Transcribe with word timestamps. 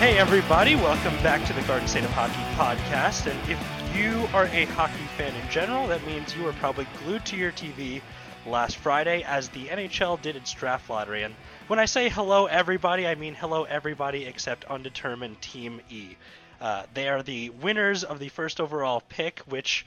Hey, 0.00 0.16
everybody, 0.16 0.76
welcome 0.76 1.14
back 1.22 1.46
to 1.46 1.52
the 1.52 1.60
Garden 1.60 1.86
State 1.86 2.04
of 2.04 2.10
Hockey 2.12 2.32
podcast. 2.56 3.30
And 3.30 3.38
if 3.50 3.94
you 3.94 4.26
are 4.34 4.46
a 4.46 4.64
hockey 4.64 4.94
fan 5.18 5.34
in 5.34 5.50
general, 5.50 5.86
that 5.88 6.02
means 6.06 6.34
you 6.34 6.42
were 6.42 6.54
probably 6.54 6.86
glued 7.04 7.26
to 7.26 7.36
your 7.36 7.52
TV 7.52 8.00
last 8.46 8.78
Friday 8.78 9.22
as 9.24 9.50
the 9.50 9.66
NHL 9.66 10.22
did 10.22 10.36
its 10.36 10.54
draft 10.54 10.88
lottery. 10.88 11.22
And 11.22 11.34
when 11.66 11.78
I 11.78 11.84
say 11.84 12.08
hello, 12.08 12.46
everybody, 12.46 13.06
I 13.06 13.14
mean 13.14 13.34
hello, 13.34 13.64
everybody 13.64 14.24
except 14.24 14.64
undetermined 14.64 15.42
Team 15.42 15.82
E. 15.90 16.16
Uh, 16.62 16.84
they 16.94 17.10
are 17.10 17.22
the 17.22 17.50
winners 17.50 18.02
of 18.02 18.20
the 18.20 18.30
first 18.30 18.58
overall 18.58 19.02
pick, 19.06 19.40
which 19.40 19.84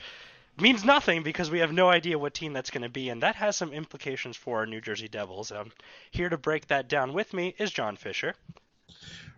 means 0.60 0.86
nothing 0.86 1.24
because 1.24 1.50
we 1.50 1.58
have 1.58 1.74
no 1.74 1.90
idea 1.90 2.20
what 2.20 2.36
team 2.36 2.54
that's 2.54 2.70
going 2.70 2.84
to 2.84 2.88
be, 2.88 3.10
and 3.10 3.24
that 3.24 3.34
has 3.38 3.58
some 3.58 3.74
implications 3.74 4.38
for 4.38 4.60
our 4.60 4.68
New 4.68 4.80
Jersey 4.80 5.08
Devils. 5.08 5.52
Um, 5.52 5.72
here 6.12 6.30
to 6.30 6.38
break 6.38 6.68
that 6.68 6.88
down 6.88 7.14
with 7.14 7.34
me 7.34 7.56
is 7.58 7.72
John 7.72 7.96
Fisher. 7.96 8.36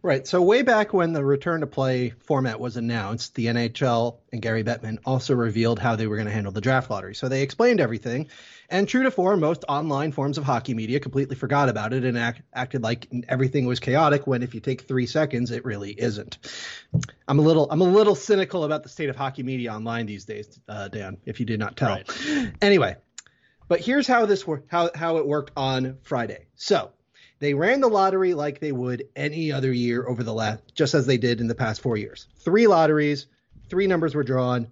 Right. 0.06 0.28
So 0.28 0.40
way 0.44 0.62
back 0.62 0.94
when 0.94 1.14
the 1.14 1.26
return 1.26 1.62
to 1.62 1.66
play 1.68 2.12
format 2.12 2.60
was 2.60 2.78
announced, 2.78 3.34
the 3.34 3.48
NHL 3.48 4.20
and 4.32 4.40
Gary 4.40 4.64
Bettman 4.64 5.00
also 5.04 5.34
revealed 5.34 5.80
how 5.80 5.96
they 5.96 6.06
were 6.06 6.16
going 6.16 6.28
to 6.28 6.32
handle 6.32 6.52
the 6.52 6.62
draft 6.62 6.92
lottery. 6.92 7.16
So 7.16 7.28
they 7.28 7.42
explained 7.42 7.82
everything, 7.82 8.28
and 8.70 8.88
true 8.88 9.02
to 9.02 9.10
form, 9.10 9.40
most 9.40 9.66
online 9.68 10.12
forms 10.12 10.38
of 10.38 10.44
hockey 10.44 10.76
media 10.76 11.00
completely 11.00 11.36
forgot 11.36 11.70
about 11.70 11.92
it 11.92 12.06
and 12.06 12.20
act, 12.20 12.44
acted 12.54 12.84
like 12.84 13.08
everything 13.28 13.66
was 13.66 13.80
chaotic. 13.80 14.28
When 14.28 14.44
if 14.44 14.54
you 14.54 14.60
take 14.60 14.84
three 14.84 15.08
seconds, 15.08 15.50
it 15.50 15.66
really 15.66 16.00
isn't. 16.00 16.38
I'm 17.28 17.40
a 17.40 17.42
little 17.42 17.68
I'm 17.72 17.82
a 17.82 17.86
little 17.86 18.14
cynical 18.14 18.64
about 18.64 18.84
the 18.84 18.90
state 18.90 19.10
of 19.10 19.16
hockey 19.16 19.42
media 19.42 19.74
online 19.74 20.06
these 20.06 20.26
days, 20.26 20.60
uh, 20.70 20.88
Dan. 20.88 21.18
If 21.26 21.40
you 21.40 21.48
did 21.48 21.60
not 21.60 21.78
tell. 21.78 21.90
Right. 21.90 22.54
Anyway, 22.62 22.98
but 23.68 23.80
here's 23.80 24.06
how 24.06 24.28
this 24.28 24.46
worked. 24.46 24.70
How 24.70 24.92
how 24.94 25.18
it 25.18 25.26
worked 25.26 25.52
on 25.58 25.98
Friday. 26.04 26.46
So 26.54 26.92
they 27.40 27.54
ran 27.54 27.82
the 27.82 27.88
lottery 27.88 28.34
like 28.34 28.60
they 28.60 28.72
would 28.72 29.08
any 29.16 29.52
other 29.52 29.74
year 29.74 30.08
over 30.08 30.24
the 30.24 30.34
last, 30.34 30.74
just 30.74 30.94
as 30.94 31.06
they 31.06 31.18
did 31.18 31.42
in 31.42 31.48
the 31.48 31.56
past 31.56 31.82
four 31.82 31.98
years. 31.98 32.28
Three 32.40 32.68
lotteries, 32.68 33.28
three 33.70 33.88
numbers 33.88 34.16
were 34.16 34.24
drawn. 34.24 34.68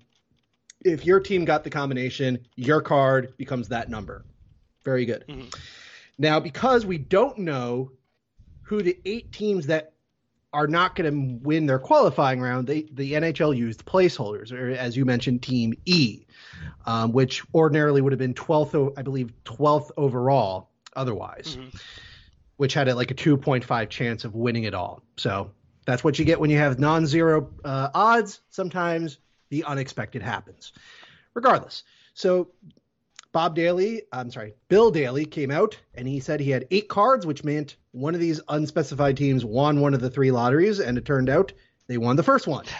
If 0.82 1.06
your 1.06 1.20
team 1.20 1.46
got 1.46 1.64
the 1.64 1.70
combination, 1.70 2.46
your 2.56 2.82
card 2.82 3.36
becomes 3.38 3.70
that 3.70 3.90
number. 3.90 4.26
Very 4.84 5.06
good. 5.06 5.26
Mm-hmm. 5.28 5.48
Now, 6.18 6.40
because 6.40 6.86
we 6.86 6.98
don't 6.98 7.40
know 7.40 7.92
who 8.64 8.82
the 8.82 8.98
eight 9.06 9.32
teams 9.32 9.68
that 9.68 9.94
are 10.54 10.68
not 10.68 10.96
going 10.96 11.12
to 11.12 11.44
win 11.44 11.66
their 11.66 11.80
qualifying 11.80 12.40
round, 12.40 12.68
they, 12.68 12.84
the 12.92 13.14
NHL 13.14 13.58
used 13.58 13.86
placeholders, 13.86 14.52
or 14.52 14.70
as 14.72 14.96
you 14.96 15.04
mentioned, 15.04 15.42
Team 15.42 15.74
E, 15.86 16.26
um, 16.86 17.12
which 17.12 17.44
ordinarily 17.56 18.02
would 18.02 18.14
have 18.14 18.20
been 18.20 18.36
12th, 18.36 18.94
I 18.96 19.02
believe, 19.02 19.34
12th 19.46 19.92
overall 19.98 20.70
otherwise. 20.96 21.58
Mm-hmm 21.60 21.78
which 22.58 22.74
had 22.74 22.88
a, 22.88 22.96
like 22.96 23.12
a 23.12 23.16
2.5 23.16 23.90
chance 23.90 24.26
of 24.26 24.36
winning 24.36 24.64
it 24.64 24.74
all. 24.74 25.02
So 25.18 25.52
that's 25.86 26.04
what 26.04 26.20
you 26.20 26.26
get 26.26 26.40
when 26.40 26.50
you 26.50 26.58
have 26.58 26.80
non-zero 26.80 27.50
uh, 27.64 27.90
odds. 27.94 28.42
Sometimes 28.50 29.18
the 29.50 29.64
unexpected 29.64 30.22
happens. 30.22 30.72
Regardless, 31.34 31.84
so 32.14 32.50
Bob 33.32 33.56
Daly, 33.56 34.04
I'm 34.12 34.30
sorry, 34.30 34.54
Bill 34.70 34.92
Daly 34.92 35.26
came 35.26 35.50
out 35.50 35.78
and 35.96 36.08
he 36.08 36.20
said 36.20 36.40
he 36.40 36.52
had 36.52 36.68
eight 36.70 36.88
cards, 36.88 37.26
which 37.26 37.44
meant 37.44 37.76
one 37.92 38.14
of 38.14 38.22
these 38.22 38.40
unspecified 38.48 39.18
teams 39.18 39.44
won 39.44 39.82
one 39.82 39.96
of 39.96 40.02
the 40.02 40.10
three 40.10 40.32
lotteries, 40.32 40.80
and 40.80 40.98
it 40.98 41.06
turned 41.06 41.30
out 41.30 41.52
they 41.88 41.98
won 41.98 42.16
the 42.16 42.24
first 42.24 42.48
one. 42.48 42.66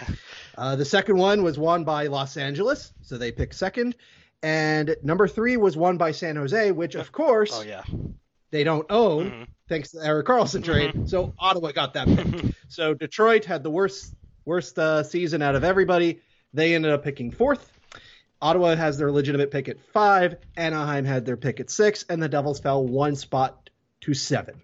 Uh, 0.56 0.76
the 0.76 0.84
second 0.84 1.16
one 1.16 1.42
was 1.42 1.58
won 1.58 1.82
by 1.82 2.06
Los 2.06 2.36
Angeles, 2.36 2.92
so 3.02 3.18
they 3.18 3.32
picked 3.32 3.56
second. 3.56 3.96
And 4.40 4.94
number 5.02 5.26
three 5.26 5.56
was 5.56 5.76
won 5.76 5.96
by 5.96 6.12
San 6.12 6.36
Jose, 6.36 6.70
which 6.70 6.94
of 6.94 7.10
course, 7.10 7.50
oh 7.52 7.62
yeah, 7.62 7.82
they 8.54 8.62
don't 8.62 8.86
own, 8.88 9.30
mm-hmm. 9.30 9.42
thanks 9.68 9.90
to 9.90 9.98
the 9.98 10.06
Erik 10.06 10.26
Karlsson 10.26 10.62
trade. 10.62 10.90
Mm-hmm. 10.90 11.06
So 11.06 11.34
Ottawa 11.40 11.72
got 11.72 11.94
that 11.94 12.06
pick. 12.06 12.54
so 12.68 12.94
Detroit 12.94 13.44
had 13.44 13.64
the 13.64 13.70
worst 13.70 14.14
worst 14.44 14.78
uh, 14.78 15.02
season 15.02 15.42
out 15.42 15.56
of 15.56 15.64
everybody. 15.64 16.20
They 16.52 16.76
ended 16.76 16.92
up 16.92 17.02
picking 17.02 17.32
fourth. 17.32 17.68
Ottawa 18.40 18.76
has 18.76 18.96
their 18.96 19.10
legitimate 19.10 19.50
pick 19.50 19.68
at 19.68 19.80
five. 19.92 20.36
Anaheim 20.56 21.04
had 21.04 21.26
their 21.26 21.36
pick 21.36 21.58
at 21.58 21.68
six, 21.68 22.04
and 22.08 22.22
the 22.22 22.28
Devils 22.28 22.60
fell 22.60 22.86
one 22.86 23.16
spot 23.16 23.70
to 24.02 24.14
seven. 24.14 24.60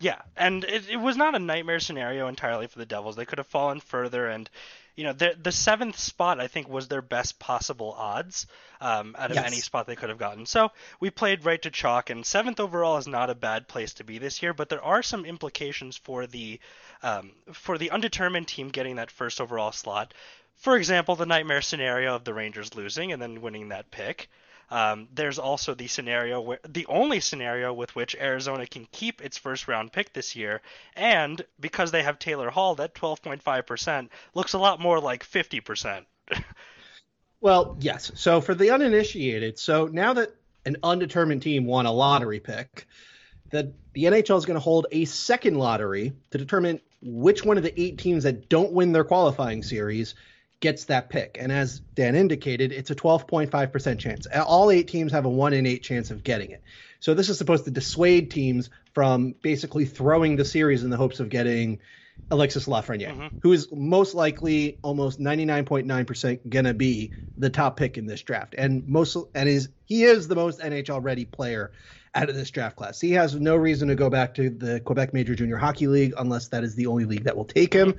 Yeah, 0.00 0.20
and 0.36 0.64
it, 0.64 0.88
it 0.90 0.96
was 0.96 1.16
not 1.16 1.36
a 1.36 1.38
nightmare 1.38 1.78
scenario 1.78 2.26
entirely 2.26 2.66
for 2.66 2.80
the 2.80 2.86
Devils. 2.86 3.14
They 3.14 3.26
could 3.26 3.38
have 3.38 3.46
fallen 3.46 3.78
further, 3.78 4.26
and 4.26 4.50
you 5.00 5.06
know, 5.06 5.14
the 5.14 5.34
the 5.42 5.50
seventh 5.50 5.98
spot 5.98 6.38
I 6.38 6.46
think 6.46 6.68
was 6.68 6.88
their 6.88 7.00
best 7.00 7.38
possible 7.38 7.94
odds 7.96 8.46
um, 8.82 9.16
out 9.18 9.30
of 9.30 9.36
yes. 9.36 9.46
any 9.46 9.56
spot 9.56 9.86
they 9.86 9.96
could 9.96 10.10
have 10.10 10.18
gotten. 10.18 10.44
So 10.44 10.72
we 11.00 11.08
played 11.08 11.46
right 11.46 11.62
to 11.62 11.70
chalk, 11.70 12.10
and 12.10 12.26
seventh 12.26 12.60
overall 12.60 12.98
is 12.98 13.06
not 13.06 13.30
a 13.30 13.34
bad 13.34 13.66
place 13.66 13.94
to 13.94 14.04
be 14.04 14.18
this 14.18 14.42
year. 14.42 14.52
But 14.52 14.68
there 14.68 14.84
are 14.84 15.02
some 15.02 15.24
implications 15.24 15.96
for 15.96 16.26
the 16.26 16.60
um, 17.02 17.32
for 17.50 17.78
the 17.78 17.92
undetermined 17.92 18.46
team 18.46 18.68
getting 18.68 18.96
that 18.96 19.10
first 19.10 19.40
overall 19.40 19.72
slot. 19.72 20.12
For 20.56 20.76
example, 20.76 21.16
the 21.16 21.24
nightmare 21.24 21.62
scenario 21.62 22.14
of 22.14 22.24
the 22.24 22.34
Rangers 22.34 22.74
losing 22.74 23.10
and 23.10 23.22
then 23.22 23.40
winning 23.40 23.70
that 23.70 23.90
pick. 23.90 24.28
Um, 24.70 25.08
there's 25.12 25.38
also 25.38 25.74
the 25.74 25.88
scenario 25.88 26.40
where 26.40 26.60
the 26.68 26.86
only 26.86 27.20
scenario 27.20 27.72
with 27.72 27.94
which 27.96 28.14
Arizona 28.14 28.66
can 28.66 28.86
keep 28.92 29.20
its 29.20 29.36
first 29.36 29.66
round 29.66 29.92
pick 29.92 30.12
this 30.12 30.36
year, 30.36 30.60
and 30.94 31.42
because 31.58 31.90
they 31.90 32.02
have 32.02 32.18
Taylor 32.18 32.50
Hall, 32.50 32.76
that 32.76 32.94
12.5% 32.94 34.08
looks 34.34 34.52
a 34.52 34.58
lot 34.58 34.80
more 34.80 35.00
like 35.00 35.24
50%. 35.24 36.04
well, 37.40 37.76
yes. 37.80 38.12
So 38.14 38.40
for 38.40 38.54
the 38.54 38.70
uninitiated, 38.70 39.58
so 39.58 39.86
now 39.86 40.12
that 40.14 40.34
an 40.64 40.76
undetermined 40.82 41.42
team 41.42 41.64
won 41.64 41.86
a 41.86 41.92
lottery 41.92 42.40
pick, 42.40 42.86
the 43.50 43.72
the 43.92 44.04
NHL 44.04 44.38
is 44.38 44.46
going 44.46 44.54
to 44.54 44.60
hold 44.60 44.86
a 44.92 45.04
second 45.04 45.56
lottery 45.56 46.12
to 46.30 46.38
determine 46.38 46.80
which 47.02 47.44
one 47.44 47.56
of 47.56 47.64
the 47.64 47.80
eight 47.80 47.98
teams 47.98 48.22
that 48.22 48.48
don't 48.48 48.72
win 48.72 48.92
their 48.92 49.02
qualifying 49.02 49.64
series 49.64 50.14
gets 50.60 50.84
that 50.86 51.08
pick. 51.08 51.38
And 51.40 51.50
as 51.50 51.80
Dan 51.80 52.14
indicated, 52.14 52.72
it's 52.72 52.90
a 52.90 52.94
12.5% 52.94 53.98
chance. 53.98 54.26
All 54.26 54.70
eight 54.70 54.88
teams 54.88 55.12
have 55.12 55.24
a 55.24 55.28
1 55.28 55.52
in 55.54 55.66
8 55.66 55.82
chance 55.82 56.10
of 56.10 56.22
getting 56.22 56.50
it. 56.50 56.62
So 57.00 57.14
this 57.14 57.30
is 57.30 57.38
supposed 57.38 57.64
to 57.64 57.70
dissuade 57.70 58.30
teams 58.30 58.68
from 58.92 59.34
basically 59.40 59.86
throwing 59.86 60.36
the 60.36 60.44
series 60.44 60.84
in 60.84 60.90
the 60.90 60.98
hopes 60.98 61.18
of 61.18 61.30
getting 61.30 61.80
Alexis 62.30 62.66
Lafreniere, 62.66 63.14
mm-hmm. 63.14 63.38
who 63.42 63.52
is 63.52 63.68
most 63.72 64.14
likely 64.14 64.78
almost 64.82 65.18
99.9% 65.18 66.48
going 66.48 66.64
to 66.66 66.74
be 66.74 67.12
the 67.38 67.48
top 67.48 67.76
pick 67.76 67.96
in 67.96 68.06
this 68.06 68.20
draft. 68.20 68.54
And 68.56 68.86
most 68.86 69.16
and 69.34 69.48
is 69.48 69.68
he 69.86 70.04
is 70.04 70.28
the 70.28 70.34
most 70.34 70.60
NHL 70.60 71.02
ready 71.02 71.24
player 71.24 71.72
out 72.14 72.28
of 72.28 72.34
this 72.34 72.50
draft 72.50 72.76
class. 72.76 73.00
He 73.00 73.12
has 73.12 73.34
no 73.34 73.56
reason 73.56 73.88
to 73.88 73.94
go 73.94 74.10
back 74.10 74.34
to 74.34 74.50
the 74.50 74.80
Quebec 74.80 75.14
Major 75.14 75.34
Junior 75.34 75.56
Hockey 75.56 75.86
League 75.86 76.12
unless 76.18 76.48
that 76.48 76.64
is 76.64 76.74
the 76.74 76.86
only 76.86 77.04
league 77.04 77.24
that 77.24 77.36
will 77.36 77.44
take 77.44 77.72
him. 77.72 77.94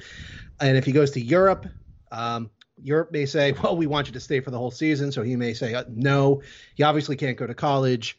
And 0.60 0.78
if 0.78 0.86
he 0.86 0.92
goes 0.92 1.12
to 1.12 1.22
Europe, 1.22 1.66
um, 2.12 2.50
Europe 2.82 3.12
may 3.12 3.26
say, 3.26 3.52
well, 3.64 3.76
we 3.76 3.88
want 3.88 4.08
you 4.08 4.14
to 4.14 4.20
stay 4.20 4.40
for 4.40 4.52
the 4.52 4.58
whole 4.58 4.72
season. 4.72 5.12
So 5.12 5.24
he 5.24 5.36
may 5.36 5.54
say, 5.54 5.74
uh, 5.74 5.84
no, 5.90 6.42
he 6.76 6.84
obviously 6.84 7.16
can't 7.16 7.38
go 7.38 7.48
to 7.48 7.54
college. 7.54 8.18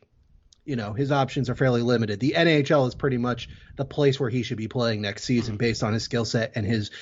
You 0.64 0.76
know, 0.76 0.92
his 0.92 1.10
options 1.10 1.50
are 1.50 1.56
fairly 1.56 1.82
limited. 1.82 2.20
The 2.20 2.34
NHL 2.36 2.86
is 2.86 2.94
pretty 2.94 3.18
much 3.18 3.48
the 3.76 3.84
place 3.84 4.20
where 4.20 4.30
he 4.30 4.44
should 4.44 4.58
be 4.58 4.68
playing 4.68 5.02
next 5.02 5.24
season 5.24 5.56
based 5.56 5.82
on 5.82 5.92
his 5.92 6.04
skill 6.04 6.24
set 6.24 6.52
and 6.54 6.64
his 6.64 6.92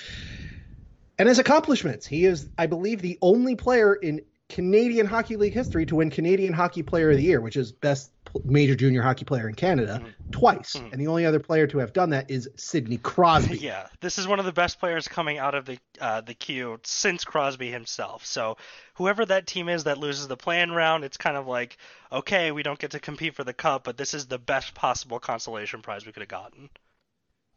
and 1.19 1.29
his 1.29 1.39
accomplishments. 1.39 2.07
He 2.07 2.25
is, 2.25 2.49
I 2.57 2.67
believe, 2.67 3.03
the 3.03 3.19
only 3.21 3.57
player 3.57 3.95
in 3.95 4.23
Canadian 4.51 5.07
Hockey 5.07 5.37
League 5.37 5.55
history 5.55 5.87
to 5.87 5.97
win 5.97 6.11
Canadian 6.11 6.53
Hockey 6.53 6.83
Player 6.83 7.11
of 7.11 7.17
the 7.17 7.23
Year, 7.23 7.41
which 7.41 7.57
is 7.57 7.73
best 7.73 8.11
major 8.45 8.75
junior 8.75 9.01
hockey 9.03 9.25
player 9.25 9.49
in 9.49 9.55
Canada, 9.55 10.01
mm-hmm. 10.03 10.31
twice. 10.31 10.75
Mm-hmm. 10.75 10.93
And 10.93 11.01
the 11.01 11.07
only 11.07 11.25
other 11.25 11.39
player 11.39 11.67
to 11.69 11.79
have 11.79 11.93
done 11.93 12.11
that 12.11 12.31
is 12.31 12.49
Sidney 12.57 12.99
Crosby. 12.99 13.57
yeah, 13.61 13.87
this 14.01 14.19
is 14.19 14.27
one 14.27 14.39
of 14.39 14.45
the 14.45 14.53
best 14.53 14.79
players 14.79 15.09
coming 15.09 15.39
out 15.39 15.55
of 15.55 15.67
the 15.67 15.79
uh, 16.01 16.21
the 16.21 16.35
queue 16.35 16.79
since 16.83 17.25
Crosby 17.25 17.71
himself. 17.71 18.27
So 18.27 18.57
whoever 18.95 19.25
that 19.25 19.47
team 19.47 19.69
is 19.69 19.85
that 19.85 19.99
loses 19.99 20.29
the 20.29 20.37
plan 20.37 20.73
round, 20.73 21.05
it's 21.05 21.17
kind 21.17 21.37
of 21.37 21.47
like, 21.47 21.79
okay, 22.13 22.51
we 22.51 22.63
don't 22.63 22.79
get 22.79 22.91
to 22.91 23.01
compete 23.01 23.35
for 23.35 23.45
the 23.45 23.55
cup, 23.55 23.85
but 23.85 23.97
this 23.97 24.15
is 24.15 24.27
the 24.27 24.39
best 24.39 24.75
possible 24.75 25.21
consolation 25.21 25.81
prize 25.81 26.05
we 26.05 26.13
could 26.13 26.23
have 26.23 26.29
gotten. 26.29 26.69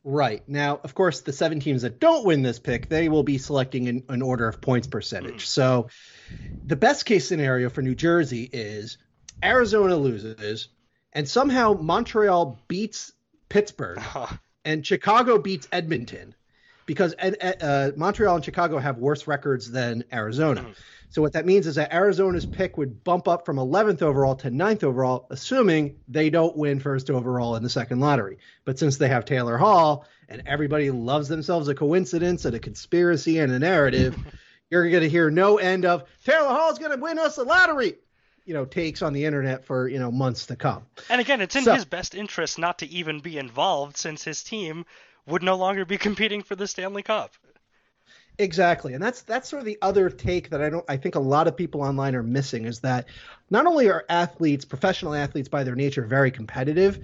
Right. 0.04 0.44
Now, 0.50 0.82
of 0.84 0.94
course, 0.96 1.22
the 1.22 1.32
seven 1.32 1.60
teams 1.60 1.84
that 1.84 2.00
don't 2.00 2.26
win 2.26 2.42
this 2.42 2.60
pick, 2.60 2.90
they 2.90 3.08
will 3.08 3.24
be 3.24 3.38
selecting 3.38 3.88
in 3.88 4.04
an 4.10 4.22
order 4.22 4.48
of 4.48 4.60
points 4.60 4.88
percentage. 4.88 5.46
Mm. 5.46 5.48
So 5.48 5.88
the 6.66 6.76
best 6.76 7.06
case 7.06 7.28
scenario 7.28 7.70
for 7.70 7.82
New 7.82 7.96
Jersey 7.96 8.50
is 8.52 8.98
Arizona 9.42 9.96
loses 9.96 10.68
and 11.14 11.28
somehow 11.28 11.74
Montreal 11.74 12.60
beats 12.68 13.14
Pittsburgh 13.50 14.02
and 14.66 14.86
Chicago 14.86 15.38
beats 15.38 15.68
Edmonton 15.72 16.36
because 16.86 17.14
uh, 17.14 17.92
Montreal 17.96 18.36
and 18.36 18.46
Chicago 18.46 18.78
have 18.78 18.98
worse 18.98 19.28
records 19.28 19.72
than 19.72 20.04
Arizona. 20.12 20.64
Mm. 20.64 20.76
So 21.14 21.22
what 21.22 21.34
that 21.34 21.46
means 21.46 21.68
is 21.68 21.76
that 21.76 21.94
Arizona's 21.94 22.48
pick 22.48 22.76
would 22.76 23.04
bump 23.04 23.28
up 23.28 23.46
from 23.46 23.58
11th 23.58 24.02
overall 24.02 24.36
to 24.38 24.50
9th 24.50 24.84
overall, 24.84 25.28
assuming 25.30 25.98
they 26.08 26.32
don't 26.32 26.58
win 26.58 26.80
first 26.80 27.12
overall 27.12 27.56
in 27.56 27.62
the 27.62 27.70
second 27.70 28.00
lottery. 28.00 28.40
But 28.66 28.80
since 28.80 28.98
they 28.98 29.10
have 29.10 29.24
Taylor 29.24 29.56
Hall 29.56 30.08
and 30.28 30.42
everybody 30.48 30.90
loves 30.90 31.28
themselves 31.28 31.68
a 31.68 31.76
coincidence 31.76 32.46
and 32.46 32.56
a 32.56 32.60
conspiracy 32.60 33.38
and 33.38 33.52
a 33.52 33.60
narrative, 33.60 34.18
you're 34.72 34.90
going 34.90 35.04
to 35.04 35.10
hear 35.10 35.30
no 35.30 35.60
end 35.60 35.86
of 35.86 36.04
Taylor 36.26 36.50
Hall's 36.50 36.80
going 36.80 36.90
to 36.90 36.98
win 36.98 37.20
us 37.20 37.36
the 37.36 37.44
lottery. 37.44 37.94
You 38.46 38.56
know, 38.56 38.66
takes 38.66 39.04
on 39.04 39.14
the 39.14 39.26
internet 39.26 39.66
for 39.66 39.88
you 39.88 40.00
know 40.00 40.12
months 40.12 40.48
to 40.48 40.56
come. 40.56 40.88
And 41.12 41.22
again, 41.22 41.42
it's 41.42 41.56
in 41.56 41.64
so, 41.64 41.76
his 41.76 41.86
best 41.86 42.16
interest 42.16 42.58
not 42.58 42.80
to 42.80 42.88
even 42.88 43.20
be 43.20 43.38
involved, 43.38 43.98
since 43.98 44.24
his 44.24 44.42
team 44.42 44.88
would 45.28 45.44
no 45.44 45.58
longer 45.58 45.86
be 45.86 45.98
competing 46.10 46.42
for 46.42 46.56
the 46.56 46.68
Stanley 46.68 47.04
Cup. 47.04 47.36
Exactly. 48.40 48.94
And 48.94 49.04
that's 49.04 49.22
that's 49.22 49.48
sort 49.48 49.60
of 49.60 49.66
the 49.66 49.78
other 49.82 50.10
take 50.10 50.50
that 50.50 50.62
I 50.62 50.70
don't 50.70 50.86
I 50.90 50.98
think 50.98 51.16
a 51.16 51.20
lot 51.20 51.48
of 51.48 51.56
people 51.56 51.82
online 51.82 52.16
are 52.16 52.24
missing 52.24 52.66
is 52.66 52.80
that 52.80 53.06
not 53.50 53.66
only 53.66 53.90
are 53.90 54.06
athletes, 54.10 54.66
professional 54.66 55.14
athletes 55.14 55.50
by 55.50 55.64
their 55.64 55.76
nature 55.76 56.04
very 56.04 56.32
competitive, 56.32 57.00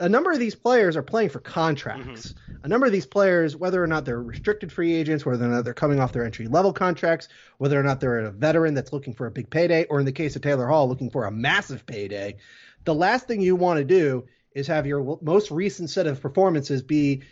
a 0.00 0.08
number 0.08 0.32
of 0.32 0.40
these 0.40 0.56
players 0.56 0.96
are 0.96 1.02
playing 1.02 1.28
for 1.28 1.38
contracts. 1.38 2.32
Mm-hmm. 2.32 2.64
A 2.64 2.68
number 2.68 2.86
of 2.86 2.92
these 2.92 3.06
players, 3.06 3.54
whether 3.54 3.82
or 3.82 3.86
not 3.86 4.04
they're 4.04 4.20
restricted 4.20 4.72
free 4.72 4.92
agents, 4.94 5.24
whether 5.24 5.44
or 5.44 5.48
not 5.48 5.64
they're 5.64 5.74
coming 5.74 6.00
off 6.00 6.12
their 6.12 6.24
entry 6.24 6.48
level 6.48 6.72
contracts, 6.72 7.28
whether 7.58 7.78
or 7.78 7.84
not 7.84 8.00
they're 8.00 8.18
a 8.18 8.30
veteran 8.32 8.74
that's 8.74 8.92
looking 8.92 9.14
for 9.14 9.26
a 9.26 9.30
big 9.30 9.48
payday, 9.50 9.84
or 9.84 10.00
in 10.00 10.06
the 10.06 10.12
case 10.12 10.34
of 10.34 10.42
Taylor 10.42 10.66
Hall, 10.66 10.88
looking 10.88 11.10
for 11.10 11.26
a 11.26 11.30
massive 11.30 11.86
payday, 11.86 12.36
the 12.84 12.94
last 12.94 13.28
thing 13.28 13.40
you 13.40 13.54
want 13.54 13.78
to 13.78 13.84
do 13.84 14.24
is 14.52 14.66
have 14.66 14.86
your 14.86 15.18
most 15.22 15.50
recent 15.50 15.90
set 15.90 16.06
of 16.06 16.20
performances 16.20 16.82
be 16.82 17.22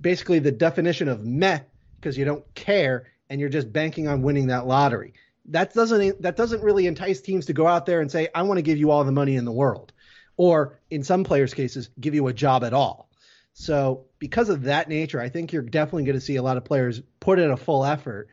basically 0.00 0.38
the 0.38 0.52
definition 0.52 1.08
of 1.08 1.24
meh 1.24 1.60
because 2.02 2.18
you 2.18 2.24
don't 2.24 2.44
care 2.54 3.06
and 3.30 3.40
you're 3.40 3.48
just 3.48 3.72
banking 3.72 4.08
on 4.08 4.22
winning 4.22 4.48
that 4.48 4.66
lottery. 4.66 5.14
That 5.46 5.72
doesn't 5.72 6.20
that 6.22 6.36
doesn't 6.36 6.62
really 6.62 6.86
entice 6.86 7.20
teams 7.20 7.46
to 7.46 7.52
go 7.52 7.66
out 7.66 7.86
there 7.86 8.00
and 8.00 8.10
say, 8.10 8.28
I 8.34 8.42
want 8.42 8.58
to 8.58 8.62
give 8.62 8.78
you 8.78 8.90
all 8.90 9.04
the 9.04 9.12
money 9.12 9.36
in 9.36 9.44
the 9.44 9.52
world 9.52 9.92
or 10.36 10.78
in 10.90 11.02
some 11.02 11.24
players' 11.24 11.54
cases, 11.54 11.90
give 12.00 12.14
you 12.14 12.26
a 12.28 12.32
job 12.32 12.64
at 12.64 12.72
all. 12.72 13.08
So, 13.54 14.06
because 14.18 14.48
of 14.48 14.62
that 14.62 14.88
nature, 14.88 15.20
I 15.20 15.28
think 15.28 15.52
you're 15.52 15.62
definitely 15.62 16.04
going 16.04 16.18
to 16.18 16.24
see 16.24 16.36
a 16.36 16.42
lot 16.42 16.56
of 16.56 16.64
players 16.64 17.02
put 17.20 17.38
in 17.38 17.50
a 17.50 17.56
full 17.56 17.84
effort, 17.84 18.28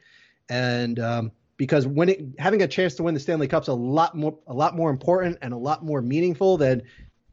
and 0.47 0.97
um, 0.97 1.31
because 1.57 1.85
it, 1.85 2.21
having 2.39 2.61
a 2.61 2.67
chance 2.67 2.95
to 2.95 3.03
win 3.03 3.13
the 3.13 3.19
Stanley 3.19 3.49
Cup's 3.49 3.67
a 3.67 3.73
lot 3.73 4.15
more 4.15 4.37
a 4.47 4.53
lot 4.53 4.77
more 4.77 4.89
important 4.89 5.39
and 5.41 5.53
a 5.53 5.57
lot 5.57 5.83
more 5.83 6.01
meaningful 6.01 6.57
than 6.57 6.83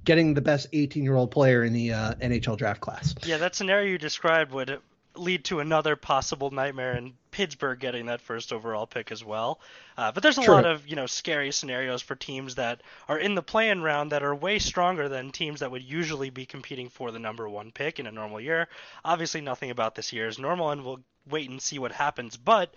getting 0.05 0.35
the 0.35 0.41
best 0.41 0.67
18 0.73 1.05
year 1.05 1.15
old 1.15 1.31
player 1.31 1.63
in 1.63 1.73
the 1.73 1.93
uh, 1.93 2.15
NHL 2.15 2.57
draft 2.57 2.81
class. 2.81 3.15
Yeah, 3.25 3.37
that 3.39 3.55
scenario 3.55 3.91
you 3.91 3.99
described 3.99 4.53
would 4.53 4.81
lead 5.19 5.45
to 5.45 5.61
another 5.61 5.97
possible 5.97 6.51
nightmare 6.51 6.97
in 6.97 7.15
Pittsburgh 7.31 7.79
getting 7.79 8.07
that 8.07 8.21
first 8.21 8.53
overall 8.53 8.87
pick 8.87 9.13
as 9.13 9.25
well. 9.25 9.61
Uh, 9.97 10.13
but 10.13 10.23
there's 10.23 10.39
a 10.39 10.43
True. 10.43 10.55
lot 10.55 10.65
of 10.65 10.87
you 10.87 10.97
know 10.97 11.07
scary 11.07 11.53
scenarios 11.53 12.03
for 12.03 12.15
teams 12.15 12.55
that 12.55 12.83
are 13.09 13.19
in 13.19 13.35
the 13.35 13.43
play-in 13.43 13.83
round 13.83 14.13
that 14.13 14.23
are 14.23 14.35
way 14.35 14.59
stronger 14.59 15.09
than 15.09 15.31
teams 15.31 15.61
that 15.61 15.71
would 15.71 15.83
usually 15.83 16.31
be 16.31 16.47
competing 16.47 16.89
for 16.89 17.11
the 17.11 17.19
number 17.19 17.49
one 17.49 17.73
pick 17.73 17.99
in 17.99 18.07
a 18.07 18.13
normal 18.13 18.41
year. 18.41 18.69
Obviously, 19.05 19.41
nothing 19.41 19.71
about 19.71 19.95
this 19.95 20.13
year 20.13 20.29
is 20.29 20.39
normal, 20.39 20.71
and 20.71 20.85
we'll 20.85 21.01
wait 21.29 21.51
and 21.51 21.61
see 21.61 21.79
what 21.79 21.93
happens. 21.93 22.37
But 22.37 22.73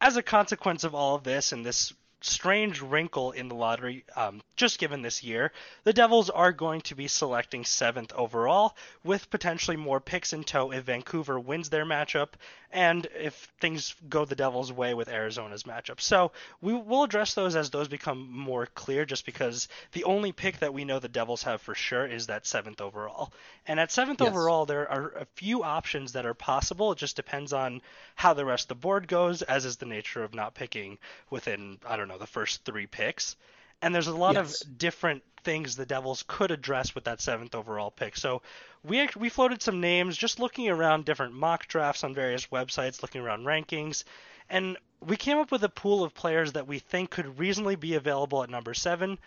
as 0.00 0.16
a 0.16 0.22
consequence 0.22 0.84
of 0.84 0.94
all 0.94 1.14
of 1.14 1.24
this 1.24 1.52
and 1.52 1.64
this 1.64 1.92
strange 2.20 2.80
wrinkle 2.80 3.32
in 3.32 3.48
the 3.48 3.54
lottery 3.54 4.04
um, 4.16 4.42
just 4.56 4.78
given 4.78 5.02
this 5.02 5.22
year. 5.22 5.52
The 5.84 5.92
Devils 5.92 6.30
are 6.30 6.52
going 6.52 6.82
to 6.82 6.94
be 6.94 7.08
selecting 7.08 7.64
seventh 7.64 8.12
overall, 8.14 8.76
with 9.04 9.30
potentially 9.30 9.76
more 9.76 10.00
picks 10.00 10.32
in 10.32 10.44
tow 10.44 10.72
if 10.72 10.84
Vancouver 10.84 11.38
wins 11.38 11.70
their 11.70 11.84
matchup 11.84 12.30
and 12.72 13.06
if 13.18 13.48
things 13.60 13.94
go 14.08 14.24
the 14.24 14.34
Devils' 14.34 14.72
way 14.72 14.94
with 14.94 15.08
Arizona's 15.08 15.64
matchup. 15.64 16.00
So 16.00 16.32
we 16.60 16.72
will 16.72 17.02
address 17.02 17.34
those 17.34 17.56
as 17.56 17.70
those 17.70 17.88
become 17.88 18.30
more 18.30 18.66
clear, 18.66 19.04
just 19.04 19.26
because 19.26 19.68
the 19.92 20.04
only 20.04 20.32
pick 20.32 20.58
that 20.60 20.74
we 20.74 20.84
know 20.84 20.98
the 20.98 21.08
Devils 21.08 21.42
have 21.42 21.60
for 21.60 21.74
sure 21.74 22.06
is 22.06 22.26
that 22.26 22.46
seventh 22.46 22.80
overall. 22.80 23.32
And 23.66 23.80
at 23.80 23.90
seventh 23.90 24.20
yes. 24.20 24.30
overall, 24.30 24.66
there 24.66 24.90
are 24.90 25.08
a 25.10 25.26
few 25.36 25.62
options 25.62 26.12
that 26.12 26.26
are 26.26 26.34
possible. 26.34 26.92
It 26.92 26.98
just 26.98 27.16
depends 27.16 27.52
on 27.52 27.82
how 28.14 28.34
the 28.34 28.44
rest 28.44 28.64
of 28.64 28.68
the 28.68 28.74
board 28.76 29.08
goes, 29.08 29.42
as 29.42 29.64
is 29.64 29.76
the 29.76 29.86
nature 29.86 30.22
of 30.22 30.34
not 30.34 30.54
picking 30.54 30.98
within, 31.28 31.78
I 31.86 31.96
don't 31.96 32.08
know, 32.08 32.18
the 32.18 32.26
first 32.26 32.64
three 32.64 32.86
picks. 32.86 33.36
And 33.82 33.94
there's 33.94 34.06
a 34.06 34.14
lot 34.14 34.34
yes. 34.34 34.62
of 34.62 34.78
different 34.78 35.22
things 35.42 35.74
the 35.74 35.86
Devils 35.86 36.24
could 36.26 36.50
address 36.50 36.94
with 36.94 37.04
that 37.04 37.20
seventh 37.20 37.54
overall 37.54 37.90
pick. 37.90 38.16
So 38.16 38.42
we 38.84 39.08
we 39.16 39.28
floated 39.28 39.62
some 39.62 39.80
names, 39.80 40.16
just 40.16 40.38
looking 40.38 40.68
around 40.68 41.04
different 41.04 41.34
mock 41.34 41.66
drafts 41.66 42.04
on 42.04 42.14
various 42.14 42.46
websites, 42.48 43.02
looking 43.02 43.22
around 43.22 43.44
rankings, 43.44 44.04
and 44.48 44.76
we 45.00 45.16
came 45.16 45.38
up 45.38 45.50
with 45.50 45.64
a 45.64 45.68
pool 45.68 46.04
of 46.04 46.14
players 46.14 46.52
that 46.52 46.66
we 46.66 46.78
think 46.78 47.10
could 47.10 47.38
reasonably 47.38 47.76
be 47.76 47.94
available 47.94 48.42
at 48.42 48.50
number 48.50 48.74
seven, 48.74 49.18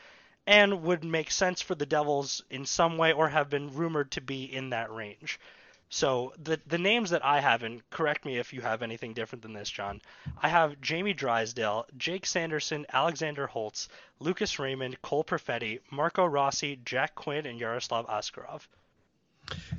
and 0.46 0.84
would 0.84 1.04
make 1.04 1.32
sense 1.32 1.62
for 1.62 1.76
the 1.76 1.86
Devils 1.86 2.44
in 2.50 2.66
some 2.66 2.98
way, 2.98 3.12
or 3.12 3.30
have 3.30 3.50
been 3.50 3.74
rumored 3.74 4.12
to 4.12 4.22
be 4.22 4.44
in 4.44 4.70
that 4.70 4.92
range. 4.92 5.40
So 5.94 6.34
the 6.44 6.60
the 6.66 6.80
names 6.80 7.12
that 7.12 7.24
I 7.24 7.40
have, 7.40 7.62
and 7.62 7.88
correct 7.92 8.26
me 8.26 8.40
if 8.40 8.52
you 8.52 8.62
have 8.62 8.82
anything 8.82 9.14
different 9.14 9.44
than 9.44 9.54
this, 9.54 9.70
John. 9.70 10.02
I 10.42 10.48
have 10.48 10.82
Jamie 10.82 11.14
Drysdale, 11.14 11.86
Jake 11.96 12.26
Sanderson, 12.26 12.88
Alexander 12.92 13.46
Holtz, 13.46 13.90
Lucas 14.20 14.58
Raymond, 14.58 15.00
Cole 15.04 15.24
Perfetti, 15.24 15.82
Marco 15.92 16.26
Rossi, 16.26 16.80
Jack 16.84 17.14
Quinn, 17.14 17.46
and 17.46 17.60
Yaroslav 17.60 18.08
Askarov. 18.08 18.62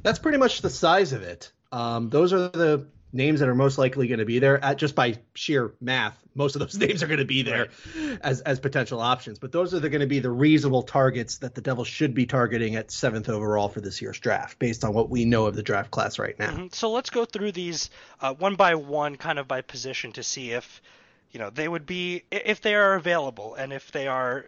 That's 0.04 0.20
pretty 0.20 0.38
much 0.38 0.62
the 0.62 0.70
size 0.70 1.12
of 1.12 1.22
it. 1.22 1.50
Um, 1.72 2.10
those 2.10 2.32
are 2.32 2.48
the 2.48 2.86
names 3.14 3.40
that 3.40 3.48
are 3.48 3.54
most 3.54 3.78
likely 3.78 4.08
going 4.08 4.18
to 4.18 4.24
be 4.24 4.38
there 4.38 4.62
at 4.62 4.76
just 4.76 4.94
by 4.94 5.16
sheer 5.34 5.72
math 5.80 6.18
most 6.34 6.56
of 6.56 6.60
those 6.60 6.76
names 6.78 7.02
are 7.02 7.06
going 7.06 7.18
to 7.18 7.24
be 7.24 7.42
there 7.42 7.68
right. 7.96 8.18
as 8.22 8.40
as 8.42 8.60
potential 8.60 9.00
options 9.00 9.38
but 9.38 9.52
those 9.52 9.72
are 9.72 9.80
going 9.80 10.00
to 10.00 10.06
be 10.06 10.18
the 10.18 10.30
reasonable 10.30 10.82
targets 10.82 11.38
that 11.38 11.54
the 11.54 11.60
devils 11.60 11.88
should 11.88 12.14
be 12.14 12.26
targeting 12.26 12.76
at 12.76 12.90
seventh 12.90 13.28
overall 13.28 13.68
for 13.68 13.80
this 13.80 14.02
year's 14.02 14.18
draft 14.18 14.58
based 14.58 14.84
on 14.84 14.92
what 14.92 15.08
we 15.08 15.24
know 15.24 15.46
of 15.46 15.54
the 15.54 15.62
draft 15.62 15.90
class 15.90 16.18
right 16.18 16.38
now 16.38 16.50
mm-hmm. 16.50 16.66
so 16.72 16.90
let's 16.90 17.10
go 17.10 17.24
through 17.24 17.52
these 17.52 17.90
uh, 18.20 18.34
one 18.34 18.56
by 18.56 18.74
one 18.74 19.16
kind 19.16 19.38
of 19.38 19.48
by 19.48 19.60
position 19.60 20.12
to 20.12 20.22
see 20.22 20.50
if 20.50 20.82
you 21.30 21.38
know 21.38 21.50
they 21.50 21.68
would 21.68 21.86
be 21.86 22.22
if 22.30 22.60
they 22.60 22.74
are 22.74 22.94
available 22.94 23.54
and 23.54 23.72
if 23.72 23.92
they 23.92 24.08
are 24.08 24.46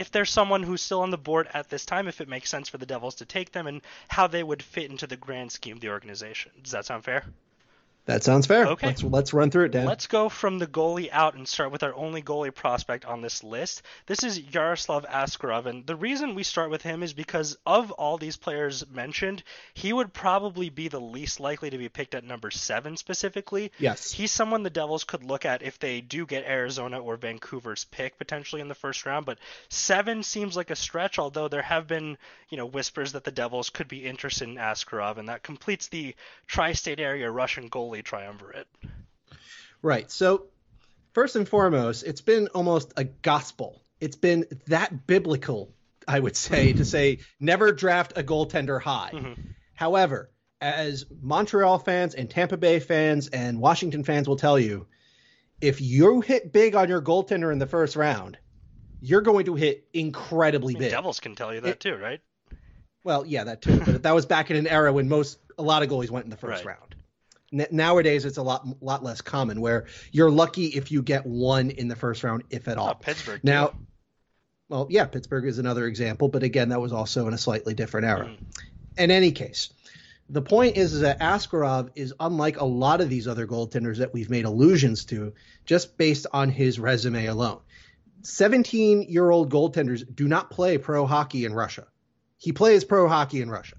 if 0.00 0.10
there's 0.10 0.30
someone 0.30 0.62
who's 0.62 0.80
still 0.80 1.02
on 1.02 1.10
the 1.10 1.18
board 1.18 1.46
at 1.52 1.68
this 1.68 1.84
time, 1.84 2.08
if 2.08 2.22
it 2.22 2.28
makes 2.28 2.48
sense 2.48 2.70
for 2.70 2.78
the 2.78 2.86
Devils 2.86 3.16
to 3.16 3.26
take 3.26 3.52
them, 3.52 3.66
and 3.66 3.82
how 4.08 4.26
they 4.26 4.42
would 4.42 4.62
fit 4.62 4.90
into 4.90 5.06
the 5.06 5.16
grand 5.16 5.52
scheme 5.52 5.76
of 5.76 5.80
the 5.82 5.90
organization. 5.90 6.52
Does 6.62 6.72
that 6.72 6.86
sound 6.86 7.04
fair? 7.04 7.26
That 8.10 8.24
sounds 8.24 8.46
fair. 8.46 8.66
Okay. 8.66 8.88
Let's, 8.88 9.04
let's 9.04 9.32
run 9.32 9.52
through 9.52 9.66
it, 9.66 9.70
Dan. 9.70 9.86
Let's 9.86 10.08
go 10.08 10.28
from 10.28 10.58
the 10.58 10.66
goalie 10.66 11.10
out 11.12 11.34
and 11.36 11.46
start 11.46 11.70
with 11.70 11.84
our 11.84 11.94
only 11.94 12.22
goalie 12.22 12.52
prospect 12.52 13.04
on 13.04 13.22
this 13.22 13.44
list. 13.44 13.82
This 14.06 14.24
is 14.24 14.36
Yaroslav 14.52 15.06
Askarov, 15.06 15.66
and 15.66 15.86
the 15.86 15.94
reason 15.94 16.34
we 16.34 16.42
start 16.42 16.70
with 16.70 16.82
him 16.82 17.04
is 17.04 17.12
because 17.12 17.56
of 17.64 17.92
all 17.92 18.18
these 18.18 18.36
players 18.36 18.84
mentioned, 18.92 19.44
he 19.74 19.92
would 19.92 20.12
probably 20.12 20.70
be 20.70 20.88
the 20.88 21.00
least 21.00 21.38
likely 21.38 21.70
to 21.70 21.78
be 21.78 21.88
picked 21.88 22.16
at 22.16 22.24
number 22.24 22.50
seven 22.50 22.96
specifically. 22.96 23.70
Yes. 23.78 24.10
He's 24.10 24.32
someone 24.32 24.64
the 24.64 24.70
Devils 24.70 25.04
could 25.04 25.22
look 25.22 25.44
at 25.44 25.62
if 25.62 25.78
they 25.78 26.00
do 26.00 26.26
get 26.26 26.44
Arizona 26.44 26.98
or 26.98 27.16
Vancouver's 27.16 27.84
pick 27.84 28.18
potentially 28.18 28.60
in 28.60 28.66
the 28.66 28.74
first 28.74 29.06
round, 29.06 29.24
but 29.24 29.38
seven 29.68 30.24
seems 30.24 30.56
like 30.56 30.70
a 30.70 30.76
stretch, 30.76 31.20
although 31.20 31.46
there 31.46 31.62
have 31.62 31.86
been, 31.86 32.18
you 32.48 32.56
know, 32.56 32.66
whispers 32.66 33.12
that 33.12 33.22
the 33.22 33.30
Devils 33.30 33.70
could 33.70 33.86
be 33.86 34.04
interested 34.04 34.48
in 34.48 34.56
Askarov, 34.56 35.16
and 35.16 35.28
that 35.28 35.44
completes 35.44 35.86
the 35.86 36.16
tri-state 36.48 36.98
area 36.98 37.30
Russian 37.30 37.70
goalie 37.70 37.99
triumvirate. 38.02 38.68
Right. 39.82 40.10
So, 40.10 40.46
first 41.12 41.36
and 41.36 41.48
foremost, 41.48 42.04
it's 42.04 42.20
been 42.20 42.48
almost 42.48 42.92
a 42.96 43.04
gospel. 43.04 43.82
It's 44.00 44.16
been 44.16 44.46
that 44.66 45.06
biblical, 45.06 45.74
I 46.06 46.18
would 46.20 46.36
say, 46.36 46.72
to 46.72 46.84
say 46.84 47.18
never 47.38 47.72
draft 47.72 48.14
a 48.16 48.22
goaltender 48.22 48.80
high. 48.80 49.10
Mm-hmm. 49.12 49.40
However, 49.74 50.30
as 50.60 51.06
Montreal 51.22 51.78
fans 51.78 52.14
and 52.14 52.28
Tampa 52.28 52.56
Bay 52.56 52.80
fans 52.80 53.28
and 53.28 53.60
Washington 53.60 54.04
fans 54.04 54.28
will 54.28 54.36
tell 54.36 54.58
you, 54.58 54.86
if 55.60 55.80
you 55.80 56.20
hit 56.20 56.52
big 56.52 56.74
on 56.74 56.88
your 56.88 57.02
goaltender 57.02 57.52
in 57.52 57.58
the 57.58 57.66
first 57.66 57.96
round, 57.96 58.38
you're 59.00 59.22
going 59.22 59.46
to 59.46 59.54
hit 59.54 59.88
incredibly 59.92 60.74
I 60.74 60.78
mean, 60.78 60.82
big. 60.82 60.90
Devils 60.92 61.20
can 61.20 61.34
tell 61.34 61.54
you 61.54 61.60
that 61.62 61.68
it, 61.68 61.80
too, 61.80 61.96
right? 61.96 62.20
Well, 63.04 63.24
yeah, 63.24 63.44
that 63.44 63.62
too. 63.62 63.80
But 63.80 64.02
that 64.02 64.14
was 64.14 64.26
back 64.26 64.50
in 64.50 64.56
an 64.56 64.66
era 64.66 64.92
when 64.92 65.08
most 65.08 65.38
a 65.58 65.62
lot 65.62 65.82
of 65.82 65.88
goalies 65.88 66.10
went 66.10 66.24
in 66.24 66.30
the 66.30 66.36
first 66.36 66.64
right. 66.64 66.76
round 66.78 66.89
nowadays 67.52 68.24
it's 68.24 68.36
a 68.36 68.42
lot 68.42 68.66
lot 68.82 69.02
less 69.02 69.20
common 69.20 69.60
where 69.60 69.86
you're 70.12 70.30
lucky 70.30 70.66
if 70.66 70.90
you 70.90 71.02
get 71.02 71.26
one 71.26 71.70
in 71.70 71.88
the 71.88 71.96
first 71.96 72.22
round 72.22 72.44
if 72.50 72.68
at 72.68 72.78
all. 72.78 72.90
Oh, 72.90 72.94
Pittsburgh. 72.94 73.40
Now, 73.42 73.74
well, 74.68 74.86
yeah, 74.88 75.04
Pittsburgh 75.06 75.46
is 75.46 75.58
another 75.58 75.86
example, 75.86 76.28
but 76.28 76.42
again, 76.42 76.68
that 76.68 76.80
was 76.80 76.92
also 76.92 77.26
in 77.26 77.34
a 77.34 77.38
slightly 77.38 77.74
different 77.74 78.06
era. 78.06 78.26
Mm. 78.26 78.38
In 78.98 79.10
any 79.10 79.32
case, 79.32 79.72
the 80.28 80.42
point 80.42 80.76
is, 80.76 80.94
is 80.94 81.00
that 81.00 81.18
Askarov 81.18 81.90
is 81.96 82.14
unlike 82.20 82.60
a 82.60 82.64
lot 82.64 83.00
of 83.00 83.08
these 83.08 83.26
other 83.26 83.48
goaltenders 83.48 83.98
that 83.98 84.14
we've 84.14 84.30
made 84.30 84.44
allusions 84.44 85.04
to, 85.06 85.32
just 85.64 85.98
based 85.98 86.26
on 86.32 86.50
his 86.50 86.78
resume 86.78 87.26
alone. 87.26 87.58
17 88.22 89.02
year 89.08 89.28
old 89.28 89.50
goaltenders 89.50 90.04
do 90.14 90.28
not 90.28 90.50
play 90.50 90.78
pro 90.78 91.04
hockey 91.04 91.44
in 91.44 91.52
Russia. 91.52 91.86
He 92.38 92.52
plays 92.52 92.84
pro 92.84 93.08
hockey 93.08 93.42
in 93.42 93.50
Russia. 93.50 93.76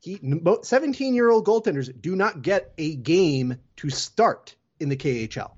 He 0.00 0.18
17 0.62 1.14
year 1.14 1.30
old 1.30 1.46
goaltenders 1.46 1.92
do 2.00 2.16
not 2.16 2.42
get 2.42 2.72
a 2.78 2.96
game 2.96 3.58
to 3.76 3.90
start 3.90 4.54
in 4.78 4.88
the 4.88 4.96
KHL, 4.96 5.52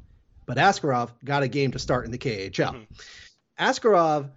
but 0.47 0.57
Askarov 0.57 1.11
got 1.25 1.45
a 1.45 1.49
game 1.49 1.73
to 1.73 1.79
start 1.79 2.05
in 2.05 2.11
the 2.11 2.19
KHL. 2.19 2.51
Mm-hmm. 2.75 2.83
Askarov 3.59 4.31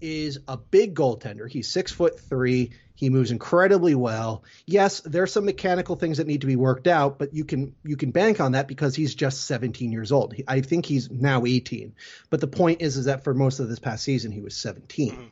is 0.00 0.38
a 0.46 0.56
big 0.56 0.94
goaltender. 0.94 1.50
He's 1.50 1.68
six 1.68 1.90
foot 1.90 2.20
three. 2.20 2.70
He 2.94 3.10
moves 3.10 3.30
incredibly 3.30 3.94
well. 3.94 4.44
Yes, 4.66 5.00
there's 5.00 5.32
some 5.32 5.44
mechanical 5.44 5.96
things 5.96 6.18
that 6.18 6.26
need 6.26 6.40
to 6.40 6.46
be 6.46 6.56
worked 6.56 6.86
out, 6.86 7.18
but 7.18 7.34
you 7.34 7.44
can 7.44 7.74
you 7.84 7.96
can 7.96 8.10
bank 8.10 8.40
on 8.40 8.52
that 8.52 8.68
because 8.68 8.94
he's 8.94 9.14
just 9.14 9.46
17 9.46 9.92
years 9.92 10.12
old. 10.12 10.34
I 10.46 10.60
think 10.60 10.86
he's 10.86 11.10
now 11.10 11.44
18. 11.44 11.94
But 12.30 12.40
the 12.40 12.46
point 12.46 12.82
is, 12.82 12.96
is 12.96 13.06
that 13.06 13.24
for 13.24 13.34
most 13.34 13.60
of 13.60 13.68
this 13.68 13.78
past 13.78 14.04
season, 14.04 14.30
he 14.30 14.40
was 14.40 14.56
17. 14.56 15.12
Mm-hmm. 15.12 15.24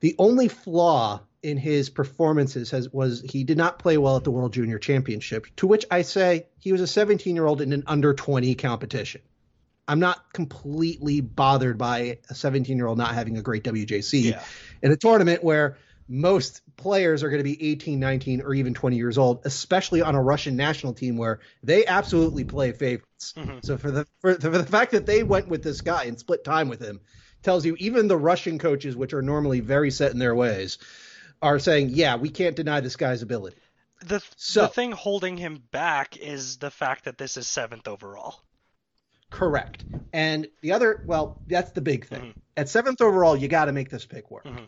The 0.00 0.14
only 0.18 0.48
flaw 0.48 1.22
in 1.42 1.56
his 1.56 1.90
performances 1.90 2.70
has 2.70 2.92
was 2.92 3.20
he 3.20 3.44
did 3.44 3.56
not 3.56 3.78
play 3.78 3.98
well 3.98 4.16
at 4.16 4.24
the 4.24 4.30
World 4.30 4.52
Junior 4.52 4.78
Championship, 4.78 5.46
to 5.56 5.66
which 5.66 5.84
I 5.90 6.02
say 6.02 6.46
he 6.58 6.72
was 6.72 6.80
a 6.80 6.86
17 6.86 7.34
year 7.34 7.46
old 7.46 7.60
in 7.60 7.72
an 7.72 7.84
under 7.86 8.14
20 8.14 8.54
competition. 8.54 9.22
I'm 9.88 10.00
not 10.00 10.32
completely 10.32 11.20
bothered 11.20 11.78
by 11.78 12.18
a 12.28 12.34
17 12.34 12.76
year 12.76 12.86
old 12.86 12.98
not 12.98 13.14
having 13.14 13.38
a 13.38 13.42
great 13.42 13.64
WJC 13.64 14.24
yeah. 14.24 14.42
in 14.82 14.90
a 14.90 14.96
tournament 14.96 15.44
where 15.44 15.76
most 16.08 16.62
players 16.76 17.22
are 17.22 17.30
going 17.30 17.40
to 17.40 17.44
be 17.44 17.70
18, 17.70 17.98
19, 17.98 18.42
or 18.42 18.54
even 18.54 18.74
20 18.74 18.96
years 18.96 19.18
old, 19.18 19.40
especially 19.44 20.02
on 20.02 20.14
a 20.14 20.22
Russian 20.22 20.56
national 20.56 20.92
team 20.92 21.16
where 21.16 21.40
they 21.62 21.86
absolutely 21.86 22.44
play 22.44 22.72
favorites. 22.72 23.34
Mm-hmm. 23.36 23.58
So 23.62 23.76
for 23.76 23.90
the 23.90 24.06
for, 24.20 24.34
for 24.34 24.50
the 24.50 24.64
fact 24.64 24.92
that 24.92 25.06
they 25.06 25.22
went 25.22 25.48
with 25.48 25.62
this 25.62 25.80
guy 25.80 26.04
and 26.04 26.18
split 26.18 26.44
time 26.44 26.68
with 26.68 26.80
him 26.80 27.00
tells 27.42 27.64
you 27.64 27.76
even 27.78 28.08
the 28.08 28.16
Russian 28.16 28.58
coaches, 28.58 28.96
which 28.96 29.14
are 29.14 29.22
normally 29.22 29.60
very 29.60 29.90
set 29.90 30.12
in 30.12 30.18
their 30.18 30.34
ways, 30.34 30.78
are 31.42 31.58
saying, 31.58 31.90
yeah, 31.90 32.16
we 32.16 32.28
can't 32.28 32.56
deny 32.56 32.80
this 32.80 32.96
guy's 32.96 33.22
ability. 33.22 33.56
The, 34.02 34.22
so, 34.36 34.62
the 34.62 34.68
thing 34.68 34.92
holding 34.92 35.36
him 35.36 35.62
back 35.70 36.16
is 36.16 36.58
the 36.58 36.70
fact 36.70 37.04
that 37.04 37.18
this 37.18 37.36
is 37.36 37.48
seventh 37.48 37.88
overall. 37.88 38.40
Correct. 39.30 39.84
And 40.12 40.46
the 40.60 40.72
other, 40.72 41.02
well, 41.06 41.40
that's 41.46 41.72
the 41.72 41.80
big 41.80 42.06
thing. 42.06 42.20
Mm-hmm. 42.20 42.40
At 42.56 42.68
seventh 42.68 43.00
overall, 43.00 43.36
you 43.36 43.48
got 43.48 43.66
to 43.66 43.72
make 43.72 43.90
this 43.90 44.06
pick 44.06 44.30
work. 44.30 44.44
Mm-hmm. 44.44 44.64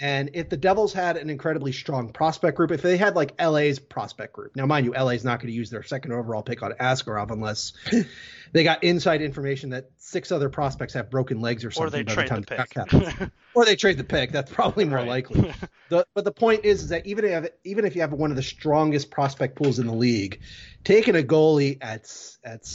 And 0.00 0.30
if 0.32 0.48
the 0.48 0.56
Devils 0.56 0.94
had 0.94 1.18
an 1.18 1.28
incredibly 1.28 1.72
strong 1.72 2.08
prospect 2.08 2.56
group, 2.56 2.70
if 2.70 2.80
they 2.80 2.96
had 2.96 3.16
like 3.16 3.40
LA's 3.40 3.78
prospect 3.78 4.32
group, 4.32 4.56
now 4.56 4.64
mind 4.64 4.86
you, 4.86 4.92
LA's 4.92 5.24
not 5.24 5.40
going 5.40 5.48
to 5.48 5.56
use 5.56 5.68
their 5.68 5.82
second 5.82 6.12
overall 6.12 6.42
pick 6.42 6.62
on 6.62 6.72
Askarov 6.72 7.30
unless 7.30 7.74
they 8.52 8.64
got 8.64 8.82
inside 8.82 9.20
information 9.20 9.70
that 9.70 9.90
six 9.98 10.32
other 10.32 10.48
prospects 10.48 10.94
have 10.94 11.10
broken 11.10 11.40
legs 11.40 11.64
or 11.64 11.70
something. 11.70 12.00
Or 12.00 12.04
they 12.04 12.14
trade 12.14 12.28
the, 12.30 12.40
the 12.40 13.16
pick. 13.20 13.30
or 13.54 13.64
they 13.64 13.76
trade 13.76 13.98
the 13.98 14.04
pick. 14.04 14.32
That's 14.32 14.50
probably 14.50 14.86
more 14.86 14.98
right. 14.98 15.08
likely. 15.08 15.52
The, 15.90 16.06
but 16.14 16.24
the 16.24 16.32
point 16.32 16.64
is, 16.64 16.82
is 16.82 16.88
that 16.90 17.06
even 17.06 17.24
if 17.24 17.50
even 17.64 17.84
if 17.84 17.94
you 17.94 18.00
have 18.00 18.12
one 18.12 18.30
of 18.30 18.36
the 18.36 18.42
strongest 18.42 19.10
prospect 19.10 19.56
pools 19.56 19.78
in 19.78 19.86
the 19.86 19.94
league, 19.94 20.40
taking 20.84 21.16
a 21.16 21.22
goalie 21.22 21.78
at 21.80 22.10
at 22.44 22.66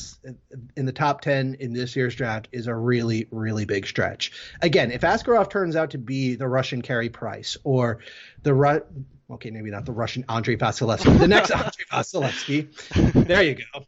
in 0.76 0.86
the 0.86 0.92
top 0.92 1.22
ten 1.22 1.56
in 1.60 1.74
this 1.74 1.96
year's 1.96 2.14
draft 2.16 2.50
is 2.52 2.68
a 2.68 2.76
really 2.76 3.28
really 3.32 3.66
big 3.66 3.88
stretch. 3.88 4.32
Again, 4.62 4.92
if 4.92 5.02
Askarov 5.02 5.50
turns 5.50 5.76
out 5.76 5.92
to 5.92 5.98
be 5.98 6.36
the 6.36 6.48
Russian 6.48 6.82
Carey 6.82 7.10
Price 7.16 7.58
or 7.64 8.00
the 8.44 8.54
Ru- 8.54 8.86
okay, 9.32 9.50
maybe 9.50 9.72
not 9.72 9.86
the 9.86 9.92
Russian 9.92 10.26
Andrei 10.30 10.56
Vasilevskiy, 10.56 11.18
the 11.18 11.28
next 11.28 11.52
Andrei 11.64 11.86
Vasilevskiy, 11.92 13.26
there 13.28 13.42
you 13.42 13.56
go 13.56 13.86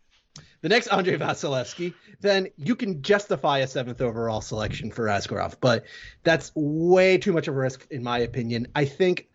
the 0.62 0.69
next 0.69 0.88
Andrei 0.88 1.17
Vasilevskiy, 1.17 1.93
then 2.22 2.48
you 2.57 2.75
can 2.75 3.01
justify 3.01 3.60
a 3.60 3.67
seventh 3.67 4.01
overall 4.01 4.41
selection 4.41 4.91
for 4.91 5.05
Askarov. 5.05 5.55
But 5.62 5.86
that's 6.24 6.51
way 6.55 7.17
too 7.17 7.34
much 7.34 7.48
of 7.48 7.55
a 7.55 7.57
risk, 7.57 7.88
in 7.91 8.03
my 8.03 8.19
opinion. 8.19 8.67
I 8.75 8.86
think, 8.86 9.29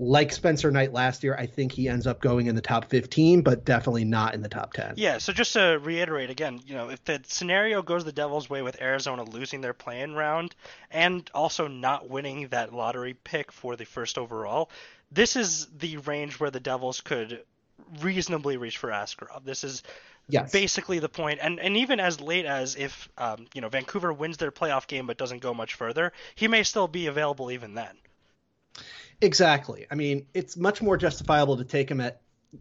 like 0.00 0.32
Spencer 0.32 0.70
Knight 0.70 0.92
last 0.92 1.24
year, 1.24 1.34
I 1.36 1.46
think 1.46 1.72
he 1.72 1.88
ends 1.88 2.06
up 2.06 2.20
going 2.20 2.46
in 2.46 2.54
the 2.54 2.60
top 2.60 2.84
15, 2.84 3.42
but 3.42 3.64
definitely 3.64 4.04
not 4.04 4.32
in 4.32 4.42
the 4.42 4.48
top 4.48 4.72
10. 4.72 4.94
Yeah. 4.96 5.18
So 5.18 5.32
just 5.32 5.52
to 5.54 5.80
reiterate 5.82 6.30
again, 6.30 6.60
you 6.64 6.74
know, 6.74 6.88
if 6.88 7.04
the 7.04 7.20
scenario 7.26 7.82
goes 7.82 8.04
the 8.04 8.12
Devils' 8.12 8.48
way 8.48 8.62
with 8.62 8.80
Arizona 8.80 9.24
losing 9.24 9.60
their 9.60 9.74
playing 9.74 10.14
round 10.14 10.54
and 10.92 11.28
also 11.34 11.66
not 11.66 12.08
winning 12.08 12.46
that 12.48 12.72
lottery 12.72 13.14
pick 13.24 13.50
for 13.50 13.74
the 13.74 13.84
first 13.84 14.18
overall, 14.18 14.70
this 15.10 15.34
is 15.34 15.66
the 15.78 15.96
range 15.98 16.38
where 16.38 16.50
the 16.50 16.60
Devils 16.60 17.00
could 17.00 17.42
reasonably 18.00 18.56
reach 18.56 18.78
for 18.78 18.90
Askarov. 18.90 19.44
This 19.44 19.64
is 19.64 19.82
Yes. 20.30 20.52
Basically 20.52 20.98
the 20.98 21.08
point, 21.08 21.38
and 21.40 21.58
and 21.58 21.74
even 21.78 22.00
as 22.00 22.20
late 22.20 22.44
as 22.44 22.76
if 22.76 23.08
um, 23.16 23.46
you 23.54 23.62
know 23.62 23.70
Vancouver 23.70 24.12
wins 24.12 24.36
their 24.36 24.52
playoff 24.52 24.86
game 24.86 25.06
but 25.06 25.16
doesn't 25.16 25.40
go 25.40 25.54
much 25.54 25.72
further, 25.72 26.12
he 26.34 26.48
may 26.48 26.64
still 26.64 26.86
be 26.86 27.06
available 27.06 27.50
even 27.50 27.72
then. 27.72 27.96
Exactly. 29.20 29.86
I 29.90 29.94
mean, 29.94 30.26
it's 30.34 30.56
much 30.56 30.80
more 30.80 30.96
justifiable 30.96 31.56
to 31.56 31.64
take 31.64 31.90
him 31.90 32.00
at 32.00 32.20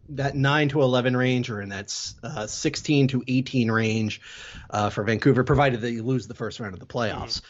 that 0.10 0.36
9 0.36 0.70
to 0.70 0.82
11 0.82 1.16
range 1.16 1.50
or 1.50 1.62
in 1.62 1.70
that 1.70 2.14
uh, 2.24 2.48
16 2.48 3.10
to 3.10 3.24
18 3.28 3.72
range 3.72 4.22
uh, 4.70 4.90
for 4.90 5.04
Vancouver, 5.04 5.44
provided 5.44 5.82
that 5.82 5.92
you 5.92 6.04
lose 6.04 6.28
the 6.28 6.34
first 6.34 6.60
round 6.60 6.74
of 6.74 6.80
the 6.80 6.86
playoffs. 6.86 7.42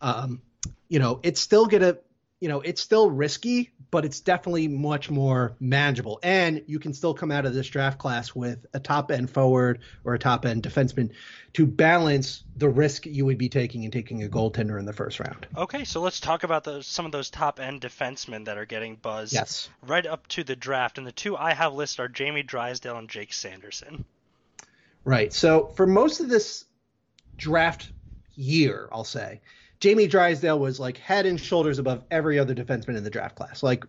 Mm-hmm. 0.00 0.08
Um, 0.08 0.42
you 0.88 0.98
know, 0.98 1.20
it's 1.22 1.40
still 1.40 1.66
going 1.66 1.82
to 1.82 1.98
you 2.42 2.48
know, 2.48 2.60
it's 2.60 2.82
still 2.82 3.08
risky, 3.08 3.70
but 3.92 4.04
it's 4.04 4.18
definitely 4.18 4.66
much 4.66 5.08
more 5.08 5.54
manageable. 5.60 6.18
And 6.24 6.64
you 6.66 6.80
can 6.80 6.92
still 6.92 7.14
come 7.14 7.30
out 7.30 7.46
of 7.46 7.54
this 7.54 7.68
draft 7.68 7.98
class 7.98 8.34
with 8.34 8.66
a 8.74 8.80
top 8.80 9.12
end 9.12 9.30
forward 9.30 9.78
or 10.02 10.14
a 10.14 10.18
top 10.18 10.44
end 10.44 10.64
defenseman 10.64 11.10
to 11.52 11.66
balance 11.66 12.42
the 12.56 12.68
risk 12.68 13.06
you 13.06 13.24
would 13.26 13.38
be 13.38 13.48
taking 13.48 13.84
in 13.84 13.92
taking 13.92 14.24
a 14.24 14.28
goaltender 14.28 14.76
in 14.80 14.86
the 14.86 14.92
first 14.92 15.20
round. 15.20 15.46
Okay, 15.56 15.84
so 15.84 16.00
let's 16.00 16.18
talk 16.18 16.42
about 16.42 16.64
those 16.64 16.84
some 16.84 17.06
of 17.06 17.12
those 17.12 17.30
top 17.30 17.60
end 17.60 17.80
defensemen 17.80 18.46
that 18.46 18.58
are 18.58 18.66
getting 18.66 18.96
buzz 18.96 19.32
yes. 19.32 19.68
right 19.86 20.04
up 20.04 20.26
to 20.26 20.42
the 20.42 20.56
draft. 20.56 20.98
And 20.98 21.06
the 21.06 21.12
two 21.12 21.36
I 21.36 21.54
have 21.54 21.74
listed 21.74 22.00
are 22.00 22.08
Jamie 22.08 22.42
Drysdale 22.42 22.98
and 22.98 23.08
Jake 23.08 23.32
Sanderson. 23.32 24.04
Right. 25.04 25.32
So 25.32 25.68
for 25.76 25.86
most 25.86 26.18
of 26.18 26.28
this 26.28 26.64
draft 27.36 27.92
year, 28.34 28.88
I'll 28.90 29.04
say, 29.04 29.42
Jamie 29.82 30.06
Drysdale 30.06 30.60
was 30.60 30.78
like 30.78 30.96
head 30.96 31.26
and 31.26 31.40
shoulders 31.40 31.80
above 31.80 32.04
every 32.08 32.38
other 32.38 32.54
defenseman 32.54 32.96
in 32.96 33.02
the 33.02 33.10
draft 33.10 33.34
class. 33.34 33.64
Like, 33.64 33.84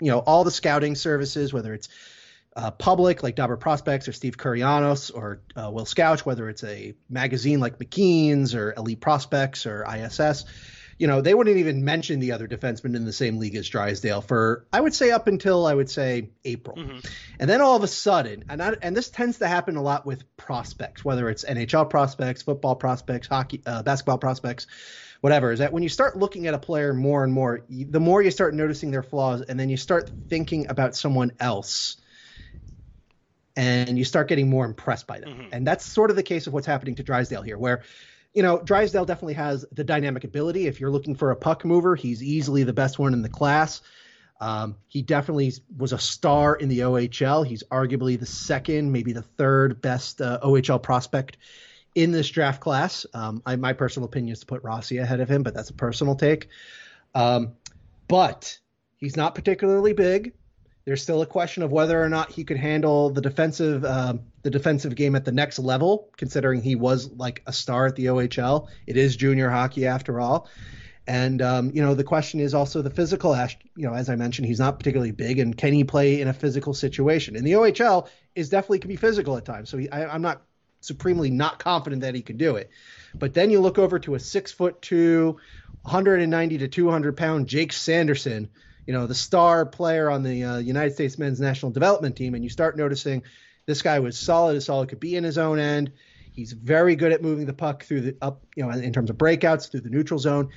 you 0.00 0.10
know, 0.10 0.20
all 0.20 0.42
the 0.42 0.50
scouting 0.50 0.94
services, 0.94 1.52
whether 1.52 1.74
it's 1.74 1.90
uh, 2.56 2.70
public 2.70 3.22
like 3.22 3.34
Dobber 3.34 3.58
Prospects 3.58 4.08
or 4.08 4.12
Steve 4.12 4.38
Kournianos 4.38 5.14
or 5.14 5.42
uh, 5.54 5.70
Will 5.70 5.84
Scouch, 5.84 6.24
whether 6.24 6.48
it's 6.48 6.64
a 6.64 6.94
magazine 7.10 7.60
like 7.60 7.78
McKeen's 7.78 8.54
or 8.54 8.72
Elite 8.72 9.02
Prospects 9.02 9.66
or 9.66 9.84
ISS, 9.84 10.46
you 10.98 11.08
know, 11.08 11.20
they 11.20 11.34
wouldn't 11.34 11.58
even 11.58 11.84
mention 11.84 12.20
the 12.20 12.32
other 12.32 12.48
defenseman 12.48 12.96
in 12.96 13.04
the 13.04 13.12
same 13.12 13.36
league 13.36 13.56
as 13.56 13.68
Drysdale 13.68 14.22
for 14.22 14.64
I 14.72 14.80
would 14.80 14.94
say 14.94 15.10
up 15.10 15.26
until 15.26 15.66
I 15.66 15.74
would 15.74 15.90
say 15.90 16.30
April, 16.46 16.78
mm-hmm. 16.78 17.00
and 17.38 17.50
then 17.50 17.60
all 17.60 17.76
of 17.76 17.82
a 17.82 17.88
sudden, 17.88 18.44
and 18.48 18.62
I, 18.62 18.76
and 18.80 18.96
this 18.96 19.10
tends 19.10 19.40
to 19.40 19.46
happen 19.46 19.76
a 19.76 19.82
lot 19.82 20.06
with 20.06 20.24
prospects, 20.38 21.04
whether 21.04 21.28
it's 21.28 21.44
NHL 21.44 21.90
prospects, 21.90 22.40
football 22.40 22.76
prospects, 22.76 23.26
hockey, 23.26 23.60
uh, 23.66 23.82
basketball 23.82 24.18
prospects 24.18 24.68
whatever 25.24 25.52
is 25.52 25.60
that 25.60 25.72
when 25.72 25.82
you 25.82 25.88
start 25.88 26.18
looking 26.18 26.46
at 26.48 26.52
a 26.52 26.58
player 26.58 26.92
more 26.92 27.24
and 27.24 27.32
more 27.32 27.62
the 27.70 27.98
more 27.98 28.20
you 28.20 28.30
start 28.30 28.52
noticing 28.52 28.90
their 28.90 29.02
flaws 29.02 29.40
and 29.40 29.58
then 29.58 29.70
you 29.70 29.76
start 29.78 30.10
thinking 30.28 30.68
about 30.68 30.94
someone 30.94 31.32
else 31.40 31.96
and 33.56 33.96
you 33.96 34.04
start 34.04 34.28
getting 34.28 34.50
more 34.50 34.66
impressed 34.66 35.06
by 35.06 35.18
them 35.18 35.30
mm-hmm. 35.30 35.48
and 35.50 35.66
that's 35.66 35.82
sort 35.82 36.10
of 36.10 36.16
the 36.16 36.22
case 36.22 36.46
of 36.46 36.52
what's 36.52 36.66
happening 36.66 36.94
to 36.94 37.02
drysdale 37.02 37.40
here 37.40 37.56
where 37.56 37.82
you 38.34 38.42
know 38.42 38.60
drysdale 38.64 39.06
definitely 39.06 39.32
has 39.32 39.64
the 39.72 39.82
dynamic 39.82 40.24
ability 40.24 40.66
if 40.66 40.78
you're 40.78 40.90
looking 40.90 41.14
for 41.14 41.30
a 41.30 41.36
puck 41.36 41.64
mover 41.64 41.96
he's 41.96 42.22
easily 42.22 42.62
the 42.62 42.74
best 42.74 42.98
one 42.98 43.14
in 43.14 43.22
the 43.22 43.28
class 43.30 43.80
um, 44.42 44.76
he 44.88 45.00
definitely 45.00 45.54
was 45.78 45.94
a 45.94 45.98
star 45.98 46.56
in 46.56 46.68
the 46.68 46.80
OHL. 46.80 47.46
He's 47.46 47.62
arguably 47.70 48.18
the 48.18 48.26
second, 48.26 48.90
maybe 48.90 49.12
the 49.12 49.22
third 49.22 49.80
best 49.80 50.20
uh, 50.20 50.40
OHL 50.42 50.82
prospect 50.82 51.38
in 51.94 52.12
this 52.12 52.28
draft 52.28 52.60
class. 52.60 53.06
Um, 53.14 53.42
I, 53.46 53.56
my 53.56 53.72
personal 53.72 54.08
opinion 54.08 54.32
is 54.32 54.40
to 54.40 54.46
put 54.46 54.62
Rossi 54.62 54.98
ahead 54.98 55.20
of 55.20 55.28
him, 55.28 55.42
but 55.42 55.54
that's 55.54 55.70
a 55.70 55.74
personal 55.74 56.16
take. 56.16 56.48
Um, 57.14 57.52
but 58.08 58.58
he's 58.96 59.16
not 59.16 59.34
particularly 59.34 59.92
big. 59.92 60.32
There's 60.84 61.02
still 61.02 61.22
a 61.22 61.26
question 61.26 61.62
of 61.62 61.72
whether 61.72 62.02
or 62.02 62.10
not 62.10 62.30
he 62.30 62.44
could 62.44 62.58
handle 62.58 63.08
the 63.10 63.22
defensive 63.22 63.84
uh, 63.84 64.14
the 64.42 64.50
defensive 64.50 64.94
game 64.94 65.16
at 65.16 65.24
the 65.24 65.32
next 65.32 65.58
level, 65.58 66.10
considering 66.18 66.60
he 66.60 66.74
was 66.74 67.10
like 67.12 67.42
a 67.46 67.52
star 67.52 67.86
at 67.86 67.96
the 67.96 68.06
OHL. 68.06 68.68
It 68.86 68.98
is 68.98 69.16
junior 69.16 69.48
hockey 69.48 69.86
after 69.86 70.20
all. 70.20 70.48
And 71.06 71.40
um, 71.40 71.70
you 71.72 71.82
know 71.82 71.94
the 71.94 72.04
question 72.04 72.40
is 72.40 72.52
also 72.52 72.82
the 72.82 72.90
physical. 72.90 73.34
You 73.76 73.86
know, 73.86 73.94
as 73.94 74.10
I 74.10 74.16
mentioned, 74.16 74.46
he's 74.46 74.58
not 74.58 74.78
particularly 74.78 75.12
big, 75.12 75.38
and 75.38 75.56
can 75.56 75.72
he 75.72 75.84
play 75.84 76.20
in 76.20 76.28
a 76.28 76.34
physical 76.34 76.74
situation? 76.74 77.34
In 77.34 77.44
the 77.44 77.52
OHL, 77.52 78.08
is 78.34 78.50
definitely 78.50 78.80
can 78.80 78.88
be 78.88 78.96
physical 78.96 79.38
at 79.38 79.46
times. 79.46 79.70
So 79.70 79.78
he, 79.78 79.88
I, 79.90 80.12
I'm 80.12 80.22
not 80.22 80.42
supremely 80.84 81.30
not 81.30 81.58
confident 81.58 82.02
that 82.02 82.14
he 82.14 82.22
could 82.22 82.38
do 82.38 82.56
it. 82.56 82.70
But 83.14 83.34
then 83.34 83.50
you 83.50 83.60
look 83.60 83.78
over 83.78 83.98
to 84.00 84.14
a 84.14 84.20
six 84.20 84.52
foot 84.52 84.82
two, 84.82 85.38
190 85.82 86.58
to 86.58 86.68
200 86.68 87.16
pound 87.16 87.46
Jake 87.46 87.72
Sanderson, 87.72 88.48
you 88.86 88.92
know, 88.92 89.06
the 89.06 89.14
star 89.14 89.64
player 89.66 90.10
on 90.10 90.22
the 90.22 90.44
uh, 90.44 90.58
United 90.58 90.94
States 90.94 91.18
men's 91.18 91.40
national 91.40 91.72
development 91.72 92.16
team, 92.16 92.34
and 92.34 92.44
you 92.44 92.50
start 92.50 92.76
noticing 92.76 93.22
this 93.66 93.82
guy 93.82 93.98
was 94.00 94.18
solid 94.18 94.56
as 94.56 94.66
solid 94.66 94.88
could 94.88 95.00
be 95.00 95.16
in 95.16 95.24
his 95.24 95.38
own 95.38 95.58
end. 95.58 95.92
He's 96.32 96.52
very 96.52 96.96
good 96.96 97.12
at 97.12 97.22
moving 97.22 97.46
the 97.46 97.52
puck 97.52 97.84
through 97.84 98.00
the 98.02 98.16
up, 98.20 98.44
you 98.56 98.64
know, 98.64 98.70
in 98.70 98.92
terms 98.92 99.08
of 99.08 99.16
breakouts 99.16 99.70
through 99.70 99.80
the 99.80 99.90
neutral 99.90 100.18
zone. 100.18 100.50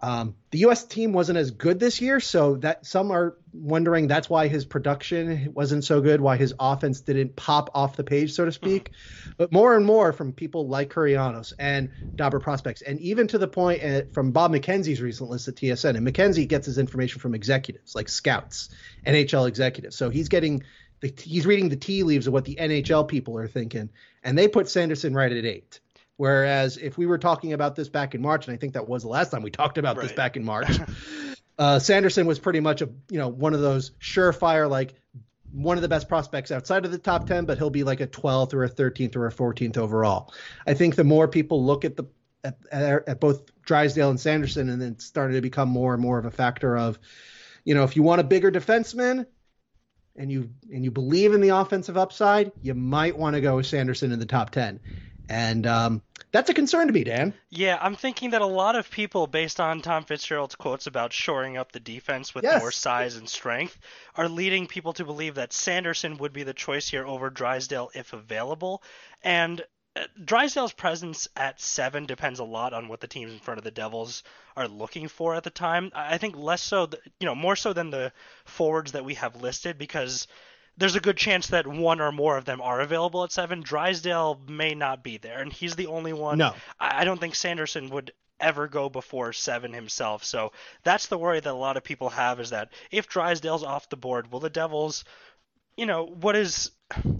Um, 0.00 0.34
the 0.50 0.58
U.S. 0.58 0.84
team 0.84 1.12
wasn't 1.12 1.38
as 1.38 1.50
good 1.50 1.78
this 1.78 2.00
year, 2.00 2.20
so 2.20 2.56
that 2.56 2.84
some 2.84 3.10
are 3.10 3.36
wondering 3.52 4.06
that's 4.06 4.28
why 4.28 4.48
his 4.48 4.64
production 4.64 5.52
wasn't 5.54 5.84
so 5.84 6.00
good, 6.00 6.20
why 6.20 6.36
his 6.36 6.52
offense 6.58 7.00
didn't 7.00 7.36
pop 7.36 7.70
off 7.74 7.96
the 7.96 8.04
page, 8.04 8.32
so 8.32 8.44
to 8.44 8.52
speak. 8.52 8.90
Mm-hmm. 8.90 9.30
But 9.38 9.52
more 9.52 9.76
and 9.76 9.86
more 9.86 10.12
from 10.12 10.32
people 10.32 10.68
like 10.68 10.90
Kournianos 10.90 11.52
and 11.58 11.90
Dobber 12.16 12.40
Prospects, 12.40 12.82
and 12.82 13.00
even 13.00 13.28
to 13.28 13.38
the 13.38 13.48
point 13.48 13.82
at, 13.82 14.04
uh, 14.04 14.06
from 14.12 14.32
Bob 14.32 14.52
McKenzie's 14.52 15.00
recent 15.00 15.30
list 15.30 15.48
at 15.48 15.54
TSN. 15.54 15.96
And 15.96 16.06
McKenzie 16.06 16.48
gets 16.48 16.66
his 16.66 16.78
information 16.78 17.20
from 17.20 17.34
executives 17.34 17.94
like 17.94 18.08
scouts, 18.08 18.70
NHL 19.06 19.48
executives. 19.48 19.96
So 19.96 20.10
he's 20.10 20.28
getting 20.28 20.64
the, 21.00 21.14
he's 21.22 21.46
reading 21.46 21.68
the 21.68 21.76
tea 21.76 22.02
leaves 22.02 22.26
of 22.26 22.32
what 22.32 22.44
the 22.44 22.56
NHL 22.56 23.08
people 23.08 23.38
are 23.38 23.48
thinking, 23.48 23.90
and 24.22 24.36
they 24.36 24.48
put 24.48 24.68
Sanderson 24.68 25.14
right 25.14 25.30
at 25.30 25.44
eight. 25.44 25.80
Whereas 26.16 26.76
if 26.76 26.96
we 26.96 27.06
were 27.06 27.18
talking 27.18 27.52
about 27.52 27.74
this 27.74 27.88
back 27.88 28.14
in 28.14 28.22
March, 28.22 28.46
and 28.46 28.54
I 28.54 28.56
think 28.56 28.74
that 28.74 28.88
was 28.88 29.02
the 29.02 29.08
last 29.08 29.30
time 29.30 29.42
we 29.42 29.50
talked 29.50 29.78
about 29.78 29.96
right. 29.96 30.04
this 30.04 30.12
back 30.12 30.36
in 30.36 30.44
March, 30.44 30.78
Uh, 31.58 31.78
Sanderson 31.78 32.26
was 32.26 32.38
pretty 32.38 32.60
much 32.60 32.82
a 32.82 32.88
you 33.08 33.18
know 33.18 33.28
one 33.28 33.54
of 33.54 33.60
those 33.60 33.90
surefire 34.00 34.68
like 34.68 34.94
one 35.52 35.78
of 35.78 35.82
the 35.82 35.88
best 35.88 36.08
prospects 36.08 36.50
outside 36.50 36.84
of 36.84 36.90
the 36.90 36.98
top 36.98 37.28
10 37.28 37.44
but 37.44 37.58
he'll 37.58 37.70
be 37.70 37.84
like 37.84 38.00
a 38.00 38.08
12th 38.08 38.54
or 38.54 38.64
a 38.64 38.68
13th 38.68 39.14
or 39.14 39.28
a 39.28 39.32
14th 39.32 39.76
overall 39.76 40.34
i 40.66 40.74
think 40.74 40.96
the 40.96 41.04
more 41.04 41.28
people 41.28 41.64
look 41.64 41.84
at 41.84 41.96
the 41.96 42.04
at, 42.42 42.58
at, 42.72 43.20
both 43.20 43.44
drysdale 43.62 44.10
and 44.10 44.18
sanderson 44.18 44.68
and 44.68 44.82
then 44.82 44.98
started 44.98 45.34
to 45.34 45.40
become 45.40 45.68
more 45.68 45.94
and 45.94 46.02
more 46.02 46.18
of 46.18 46.24
a 46.24 46.30
factor 46.30 46.76
of 46.76 46.98
you 47.64 47.72
know 47.72 47.84
if 47.84 47.94
you 47.94 48.02
want 48.02 48.20
a 48.20 48.24
bigger 48.24 48.50
defenseman 48.50 49.24
and 50.16 50.32
you 50.32 50.50
and 50.72 50.82
you 50.82 50.90
believe 50.90 51.32
in 51.32 51.40
the 51.40 51.50
offensive 51.50 51.96
upside 51.96 52.50
you 52.62 52.74
might 52.74 53.16
want 53.16 53.34
to 53.34 53.40
go 53.40 53.54
with 53.54 53.66
sanderson 53.66 54.10
in 54.10 54.18
the 54.18 54.26
top 54.26 54.50
10 54.50 54.80
and 55.28 55.66
um, 55.66 56.02
that's 56.32 56.50
a 56.50 56.54
concern 56.54 56.86
to 56.88 56.92
me, 56.92 57.04
Dan. 57.04 57.34
Yeah, 57.50 57.78
I'm 57.80 57.96
thinking 57.96 58.30
that 58.30 58.42
a 58.42 58.46
lot 58.46 58.76
of 58.76 58.90
people, 58.90 59.26
based 59.26 59.60
on 59.60 59.82
Tom 59.82 60.04
Fitzgerald's 60.04 60.54
quotes 60.54 60.86
about 60.86 61.12
shoring 61.12 61.56
up 61.56 61.72
the 61.72 61.80
defense 61.80 62.34
with 62.34 62.44
Yes. 62.44 62.60
more 62.60 62.72
size 62.72 63.16
and 63.16 63.28
strength, 63.28 63.78
are 64.16 64.28
leading 64.28 64.66
people 64.66 64.92
to 64.94 65.04
believe 65.04 65.36
that 65.36 65.52
Sanderson 65.52 66.18
would 66.18 66.32
be 66.32 66.42
the 66.42 66.54
choice 66.54 66.88
here 66.88 67.06
over 67.06 67.30
Drysdale 67.30 67.90
if 67.94 68.12
available. 68.12 68.82
And 69.22 69.64
uh, 69.96 70.02
Drysdale's 70.24 70.72
presence 70.72 71.28
at 71.36 71.60
seven 71.60 72.04
depends 72.06 72.40
a 72.40 72.44
lot 72.44 72.72
on 72.72 72.88
what 72.88 73.00
the 73.00 73.06
teams 73.06 73.32
in 73.32 73.38
front 73.38 73.58
of 73.58 73.64
the 73.64 73.70
Devils 73.70 74.24
are 74.56 74.66
looking 74.66 75.06
for 75.06 75.34
at 75.36 75.44
the 75.44 75.50
time. 75.50 75.92
I 75.94 76.14
I 76.14 76.18
think 76.18 76.36
less 76.36 76.62
so, 76.62 76.86
th- 76.86 77.02
you 77.20 77.26
know, 77.26 77.34
more 77.36 77.54
so 77.54 77.72
than 77.72 77.90
the 77.90 78.12
forwards 78.44 78.92
that 78.92 79.04
we 79.04 79.14
have 79.14 79.36
listed 79.40 79.78
because 79.78 80.26
there's 80.76 80.96
a 80.96 81.00
good 81.00 81.16
chance 81.16 81.48
that 81.48 81.66
one 81.66 82.00
or 82.00 82.12
more 82.12 82.36
of 82.36 82.44
them 82.44 82.60
are 82.60 82.80
available 82.80 83.24
at 83.24 83.32
seven. 83.32 83.60
Drysdale 83.60 84.40
may 84.48 84.74
not 84.74 85.02
be 85.04 85.18
there, 85.18 85.40
and 85.40 85.52
he's 85.52 85.76
the 85.76 85.86
only 85.86 86.12
one. 86.12 86.38
No. 86.38 86.54
I 86.80 87.02
I 87.02 87.04
don't 87.04 87.20
think 87.20 87.34
Sanderson 87.34 87.90
would 87.90 88.12
ever 88.40 88.68
go 88.68 88.88
before 88.88 89.32
seven 89.32 89.72
himself. 89.72 90.24
So 90.24 90.52
that's 90.82 91.06
the 91.06 91.18
worry 91.18 91.40
that 91.40 91.50
a 91.50 91.54
lot 91.54 91.76
of 91.76 91.84
people 91.84 92.10
have 92.10 92.40
is 92.40 92.50
that 92.50 92.72
if 92.90 93.08
Drysdale's 93.08 93.62
off 93.62 93.88
the 93.88 93.96
board, 93.96 94.30
will 94.30 94.40
the 94.40 94.50
Devils, 94.50 95.04
you 95.76 95.86
know, 95.86 96.04
what 96.04 96.36
is, 96.36 96.70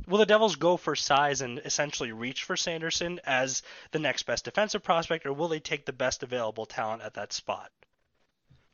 will 0.06 0.18
the 0.18 0.26
Devils 0.26 0.56
go 0.56 0.76
for 0.76 0.96
size 0.96 1.40
and 1.40 1.60
essentially 1.64 2.12
reach 2.12 2.44
for 2.44 2.56
Sanderson 2.56 3.20
as 3.24 3.62
the 3.92 3.98
next 3.98 4.24
best 4.24 4.44
defensive 4.44 4.82
prospect, 4.82 5.26
or 5.26 5.32
will 5.32 5.48
they 5.48 5.60
take 5.60 5.86
the 5.86 5.92
best 5.92 6.22
available 6.22 6.66
talent 6.66 7.02
at 7.02 7.14
that 7.14 7.32
spot? 7.32 7.70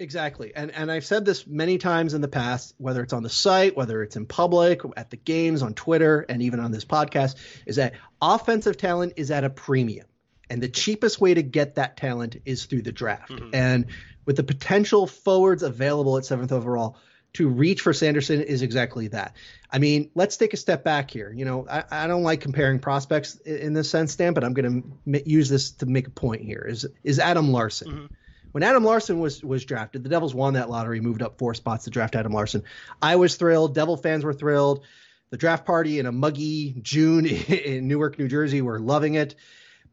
Exactly. 0.01 0.53
And 0.57 0.71
and 0.71 0.91
I've 0.91 1.05
said 1.05 1.27
this 1.27 1.47
many 1.47 1.77
times 1.77 2.15
in 2.15 2.23
the 2.23 2.29
past, 2.29 2.75
whether 2.79 3.03
it's 3.03 3.13
on 3.13 3.23
the 3.23 3.29
site, 3.29 3.77
whether 3.77 4.03
it's 4.03 4.17
in 4.17 4.25
public, 4.25 4.81
at 4.97 5.11
the 5.11 5.19
games, 5.19 5.61
on 5.61 5.75
Twitter, 5.75 6.25
and 6.27 6.41
even 6.41 6.59
on 6.59 6.73
this 6.73 6.87
podcast, 6.87 7.37
is 7.67 7.77
that 7.77 7.93
offensive 8.21 8.79
talent 8.79 9.13
is 9.17 9.31
at 9.31 9.45
a 9.45 9.51
premium. 9.51 10.07
And 10.49 10.63
the 10.63 10.71
cheapest 10.71 11.21
way 11.21 11.35
to 11.35 11.43
get 11.43 11.75
that 11.75 11.99
talent 11.99 12.37
is 12.47 12.65
through 12.65 12.83
the 12.83 12.93
draft. 12.93 13.31
Mm-hmm. 13.31 13.55
And 13.55 13.87
with 14.25 14.37
the 14.37 14.43
potential 14.43 15.07
forwards 15.07 15.63
available 15.63 16.17
at 16.17 16.25
seventh 16.25 16.51
overall, 16.51 16.97
to 17.35 17.49
reach 17.49 17.83
for 17.83 17.93
Sanderson 17.93 18.41
is 18.41 18.63
exactly 18.63 19.09
that. 19.09 19.37
I 19.71 19.79
mean, 19.79 20.11
let's 20.15 20.39
take 20.39 20.55
a 20.55 20.57
step 20.57 20.83
back 20.83 21.11
here. 21.11 21.31
You 21.31 21.45
know, 21.45 21.67
I, 21.71 21.85
I 21.91 22.07
don't 22.07 22.23
like 22.23 22.41
comparing 22.41 22.79
prospects 22.79 23.37
in, 23.37 23.57
in 23.59 23.73
this 23.75 23.91
sense, 23.91 24.17
Dan, 24.17 24.33
but 24.33 24.45
I'm 24.45 24.55
going 24.55 24.83
to 24.83 25.19
m- 25.19 25.23
use 25.27 25.51
this 25.51 25.73
to 25.73 25.87
make 25.87 26.09
a 26.09 26.11
point 26.11 26.41
here. 26.41 26.67
Is 26.67 26.87
is 27.05 27.19
Adam 27.19 27.53
Larsson? 27.53 27.89
Mm-hmm. 27.89 28.07
When 28.53 28.63
Adam 28.63 28.85
Larsson 28.85 29.21
was 29.21 29.43
was 29.43 29.65
drafted, 29.65 30.03
the 30.03 30.09
Devils 30.09 30.35
won 30.35 30.55
that 30.55 30.71
lottery, 30.71 31.01
moved 31.01 31.23
up 31.23 31.39
four 31.39 31.55
spots 31.55 31.85
to 31.85 31.91
draft 31.91 32.17
Adam 32.17 32.33
Larsson. 32.33 32.65
I 33.01 33.17
was 33.17 33.37
thrilled. 33.37 33.75
Devil 33.75 33.97
fans 33.97 34.25
were 34.25 34.35
thrilled. 34.35 34.85
The 35.31 35.37
draft 35.37 35.65
party 35.65 35.99
in 35.99 36.07
a 36.07 36.13
muggy 36.13 36.75
June 36.83 37.27
in 37.27 37.87
Newark, 37.87 38.19
New 38.19 38.29
Jersey, 38.29 38.63
were 38.63 38.81
loving 38.81 39.15
it. 39.15 39.37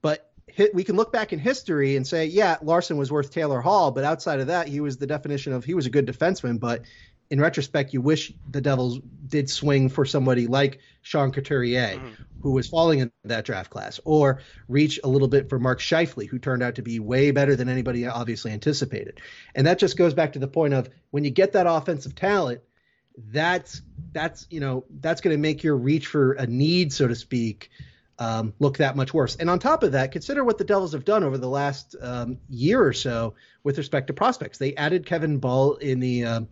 But 0.01 0.31
we 0.73 0.83
can 0.83 0.95
look 0.95 1.11
back 1.11 1.33
in 1.33 1.39
history 1.39 1.95
and 1.95 2.07
say, 2.07 2.25
yeah, 2.25 2.57
Larsson 2.61 2.97
was 2.97 3.11
worth 3.11 3.31
Taylor 3.31 3.61
Hall, 3.61 3.91
but 3.91 4.03
outside 4.03 4.39
of 4.39 4.47
that, 4.47 4.67
he 4.67 4.79
was 4.79 4.97
the 4.97 5.05
definition 5.05 5.53
of 5.53 5.63
he 5.63 5.75
was 5.75 5.85
a 5.85 5.91
good 5.91 6.07
defenseman. 6.07 6.59
But 6.59 6.81
in 7.29 7.41
retrospect, 7.41 7.93
you 7.93 8.01
wish 8.01 8.33
the 8.49 8.61
Devils 8.61 8.99
did 9.27 9.49
swing 9.49 9.89
for 9.89 10.05
somebody 10.05 10.47
like 10.47 10.79
Sean 11.01 11.31
Couturier, 11.31 11.99
who 12.41 12.51
was 12.51 12.67
falling 12.67 12.99
in 12.99 13.11
that 13.25 13.45
draft 13.45 13.69
class, 13.69 13.99
or 14.05 14.41
reach 14.67 14.99
a 15.03 15.07
little 15.07 15.27
bit 15.27 15.49
for 15.49 15.59
Mark 15.59 15.79
Scheifele, 15.79 16.27
who 16.27 16.39
turned 16.39 16.63
out 16.63 16.75
to 16.75 16.81
be 16.81 16.99
way 16.99 17.31
better 17.31 17.55
than 17.55 17.67
anybody 17.67 18.05
obviously 18.07 18.51
anticipated. 18.51 19.19
And 19.55 19.67
that 19.67 19.79
just 19.79 19.97
goes 19.97 20.13
back 20.13 20.33
to 20.33 20.39
the 20.39 20.47
point 20.47 20.73
of 20.73 20.89
when 21.11 21.23
you 21.23 21.31
get 21.31 21.53
that 21.53 21.67
offensive 21.67 22.15
talent, 22.15 22.61
that's 23.17 23.81
that's 24.13 24.45
you 24.49 24.59
know 24.59 24.85
that's 24.99 25.21
going 25.21 25.33
to 25.33 25.41
make 25.41 25.63
your 25.63 25.75
reach 25.75 26.07
for 26.07 26.33
a 26.33 26.45
need, 26.45 26.93
so 26.93 27.07
to 27.07 27.15
speak, 27.15 27.69
um, 28.19 28.53
look 28.59 28.77
that 28.77 28.95
much 28.95 29.13
worse. 29.13 29.35
And 29.35 29.49
on 29.49 29.59
top 29.59 29.83
of 29.83 29.93
that, 29.93 30.11
consider 30.11 30.43
what 30.43 30.57
the 30.57 30.63
Devils 30.63 30.93
have 30.93 31.05
done 31.05 31.23
over 31.23 31.37
the 31.37 31.49
last 31.49 31.95
um, 32.01 32.37
year 32.47 32.83
or 32.83 32.93
so 32.93 33.35
with 33.63 33.77
respect 33.77 34.07
to 34.07 34.13
prospects. 34.13 34.57
They 34.57 34.75
added 34.75 35.05
Kevin 35.05 35.39
Bahl 35.39 35.75
in 35.75 35.99
the 35.99 36.25
um, 36.25 36.47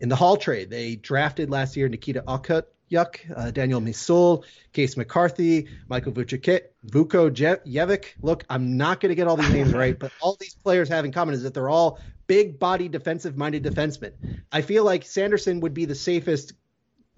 in 0.00 0.08
the 0.08 0.16
Hall 0.16 0.36
trade. 0.36 0.70
They 0.70 0.96
drafted 0.96 1.50
last 1.50 1.76
year 1.76 1.88
Nikita 1.88 2.24
Okut. 2.26 2.64
Yuck, 2.90 3.18
uh, 3.36 3.52
Daniel 3.52 3.80
Misyul, 3.80 4.44
Case 4.72 4.96
McCarthy, 4.96 5.68
Michael 5.88 6.12
Vucevic, 6.12 6.62
Vuko 6.88 7.32
Je- 7.32 7.60
Jevic. 7.64 8.04
Look, 8.20 8.44
I'm 8.50 8.76
not 8.76 9.00
going 9.00 9.10
to 9.10 9.14
get 9.14 9.28
all 9.28 9.36
these 9.36 9.52
names 9.52 9.72
right, 9.72 9.96
but 9.96 10.12
all 10.20 10.36
these 10.40 10.56
players 10.64 10.88
have 10.88 11.04
in 11.04 11.12
common 11.12 11.34
is 11.34 11.44
that 11.44 11.54
they're 11.54 11.68
all 11.68 12.00
big 12.26 12.58
body 12.58 12.88
defensive 12.88 13.36
minded 13.36 13.62
defensemen. 13.62 14.12
I 14.50 14.62
feel 14.62 14.84
like 14.84 15.04
Sanderson 15.04 15.60
would 15.60 15.74
be 15.74 15.84
the 15.84 15.94
safest 15.94 16.52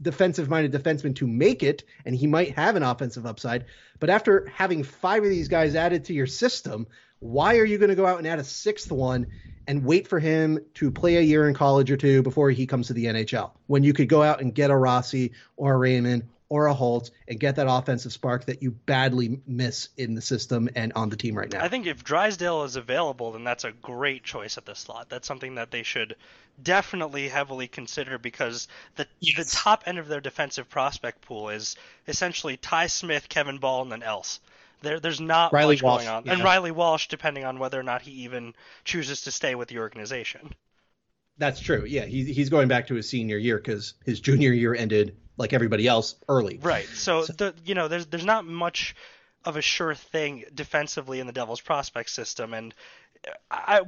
defensive 0.01 0.51
minded 0.51 0.73
defenseman 0.73 1.17
to 1.17 1.27
make 1.27 1.63
it, 1.63 1.85
and 2.05 2.15
he 2.15 2.27
might 2.27 2.55
have 2.57 2.77
an 2.77 2.83
offensive 2.83 3.25
upside. 3.25 3.65
But 3.99 4.11
after 4.11 4.47
having 4.55 4.83
five 4.83 5.23
of 5.23 5.31
these 5.31 5.49
guys 5.49 5.75
added 5.75 6.05
to 6.07 6.13
your 6.13 6.27
system, 6.27 6.87
why 7.21 7.57
are 7.57 7.65
you 7.65 7.79
going 7.79 7.91
to 7.91 7.95
go 7.95 8.07
out 8.07 8.19
and 8.19 8.27
add 8.27 8.41
a 8.41 8.45
sixth 8.45 8.91
one 8.91 9.29
and 9.67 9.85
wait 9.85 10.09
for 10.09 10.19
him 10.19 10.59
to 10.75 10.91
play 10.91 11.17
a 11.17 11.21
year 11.21 11.49
in 11.49 11.55
college 11.55 11.91
or 11.91 11.97
two 11.97 12.23
before 12.23 12.51
he 12.51 12.67
comes 12.67 12.89
to 12.89 12.93
the 12.93 13.07
NHL? 13.07 13.51
When 13.67 13.83
you 13.83 13.93
could 13.93 14.09
go 14.09 14.23
out 14.23 14.41
and 14.41 14.55
get 14.55 14.71
a 14.71 14.77
Rossi 14.77 15.33
or 15.57 15.75
a 15.75 15.77
Raymond 15.79 16.25
or 16.53 16.67
a 16.67 16.75
Holtz 16.75 17.11
and 17.27 17.41
get 17.41 17.57
that 17.57 17.67
offensive 17.67 18.13
spark 18.13 18.45
that 18.45 18.63
you 18.63 18.73
badly 18.73 19.41
miss 19.47 19.89
in 19.97 20.15
the 20.15 20.21
system 20.21 20.69
and 20.77 20.93
on 20.95 21.09
the 21.09 21.17
team 21.17 21.35
right 21.35 21.51
now. 21.51 21.65
I 21.65 21.69
think 21.69 21.87
if 21.87 22.05
Drysdale 22.05 22.65
is 22.65 22.77
available, 22.77 23.33
then 23.33 23.43
that's 23.43 23.65
a 23.65 23.73
great 23.73 24.23
choice 24.23 24.59
at 24.59 24.67
the 24.67 24.75
slot. 24.75 25.09
That's 25.09 25.27
something 25.27 25.55
that 25.55 25.71
they 25.71 25.83
should 25.83 26.15
definitely 26.63 27.29
heavily 27.29 27.69
consider 27.69 28.19
because 28.19 28.69
the 28.97 29.07
the 29.23 29.45
top 29.51 29.85
end 29.87 29.99
of 29.99 30.09
their 30.09 30.21
defensive 30.21 30.69
prospect 30.69 31.23
pool 31.23 31.49
is 31.49 31.77
essentially 32.07 32.59
Ty 32.59 32.89
Smith, 32.89 33.31
Kevin 33.31 33.57
Bahl, 33.57 33.81
and 33.81 33.91
then 33.91 34.03
else. 34.03 34.39
There, 34.83 35.01
there's 35.01 35.21
not 35.21 35.53
Reilly 35.53 35.77
much 35.77 35.83
Walsh, 35.83 36.05
going 36.05 36.15
on, 36.15 36.25
yeah. 36.27 36.33
and 36.33 36.45
Reilly 36.45 36.71
Walsh, 36.71 37.09
depending 37.09 37.45
on 37.45 37.59
whether 37.59 37.79
or 37.79 37.83
not 37.83 38.03
he 38.03 38.11
even 38.23 38.55
chooses 38.85 39.23
to 39.23 39.31
stay 39.31 39.55
with 39.55 39.69
the 39.69 39.79
organization. 39.79 40.55
That's 41.39 41.61
true. 41.61 41.85
Yeah, 41.87 42.05
he, 42.05 42.25
he's 42.33 42.51
going 42.51 42.69
back 42.69 42.89
to 42.89 42.95
his 42.95 43.09
senior 43.09 43.39
year 43.39 43.57
because 43.57 43.95
his 44.05 44.21
junior 44.21 44.53
year 44.53 44.75
ended 44.75 45.17
like 45.37 45.53
everybody 45.53 45.87
else 45.87 46.17
early. 46.29 46.59
Right. 46.63 46.87
So, 46.87 47.25
the 47.25 47.55
you 47.65 47.75
know 47.75 47.89
there's 47.89 48.07
there's 48.07 48.25
not 48.25 48.45
much 48.45 48.95
of 49.45 49.57
a 49.57 49.63
sure 49.63 49.95
thing 49.95 50.45
defensively 50.55 51.21
in 51.21 51.27
the 51.27 51.33
Devils 51.33 51.61
prospect 51.61 52.11
system, 52.11 52.55
and 52.55 52.75
I 53.51 53.83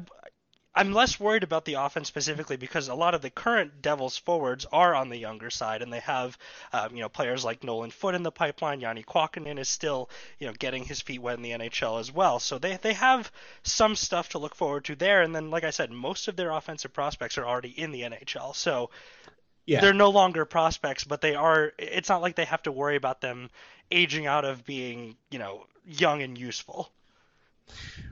I'm 0.77 0.93
less 0.93 1.21
worried 1.21 1.45
about 1.45 1.65
the 1.65 1.75
offense 1.75 2.09
specifically 2.09 2.57
because 2.57 2.89
a 2.89 2.95
lot 2.95 3.15
of 3.15 3.23
the 3.23 3.31
current 3.31 3.81
Devils 3.81 4.19
forwards 4.19 4.67
are 4.73 4.95
on 4.95 5.09
the 5.09 5.17
younger 5.17 5.49
side, 5.51 5.83
and 5.83 5.93
they 5.93 6.01
have 6.01 6.37
um, 6.73 6.97
you 6.97 7.03
know 7.03 7.09
players 7.09 7.45
like 7.45 7.63
Nolan 7.63 7.91
Foote 7.93 8.15
in 8.17 8.25
the 8.25 8.33
pipeline. 8.33 8.81
Janne 8.81 9.05
Kuokkanen 9.05 9.59
is 9.59 9.69
still 9.69 10.11
you 10.39 10.47
know 10.49 10.53
getting 10.53 10.85
his 10.85 11.01
feet 11.01 11.23
wet 11.23 11.37
in 11.37 11.43
the 11.43 11.53
NHL 11.53 12.01
as 12.01 12.11
well, 12.11 12.41
so 12.41 12.59
they 12.59 12.77
they 12.77 12.95
have 12.95 13.31
some 13.63 13.95
stuff 13.95 14.31
to 14.31 14.39
look 14.39 14.55
forward 14.57 14.85
to 14.87 14.97
there. 14.97 15.23
And 15.23 15.35
then, 15.35 15.51
like 15.51 15.65
I 15.65 15.71
said, 15.71 15.91
most 15.93 16.27
of 16.29 16.37
their 16.37 16.51
offensive 16.51 16.93
prospects 16.93 17.39
are 17.39 17.47
already 17.47 17.71
in 17.71 17.93
the 17.93 18.03
NHL, 18.03 18.53
so 18.55 18.91
Yeah. 19.67 19.81
they're 19.81 19.95
no 19.95 20.11
longer 20.11 20.45
prospects, 20.45 21.05
but 21.05 21.21
they 21.21 21.35
are. 21.35 21.73
It's 21.79 22.09
not 22.09 22.23
like 22.23 22.37
they 22.37 22.45
have 22.47 22.63
to 22.65 22.73
worry 22.73 22.97
about 22.97 23.21
them 23.21 23.51
aging 23.91 24.27
out 24.27 24.45
of 24.45 24.65
being, 24.65 25.17
you 25.31 25.39
know, 25.39 25.67
young 25.85 26.23
and 26.23 26.37
useful. 26.37 26.91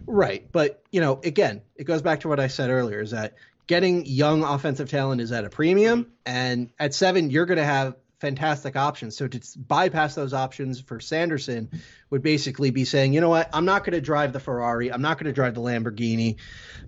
Right. 0.06 0.50
But, 0.50 0.82
you 0.90 1.00
know, 1.00 1.20
again, 1.22 1.62
it 1.76 1.84
goes 1.84 2.02
back 2.02 2.20
to 2.20 2.28
what 2.28 2.40
I 2.40 2.48
said 2.48 2.70
earlier 2.70 3.00
is 3.00 3.12
that 3.12 3.34
getting 3.66 4.04
young 4.06 4.42
offensive 4.42 4.90
talent 4.90 5.20
is 5.20 5.32
at 5.32 5.44
a 5.44 5.50
premium. 5.50 6.12
And 6.26 6.70
at 6.78 6.94
seven, 6.94 7.30
you're 7.30 7.46
going 7.46 7.58
to 7.58 7.64
have 7.64 7.96
fantastic 8.20 8.76
options. 8.76 9.16
So 9.16 9.26
to 9.26 9.40
bypass 9.58 10.14
those 10.14 10.32
options 10.32 10.80
for 10.80 11.00
Sanderson 11.00 11.68
would 12.10 12.22
basically 12.22 12.70
be 12.70 12.84
saying, 12.84 13.14
you 13.14 13.20
know 13.20 13.28
what, 13.28 13.50
I'm 13.52 13.64
not 13.64 13.84
going 13.84 13.94
to 13.94 14.00
drive 14.00 14.32
the 14.32 14.40
Ferrari. 14.40 14.92
I'm 14.92 15.02
not 15.02 15.18
going 15.18 15.26
to 15.26 15.32
drive 15.32 15.54
the 15.54 15.60
Lamborghini. 15.60 16.36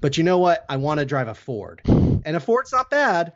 But 0.00 0.16
you 0.16 0.22
know 0.24 0.38
what? 0.38 0.64
I 0.68 0.76
want 0.76 1.00
to 1.00 1.06
drive 1.06 1.28
a 1.28 1.34
Ford. 1.34 1.82
And 1.86 2.36
a 2.36 2.40
Ford's 2.40 2.72
not 2.72 2.88
bad, 2.88 3.32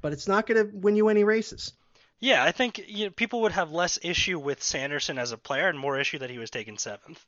but 0.00 0.12
it's 0.12 0.28
not 0.28 0.46
going 0.46 0.64
to 0.64 0.76
win 0.76 0.96
you 0.96 1.08
any 1.08 1.24
races. 1.24 1.72
Yeah, 2.20 2.42
I 2.42 2.52
think 2.52 2.84
you 2.86 3.06
know, 3.06 3.10
people 3.10 3.42
would 3.42 3.52
have 3.52 3.72
less 3.72 3.98
issue 4.02 4.38
with 4.38 4.62
Sanderson 4.62 5.18
as 5.18 5.32
a 5.32 5.36
player 5.36 5.68
and 5.68 5.78
more 5.78 5.98
issue 5.98 6.18
that 6.20 6.30
he 6.30 6.38
was 6.38 6.50
taken 6.50 6.78
seventh. 6.78 7.24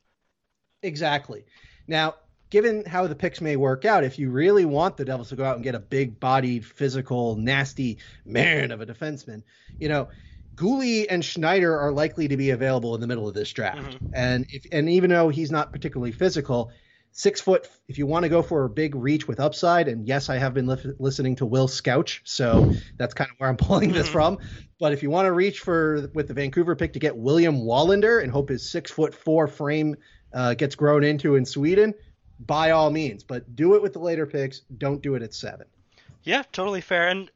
Exactly. 0.83 1.45
Now, 1.87 2.15
given 2.49 2.85
how 2.85 3.07
the 3.07 3.15
picks 3.15 3.41
may 3.41 3.55
work 3.55 3.85
out, 3.85 4.03
if 4.03 4.19
you 4.19 4.29
really 4.29 4.65
want 4.65 4.97
the 4.97 5.05
Devils 5.05 5.29
to 5.29 5.35
go 5.35 5.43
out 5.43 5.55
and 5.55 5.63
get 5.63 5.75
a 5.75 5.79
big 5.79 6.19
bodied, 6.19 6.65
physical, 6.65 7.35
nasty 7.35 7.97
man 8.25 8.71
of 8.71 8.81
a 8.81 8.85
defenseman, 8.85 9.43
you 9.79 9.89
know, 9.89 10.09
Guhle 10.55 11.05
and 11.09 11.23
Schneider 11.23 11.77
are 11.77 11.91
likely 11.91 12.27
to 12.27 12.37
be 12.37 12.49
available 12.49 12.95
in 12.95 13.01
the 13.01 13.07
middle 13.07 13.27
of 13.27 13.35
this 13.35 13.51
draft. 13.51 13.95
Mm-hmm. 13.95 14.07
And 14.13 14.45
if 14.49 14.65
and 14.71 14.89
even 14.89 15.11
though 15.11 15.29
he's 15.29 15.51
not 15.51 15.71
particularly 15.71 16.11
physical, 16.11 16.71
six 17.17 17.41
foot. 17.41 17.67
If 17.87 17.97
you 17.97 18.05
want 18.05 18.23
to 18.23 18.29
go 18.29 18.41
for 18.41 18.63
a 18.65 18.69
big 18.69 18.95
reach 18.95 19.27
with 19.27 19.39
upside, 19.39 19.87
and 19.87 20.07
yes, 20.07 20.29
I 20.29 20.37
have 20.37 20.53
been 20.53 20.67
li- 20.67 20.93
listening 20.99 21.35
to 21.37 21.45
Will 21.45 21.67
Scouch, 21.67 22.21
so 22.23 22.73
that's 22.97 23.13
kind 23.13 23.29
of 23.29 23.39
where 23.39 23.49
I'm 23.49 23.57
pulling 23.57 23.91
this 23.91 24.03
mm-hmm. 24.03 24.13
from. 24.13 24.37
But 24.79 24.93
if 24.93 25.03
you 25.03 25.09
want 25.09 25.25
to 25.25 25.31
reach 25.31 25.59
for 25.59 26.09
with 26.13 26.27
the 26.27 26.33
Vancouver 26.33 26.75
pick 26.75 26.93
to 26.93 26.99
get 26.99 27.17
William 27.17 27.61
Wallinder 27.61 28.21
and 28.21 28.31
hope 28.31 28.49
his 28.49 28.69
six 28.69 28.91
foot 28.91 29.13
four 29.13 29.47
frame 29.47 29.95
uh, 30.33 30.53
gets 30.53 30.75
grown 30.75 31.03
into 31.03 31.35
in 31.35 31.45
Sweden, 31.45 31.93
by 32.39 32.71
all 32.71 32.89
means. 32.89 33.23
But 33.23 33.55
do 33.55 33.75
it 33.75 33.81
with 33.81 33.93
the 33.93 33.99
later 33.99 34.25
picks. 34.25 34.59
Don't 34.77 35.01
do 35.01 35.15
it 35.15 35.21
at 35.21 35.33
seven. 35.33 35.67
Yeah, 36.23 36.43
totally 36.51 36.81
fair. 36.81 37.07
And 37.07 37.31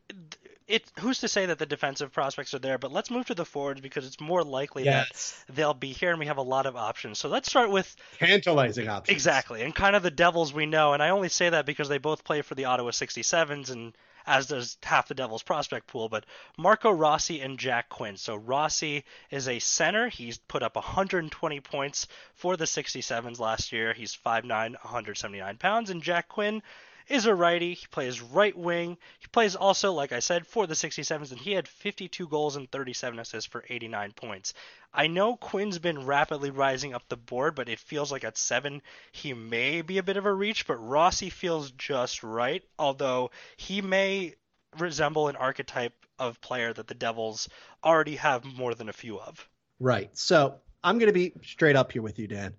it 0.68 0.92
who's 1.00 1.20
to 1.20 1.28
say 1.28 1.46
that 1.46 1.60
the 1.60 1.66
defensive 1.66 2.12
prospects 2.12 2.54
are 2.54 2.60
there? 2.60 2.78
But 2.78 2.92
let's 2.92 3.12
move 3.12 3.26
to 3.28 3.36
the 3.36 3.46
forwards 3.46 3.82
because 3.82 4.06
it's 4.06 4.20
more 4.20 4.44
likely 4.44 4.86
yes. 4.86 5.44
that 5.48 5.56
they'll 5.56 5.74
be 5.74 5.92
here, 5.92 6.12
and 6.12 6.20
we 6.20 6.26
have 6.28 6.38
a 6.38 6.44
lot 6.44 6.66
of 6.66 6.76
options. 6.76 7.20
So 7.20 7.30
let's 7.30 7.50
start 7.50 7.70
with 7.70 7.96
tantalizing 8.18 8.88
options. 8.88 9.14
Exactly, 9.14 9.62
and 9.62 9.76
kind 9.76 9.96
of 9.96 10.04
the 10.04 10.12
Devils 10.12 10.54
we 10.54 10.66
know. 10.66 10.94
And 10.94 11.04
I 11.04 11.10
only 11.10 11.30
say 11.30 11.50
that 11.50 11.66
because 11.66 11.90
they 11.90 11.98
both 11.98 12.24
play 12.24 12.42
for 12.42 12.56
the 12.56 12.66
Ottawa 12.66 12.92
67s, 12.92 13.70
and 13.70 13.94
as 14.26 14.48
does 14.48 14.78
half 14.84 15.08
the 15.08 15.14
Devils 15.14 15.44
prospect 15.44 15.88
pool. 15.88 16.10
But 16.10 16.26
Marco 16.58 16.92
Rossi 16.92 17.42
and 17.42 17.60
Jack 17.60 17.90
Quinn. 17.90 18.18
So 18.18 18.36
Rossi 18.36 19.04
is 19.30 19.48
a 19.48 19.60
center. 19.60 20.10
He's 20.10 20.38
put 20.38 20.64
up 20.64 20.76
120 20.76 21.60
points 21.62 22.08
for 22.36 22.58
the 22.58 22.66
67s 22.66 23.40
last 23.40 23.72
year. 23.72 23.94
He's 23.94 24.16
5'9", 24.16 24.48
179 24.48 25.58
pounds, 25.58 25.90
and 25.90 26.04
Jack 26.04 26.30
Quinn 26.30 26.62
is 27.12 27.26
a 27.26 27.36
righty. 27.36 27.74
He 27.74 27.86
plays 27.88 28.22
right 28.22 28.58
wing. 28.58 28.98
He 29.20 29.28
plays 29.28 29.56
also, 29.56 29.92
like 29.92 30.12
I 30.12 30.20
said, 30.20 30.48
for 30.48 30.66
the 30.66 30.74
67s, 30.74 31.32
and 31.32 31.40
he 31.40 31.52
had 31.52 31.68
52 31.68 32.28
goals 32.28 32.56
and 32.56 32.72
37 32.72 33.20
assists 33.20 33.50
for 33.50 33.66
89 33.70 34.14
points. 34.14 34.54
I 34.94 35.08
know 35.08 35.36
Quinn's 35.36 35.80
been 35.80 36.06
rapidly 36.06 36.50
rising 36.50 36.94
up 36.94 37.04
the 37.08 37.18
board, 37.18 37.56
but 37.56 37.70
it 37.70 37.80
feels 37.80 38.12
like 38.12 38.24
at 38.24 38.38
seven 38.38 38.82
he 39.12 39.34
may 39.34 39.82
be 39.82 39.98
a 39.98 40.04
bit 40.04 40.18
of 40.18 40.26
a 40.26 40.34
reach. 40.34 40.66
But 40.66 40.78
Rossi 40.78 41.30
feels 41.30 41.72
just 41.72 42.24
right, 42.24 42.64
although 42.80 43.32
he 43.58 43.82
may 43.82 44.36
resemble 44.78 45.28
an 45.28 45.36
archetype 45.36 45.94
of 46.18 46.40
player 46.42 46.72
that 46.72 46.88
the 46.88 46.94
Devils 46.94 47.50
already 47.84 48.16
have 48.16 48.46
more 48.46 48.74
than 48.76 48.90
a 48.90 48.94
few 48.94 49.20
of. 49.20 49.48
Right. 49.80 50.16
So 50.18 50.56
I'm 50.84 50.98
going 50.98 51.08
to 51.08 51.14
be 51.14 51.34
straight 51.44 51.76
up 51.76 51.92
here 51.92 52.02
with 52.02 52.20
you, 52.20 52.28
Dan. 52.28 52.54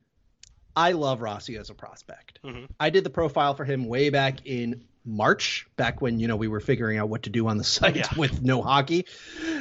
I 0.77 0.93
love 0.93 1.21
Rossi 1.21 1.57
as 1.57 1.71
a 1.71 1.75
prospect. 1.75 2.41
Mm-hmm. 2.45 2.67
I 2.81 2.91
did 2.91 3.05
the 3.05 3.11
profile 3.11 3.55
for 3.55 3.65
him 3.65 3.87
way 3.87 4.11
back 4.11 4.47
in 4.47 4.85
March, 5.05 5.67
back 5.77 6.01
when 6.01 6.21
you 6.21 6.29
know 6.29 6.37
we 6.37 6.49
were 6.49 6.61
figuring 6.61 6.99
out 6.99 7.09
what 7.09 7.25
to 7.25 7.31
do 7.31 7.49
on 7.49 7.57
the 7.57 7.65
site 7.79 7.97
yeah. 7.97 8.09
with 8.17 8.43
no 8.43 8.63
hockey, 8.63 9.07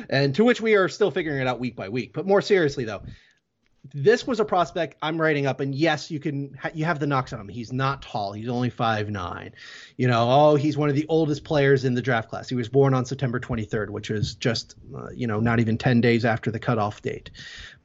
and 0.09 0.35
to 0.35 0.43
which 0.43 0.61
we 0.61 0.75
are 0.75 0.87
still 0.87 1.11
figuring 1.11 1.41
it 1.41 1.47
out 1.47 1.59
week 1.59 1.75
by 1.75 1.89
week. 1.89 2.13
But 2.13 2.27
more 2.27 2.41
seriously, 2.41 2.85
though, 2.85 3.01
this 3.93 4.27
was 4.27 4.39
a 4.39 4.45
prospect 4.45 4.95
I'm 5.01 5.19
writing 5.19 5.47
up, 5.47 5.59
and 5.59 5.73
yes, 5.73 6.11
you 6.11 6.19
can 6.19 6.57
you 6.73 6.85
have 6.85 6.99
the 6.99 7.07
knocks 7.07 7.33
on 7.33 7.39
him. 7.39 7.47
He's 7.47 7.73
not 7.73 8.03
tall. 8.03 8.33
He's 8.33 8.49
only 8.49 8.69
five 8.69 9.09
nine. 9.09 9.53
You 9.97 10.07
know, 10.07 10.27
oh, 10.29 10.55
he's 10.55 10.77
one 10.77 10.89
of 10.89 10.95
the 10.95 11.05
oldest 11.09 11.43
players 11.43 11.85
in 11.85 11.95
the 11.95 12.01
draft 12.01 12.29
class. 12.29 12.47
He 12.47 12.55
was 12.55 12.69
born 12.69 12.93
on 12.93 13.05
September 13.05 13.39
23rd, 13.39 13.89
which 13.89 14.11
is 14.11 14.35
just 14.35 14.75
uh, 14.95 15.09
you 15.13 15.25
know 15.27 15.39
not 15.39 15.59
even 15.59 15.77
10 15.77 16.01
days 16.01 16.25
after 16.25 16.51
the 16.51 16.59
cutoff 16.59 17.01
date. 17.01 17.31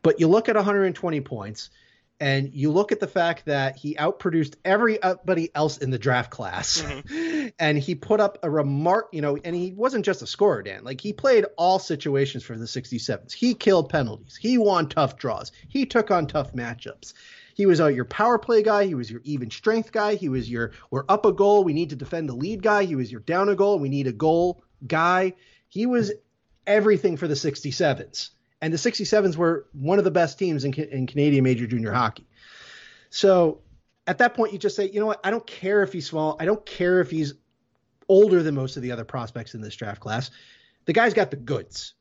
But 0.02 0.20
you 0.20 0.28
look 0.28 0.48
at 0.48 0.56
120 0.56 1.20
points 1.22 1.70
and 2.18 2.54
you 2.54 2.70
look 2.70 2.92
at 2.92 3.00
the 3.00 3.06
fact 3.06 3.44
that 3.44 3.76
he 3.76 3.94
outproduced 3.94 4.54
everybody 4.64 5.50
else 5.54 5.78
in 5.78 5.90
the 5.90 5.98
draft 5.98 6.30
class. 6.30 6.82
Mm-hmm. 6.82 7.48
and 7.58 7.78
he 7.78 7.94
put 7.94 8.20
up 8.20 8.38
a 8.42 8.50
remark 8.50 9.08
you 9.12 9.20
know 9.20 9.36
and 9.36 9.54
he 9.54 9.72
wasn't 9.72 10.04
just 10.04 10.22
a 10.22 10.26
scorer 10.26 10.62
dan. 10.62 10.84
Like 10.84 11.00
he 11.00 11.12
played 11.12 11.44
all 11.56 11.78
situations 11.78 12.42
for 12.42 12.56
the 12.56 12.64
67s 12.64 13.32
he 13.32 13.54
killed 13.54 13.90
penalties. 13.90 14.36
He 14.36 14.58
won 14.58 14.88
tough 14.88 15.16
draws. 15.16 15.52
He 15.68 15.86
took 15.86 16.10
on 16.10 16.26
tough 16.26 16.52
matchups. 16.52 17.12
He 17.54 17.66
was 17.66 17.80
uh, 17.80 17.86
your 17.86 18.04
power 18.04 18.38
play 18.38 18.62
guy. 18.62 18.84
He 18.84 18.94
was 18.94 19.10
your 19.10 19.22
even 19.24 19.50
strength 19.50 19.90
guy. 19.92 20.14
He 20.14 20.28
was 20.28 20.50
your 20.50 20.72
we're 20.90 21.04
up 21.08 21.24
a 21.26 21.32
goal. 21.32 21.64
We 21.64 21.72
need 21.72 21.90
to 21.90 21.96
defend 21.96 22.28
the 22.28 22.34
lead 22.34 22.62
guy. 22.62 22.84
He 22.84 22.96
was 22.96 23.10
your 23.10 23.20
down 23.20 23.48
a 23.48 23.54
goal. 23.54 23.78
We 23.78 23.88
need 23.88 24.06
a 24.06 24.12
goal 24.12 24.62
guy. 24.86 25.34
He 25.68 25.86
was 25.86 26.12
everything 26.66 27.16
for 27.16 27.28
the 27.28 27.34
67s 27.34 28.30
and 28.66 28.74
the 28.74 28.78
67s 28.78 29.36
were 29.36 29.64
one 29.74 29.98
of 29.98 30.04
the 30.04 30.10
best 30.10 30.40
teams 30.40 30.64
in, 30.64 30.74
in 30.74 31.06
Canadian 31.06 31.44
major 31.44 31.68
junior 31.68 31.92
hockey. 31.92 32.26
So 33.10 33.60
at 34.08 34.18
that 34.18 34.34
point, 34.34 34.52
you 34.52 34.58
just 34.58 34.74
say, 34.74 34.90
you 34.90 34.98
know 34.98 35.06
what? 35.06 35.20
I 35.22 35.30
don't 35.30 35.46
care 35.46 35.84
if 35.84 35.92
he's 35.92 36.08
small. 36.08 36.36
I 36.40 36.46
don't 36.46 36.66
care 36.66 37.00
if 37.00 37.08
he's 37.08 37.34
older 38.08 38.42
than 38.42 38.56
most 38.56 38.76
of 38.76 38.82
the 38.82 38.90
other 38.90 39.04
prospects 39.04 39.54
in 39.54 39.60
this 39.60 39.76
draft 39.76 40.00
class. 40.00 40.32
The 40.86 40.92
guy's 40.92 41.14
got 41.14 41.30
the 41.30 41.36
goods. 41.36 41.94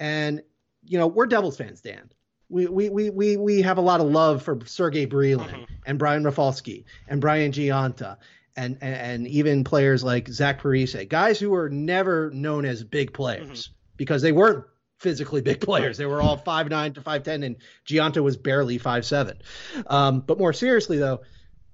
And, 0.00 0.42
you 0.84 0.98
know, 0.98 1.06
we're 1.06 1.26
Devils 1.26 1.56
fans, 1.56 1.80
Dan. 1.80 2.10
We, 2.48 2.66
we, 2.66 2.88
we, 2.88 3.10
we, 3.10 3.36
we 3.36 3.62
have 3.62 3.78
a 3.78 3.82
lot 3.82 4.00
of 4.00 4.08
love 4.08 4.42
for 4.42 4.58
Sergey 4.64 5.06
Brylin 5.06 5.48
mm-hmm. 5.48 5.74
and 5.86 5.96
Brian 5.96 6.24
Rafalski 6.24 6.86
and 7.06 7.20
Brian 7.20 7.52
Gionta 7.52 8.16
and, 8.56 8.78
and, 8.80 8.94
and, 8.96 9.28
even 9.28 9.62
players 9.62 10.02
like 10.02 10.26
Zach 10.26 10.60
Parise, 10.60 11.08
guys 11.08 11.38
who 11.38 11.50
were 11.50 11.68
never 11.68 12.30
known 12.30 12.64
as 12.64 12.82
big 12.82 13.12
players 13.12 13.68
mm-hmm. 13.68 13.72
because 13.96 14.22
they 14.22 14.32
weren't 14.32 14.64
physically 14.98 15.40
big 15.40 15.60
players. 15.62 15.96
They 15.96 16.06
were 16.06 16.20
all 16.20 16.36
five 16.36 16.68
nine 16.68 16.92
to 16.94 17.00
five 17.00 17.22
ten, 17.22 17.42
and 17.42 17.56
Gionta 17.86 18.22
was 18.22 18.36
barely 18.36 18.78
five 18.78 19.06
seven. 19.06 19.38
Um, 19.86 20.20
but 20.20 20.38
more 20.38 20.52
seriously, 20.52 20.98
though, 20.98 21.22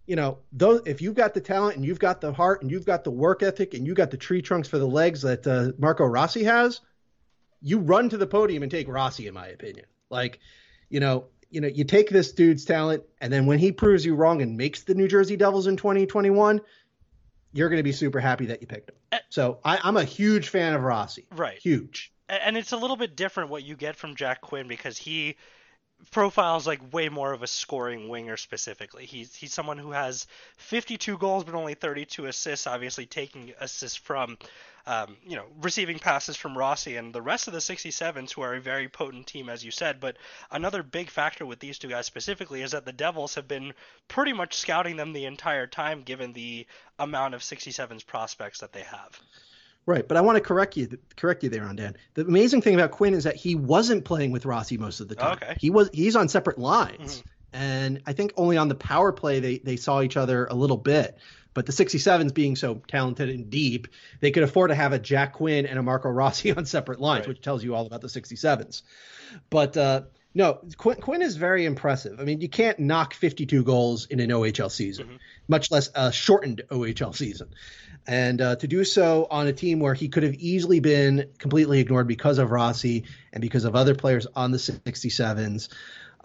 you 0.07 0.17
know, 0.17 0.39
those 0.53 0.83
if 0.87 1.03
you've 1.03 1.15
got 1.15 1.35
the 1.35 1.41
talent 1.41 1.77
and 1.77 1.85
you've 1.85 1.99
got 1.99 2.21
the 2.21 2.33
heart 2.33 2.63
and 2.63 2.71
you've 2.71 2.87
got 2.87 3.05
the 3.05 3.11
work 3.11 3.43
ethic 3.43 3.75
and 3.75 3.87
you've 3.87 3.97
got 3.97 4.11
the 4.11 4.17
tree 4.17 4.43
trunks 4.43 4.69
for 4.69 4.79
the 4.79 4.87
legs 4.87 5.23
that 5.23 5.47
uh, 5.47 5.73
Marco 5.79 6.05
Rossi 6.05 6.45
has, 6.45 6.81
you 7.61 7.79
run 7.79 8.09
to 8.11 8.17
the 8.17 8.27
podium 8.27 8.63
and 8.63 8.71
take 8.71 8.89
Rossi, 8.89 9.27
in 9.27 9.35
my 9.35 9.49
opinion. 9.49 9.87
Like, 10.11 10.41
you 10.89 11.01
know. 11.01 11.27
You 11.51 11.61
know, 11.61 11.69
you 11.69 11.85
take 11.85 12.11
this 12.11 12.33
dude's 12.33 12.65
talent, 12.65 13.05
and 13.21 13.33
then 13.33 13.47
when 13.47 13.61
he 13.61 13.71
proves 13.71 14.05
you 14.05 14.17
wrong 14.17 14.43
and 14.43 14.57
makes 14.57 14.83
the 14.83 14.93
New 14.93 15.07
Jersey 15.07 15.37
Devils 15.37 15.69
in 15.69 15.77
2021, 15.77 16.61
you're 17.53 17.69
going 17.69 17.79
to 17.79 17.85
be 17.85 17.93
super 17.93 18.19
happy 18.19 18.47
that 18.47 18.61
you 18.61 18.67
picked 18.67 18.91
him. 18.91 18.97
Eh. 19.13 19.19
So 19.29 19.61
I, 19.65 19.79
I'm 19.85 19.97
a 19.97 20.03
huge 20.03 20.49
fan 20.49 20.75
of 20.75 20.83
Rossi. 20.83 21.29
Right. 21.31 21.57
Huge 21.61 22.13
and 22.29 22.57
it's 22.57 22.73
a 22.73 22.77
little 22.77 22.97
bit 22.97 23.17
different 23.17 23.51
what 23.51 23.63
you 23.63 23.77
get 23.77 23.97
from 23.97 24.17
Jack 24.17 24.41
Quinn 24.41 24.69
because 24.69 24.97
he 24.99 25.37
profiles 26.11 26.67
like 26.67 26.93
way 26.93 27.09
more 27.09 27.33
of 27.33 27.43
a 27.43 27.47
scoring 27.47 28.09
winger 28.09 28.37
specifically. 28.37 29.07
He's 29.07 29.35
he's 29.35 29.53
someone 29.53 29.79
who 29.79 29.93
has 29.93 30.27
52 30.57 31.19
goals 31.19 31.45
but 31.45 31.55
only 31.55 31.75
32 31.75 32.27
assists, 32.27 32.67
obviously 32.67 33.07
taking 33.07 33.53
assists 33.61 33.97
from 33.97 34.37
um, 34.87 35.17
you 35.27 35.37
know, 35.37 35.47
receiving 35.63 35.99
passes 35.99 36.37
from 36.37 36.59
Rossi 36.59 36.97
and 36.97 37.15
the 37.15 37.23
rest 37.23 37.47
of 37.47 37.55
the 37.55 37.61
67s, 37.61 38.33
who 38.33 38.43
are 38.43 38.55
a 38.55 38.61
very 38.61 38.89
potent 38.89 39.27
team, 39.27 39.49
as 39.49 39.65
you 39.65 39.71
said. 39.71 39.99
But 39.99 40.17
another 40.51 40.83
big 40.83 41.09
factor 41.09 41.47
with 41.47 41.59
these 41.59 41.79
two 41.79 41.89
guys 41.89 42.05
specifically 42.05 42.61
is 42.61 42.73
that 42.73 42.85
the 42.85 42.93
Devils 42.93 43.35
have 43.37 43.49
been 43.49 43.73
pretty 44.09 44.35
much 44.35 44.55
scouting 44.55 44.97
them 44.97 45.13
the 45.13 45.25
entire 45.25 45.67
time, 45.67 46.03
given 46.03 46.35
the 46.35 46.67
amount 46.99 47.35
of 47.35 47.41
67s 47.41 48.05
prospects 48.05 48.61
that 48.61 48.73
they 48.73 48.83
have. 48.83 49.19
Right, 49.87 50.07
but 50.07 50.16
I 50.16 50.23
want 50.23 50.37
to 50.37 50.40
correct 50.40 50.77
you 50.79 50.99
correct 51.16 51.42
you 51.42 51.51
there 51.51 51.64
on 51.64 51.77
Dan. 51.77 51.97
The 52.14 52.23
amazing 52.23 52.62
thing 52.62 52.75
about 52.75 52.90
Quinn 52.90 53.12
is 53.12 53.25
that 53.25 53.37
he 53.37 53.55
wasn't 53.55 54.05
playing 54.05 54.33
with 54.33 54.47
Rossi 54.47 54.79
most 54.79 55.01
of 55.01 55.09
the 55.09 55.14
time. 55.14 55.37
Okay. 55.37 55.57
He 55.61 55.70
was 55.70 55.90
he's 55.92 56.16
on 56.16 56.29
separate 56.29 56.59
lines. 56.59 57.18
Mm-hmm. 57.18 57.29
And 57.55 58.03
I 58.07 58.14
think 58.14 58.33
only 58.37 58.57
on 58.57 58.68
the 58.68 58.75
power 58.75 59.12
play 59.12 59.40
they, 59.40 59.59
they 59.59 59.77
saw 59.77 60.03
each 60.03 60.16
other 60.16 60.47
a 60.47 60.55
little 60.55 60.77
bit. 60.77 61.18
But 61.55 61.66
the 61.66 61.73
67s 61.73 62.35
being 62.35 62.57
so 62.57 62.83
talented 62.88 63.29
and 63.29 63.49
deep, 63.49 63.87
they 64.18 64.33
could 64.33 64.42
afford 64.42 64.70
to 64.70 64.75
have 64.75 64.92
a 64.92 64.99
Jack 64.99 65.35
Quinn 65.35 65.66
and 65.66 65.79
a 65.79 65.83
Marco 65.83 66.09
Rossi 66.09 66.53
on 66.57 66.66
separate 66.66 67.01
lines, 67.01 67.20
right. 67.20 67.29
which 67.29 67.42
tells 67.42 67.62
you 67.62 67.77
all 67.77 67.87
about 67.87 68.01
the 68.01 68.09
67s. 68.09 68.83
But 69.51 69.77
uh, 69.77 70.03
no, 70.35 70.61
Quinn, 70.77 71.01
Quinn, 71.01 71.23
is 71.23 71.37
very 71.37 71.64
impressive. 71.64 72.20
I 72.20 72.25
mean, 72.25 72.40
you 72.40 72.49
can't 72.49 72.79
knock 72.79 73.14
52 73.14 73.62
goals 73.62 74.07
in 74.07 74.20
an 74.20 74.31
OHL 74.31 74.70
season, 74.70 75.07
mm-hmm. 75.07 75.16
much 75.49 75.70
less 75.70 75.90
a 75.94 76.12
shortened 76.12 76.62
OHL 76.70 77.14
season 77.14 77.49
and 78.07 78.40
uh, 78.40 78.57
to 78.57 78.68
do 78.68 78.85
so 78.85 79.27
on 79.31 79.47
a 79.47 79.53
team 79.53 79.81
where 79.81 79.94
he 79.94 80.09
could 80.09 80.23
have 80.23 80.35
easily 80.35 80.81
been 80.81 81.31
completely 81.38 81.81
ignored 81.81 82.07
because 82.07 82.38
of 82.38 82.51
Rossi 82.51 83.05
and 83.33 83.40
because 83.40 83.64
of 83.64 83.75
other 83.75 83.94
players 83.94 84.27
on 84.35 84.51
the 84.51 84.59
67s. 84.59 85.68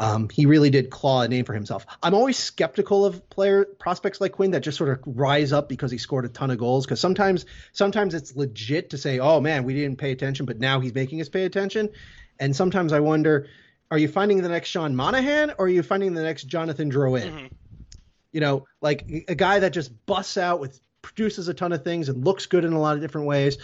Um, 0.01 0.29
he 0.29 0.45
really 0.45 0.69
did 0.69 0.89
claw 0.89 1.23
a 1.23 1.27
name 1.27 1.43
for 1.43 1.53
himself. 1.53 1.85
I'm 2.01 2.13
always 2.13 2.37
skeptical 2.37 3.05
of 3.05 3.29
player 3.29 3.65
prospects 3.65 4.21
like 4.21 4.31
Quinn 4.33 4.51
that 4.51 4.61
just 4.61 4.77
sort 4.77 4.89
of 4.89 4.99
rise 5.05 5.51
up 5.51 5.67
because 5.67 5.91
he 5.91 5.97
scored 5.97 6.23
a 6.23 6.29
ton 6.29 6.51
of 6.51 6.57
goals. 6.57 6.85
Because 6.85 7.01
sometimes, 7.01 7.45
sometimes 7.73 8.13
it's 8.13 8.33
legit 8.33 8.91
to 8.91 8.97
say, 8.97 9.19
"Oh 9.19 9.41
man, 9.41 9.65
we 9.65 9.73
didn't 9.73 9.97
pay 9.97 10.11
attention, 10.11 10.45
but 10.45 10.57
now 10.57 10.79
he's 10.79 10.95
making 10.95 11.19
us 11.19 11.27
pay 11.27 11.43
attention." 11.43 11.89
And 12.39 12.55
sometimes 12.55 12.93
I 12.93 13.01
wonder, 13.01 13.47
are 13.91 13.97
you 13.97 14.07
finding 14.07 14.41
the 14.41 14.49
next 14.49 14.69
Sean 14.69 14.95
Monahan 14.95 15.51
or 15.57 15.65
are 15.65 15.69
you 15.69 15.83
finding 15.83 16.13
the 16.13 16.23
next 16.23 16.43
Jonathan 16.43 16.91
Drouin? 16.91 17.31
Mm-hmm. 17.31 17.47
You 18.31 18.41
know, 18.41 18.65
like 18.81 19.25
a 19.27 19.35
guy 19.35 19.59
that 19.59 19.73
just 19.73 20.05
busts 20.05 20.37
out 20.37 20.59
with 20.59 20.79
produces 21.01 21.47
a 21.47 21.53
ton 21.53 21.71
of 21.71 21.83
things 21.83 22.09
and 22.09 22.23
looks 22.23 22.45
good 22.45 22.65
in 22.65 22.73
a 22.73 22.79
lot 22.79 22.95
of 22.95 23.01
different 23.01 23.27
ways. 23.27 23.57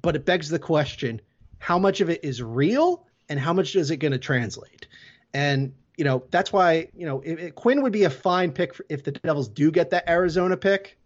But 0.00 0.16
it 0.16 0.24
begs 0.24 0.48
the 0.48 0.58
question 0.58 1.20
how 1.58 1.78
much 1.78 2.00
of 2.00 2.10
it 2.10 2.22
is 2.22 2.42
real 2.42 3.06
and 3.28 3.40
how 3.40 3.52
much 3.52 3.74
is 3.74 3.90
it 3.90 3.96
going 3.96 4.12
to 4.12 4.18
translate? 4.18 4.86
And, 5.32 5.72
you 5.96 6.04
know, 6.04 6.24
that's 6.30 6.52
why, 6.52 6.88
you 6.94 7.06
know, 7.06 7.20
it, 7.20 7.40
it, 7.40 7.54
Quinn 7.54 7.82
would 7.82 7.92
be 7.92 8.04
a 8.04 8.10
fine 8.10 8.52
pick 8.52 8.74
for, 8.74 8.84
if 8.88 9.02
the 9.02 9.12
Devils 9.12 9.48
do 9.48 9.70
get 9.70 9.90
that 9.90 10.08
Arizona 10.08 10.56
pick. 10.56 10.98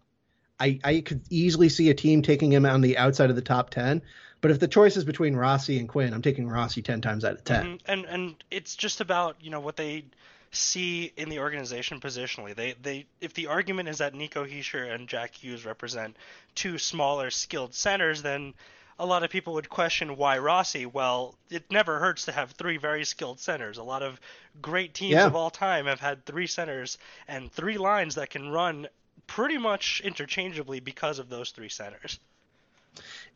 I, 0.59 0.79
I 0.83 0.99
could 0.99 1.21
easily 1.29 1.69
see 1.69 1.89
a 1.89 1.93
team 1.93 2.21
taking 2.21 2.51
him 2.51 2.65
on 2.65 2.81
the 2.81 2.97
outside 2.97 3.29
of 3.29 3.37
the 3.37 3.41
top 3.41 3.69
10. 3.69 4.01
But 4.41 4.51
if 4.51 4.59
the 4.59 4.67
choice 4.67 4.95
is 4.95 5.03
between 5.03 5.35
Rossi 5.35 5.79
and 5.79 5.89
Quinn, 5.89 6.13
I'm 6.13 6.21
taking 6.21 6.47
Rossi 6.47 6.81
10 6.81 7.01
times 7.01 7.25
out 7.25 7.33
of 7.33 7.43
10. 7.43 7.65
Mm-hmm. 7.65 7.91
And 7.91 8.05
and 8.05 8.43
it's 8.49 8.75
just 8.75 9.01
about, 9.01 9.35
you 9.41 9.49
know, 9.49 9.59
what 9.59 9.75
they 9.75 10.05
see 10.51 11.11
in 11.15 11.29
the 11.29 11.39
organization 11.39 11.99
positionally. 11.99 12.55
They 12.55 12.73
they 12.81 13.05
if 13.21 13.33
the 13.33 13.47
argument 13.47 13.89
is 13.89 13.99
that 13.99 14.13
Nico 14.13 14.45
Hischier 14.45 14.93
and 14.93 15.07
Jack 15.07 15.35
Hughes 15.35 15.65
represent 15.65 16.17
two 16.55 16.77
smaller 16.77 17.29
skilled 17.29 17.73
centers, 17.73 18.21
then 18.21 18.53
a 18.97 19.05
lot 19.05 19.23
of 19.23 19.29
people 19.29 19.53
would 19.53 19.69
question 19.69 20.17
why 20.17 20.37
Rossi. 20.37 20.85
Well, 20.85 21.35
it 21.49 21.71
never 21.71 21.99
hurts 21.99 22.25
to 22.25 22.31
have 22.31 22.51
three 22.51 22.77
very 22.77 23.05
skilled 23.05 23.39
centers. 23.39 23.77
A 23.77 23.83
lot 23.83 24.03
of 24.03 24.19
great 24.61 24.93
teams 24.93 25.13
yeah. 25.13 25.25
of 25.25 25.35
all 25.35 25.49
time 25.49 25.85
have 25.85 26.01
had 26.01 26.25
three 26.25 26.47
centers 26.47 26.97
and 27.27 27.51
three 27.51 27.77
lines 27.77 28.15
that 28.15 28.29
can 28.29 28.49
run 28.49 28.87
pretty 29.27 29.57
much 29.57 30.01
interchangeably 30.03 30.79
because 30.79 31.19
of 31.19 31.29
those 31.29 31.51
three 31.51 31.69
centers. 31.69 32.19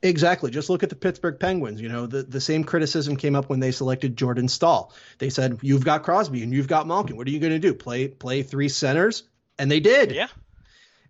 Exactly. 0.04 0.52
Just 0.52 0.70
look 0.70 0.84
at 0.84 0.89
the 0.89 0.98
Pittsburgh 0.98 1.39
Penguins. 1.39 1.80
You 1.80 1.88
know, 1.88 2.06
the, 2.06 2.24
the 2.24 2.42
same 2.42 2.66
criticism 2.66 3.16
came 3.16 3.36
up 3.36 3.50
when 3.50 3.62
they 3.62 3.72
selected 3.72 4.18
Jordan 4.18 4.50
Staal. 4.50 4.94
They 5.18 5.30
said, 5.30 5.60
You've 5.62 5.86
got 5.86 6.04
Crosby 6.04 6.44
and 6.44 6.54
you've 6.54 6.68
got 6.68 6.86
Malkin. 6.88 7.16
What 7.16 7.26
are 7.26 7.32
you 7.32 7.39
going 7.39 7.54
to 7.54 7.60
do? 7.60 7.74
Play 7.74 8.10
play 8.10 8.44
three 8.44 8.68
centers? 8.68 9.24
And 9.58 9.72
they 9.72 9.80
did. 9.80 10.12
Yeah. 10.12 10.28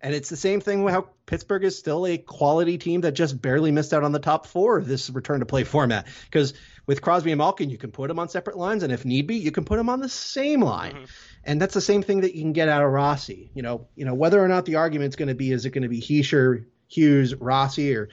And 0.00 0.14
it's 0.14 0.28
the 0.28 0.36
same 0.36 0.60
thing 0.60 0.84
with 0.84 0.94
how 0.94 1.08
Pittsburgh 1.26 1.64
is 1.64 1.78
still 1.78 2.06
a 2.06 2.18
quality 2.18 2.78
team 2.78 3.00
that 3.00 3.12
just 3.12 3.40
barely 3.40 3.72
missed 3.72 3.92
out 3.94 4.04
on 4.04 4.12
the 4.12 4.18
top 4.18 4.46
four 4.46 4.76
of 4.76 4.86
this 4.86 5.08
return 5.10 5.40
to 5.40 5.46
play 5.46 5.64
format. 5.64 6.06
Because 6.26 6.52
with 6.86 7.00
Crosby 7.00 7.32
and 7.32 7.38
Malkin, 7.38 7.70
you 7.70 7.78
can 7.78 7.90
put 7.90 8.08
them 8.08 8.18
on 8.18 8.28
separate 8.28 8.58
lines, 8.58 8.82
and 8.82 8.92
if 8.92 9.06
need 9.06 9.26
be, 9.26 9.36
you 9.36 9.50
can 9.50 9.64
put 9.64 9.78
them 9.78 9.88
on 9.88 10.00
the 10.00 10.08
same 10.10 10.60
line. 10.60 10.92
Mm-hmm. 10.92 11.04
And 11.44 11.60
that's 11.60 11.72
the 11.72 11.80
same 11.80 12.02
thing 12.02 12.20
that 12.20 12.34
you 12.34 12.42
can 12.42 12.52
get 12.52 12.68
out 12.68 12.82
of 12.82 12.92
Rossi. 12.92 13.50
You 13.54 13.62
know, 13.62 13.88
you 13.96 14.04
know 14.04 14.12
whether 14.12 14.44
or 14.44 14.46
not 14.46 14.66
the 14.66 14.76
argument's 14.76 15.16
going 15.16 15.28
to 15.28 15.34
be 15.34 15.50
is 15.50 15.64
it 15.64 15.70
going 15.70 15.82
to 15.82 15.88
be 15.88 16.02
Hischier, 16.02 16.66
Hughes, 16.86 17.34
Rossi, 17.34 17.96
or 17.96 18.10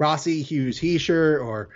Rossi, 0.00 0.42
Hughes, 0.42 0.80
Hischier, 0.80 1.40
or 1.40 1.68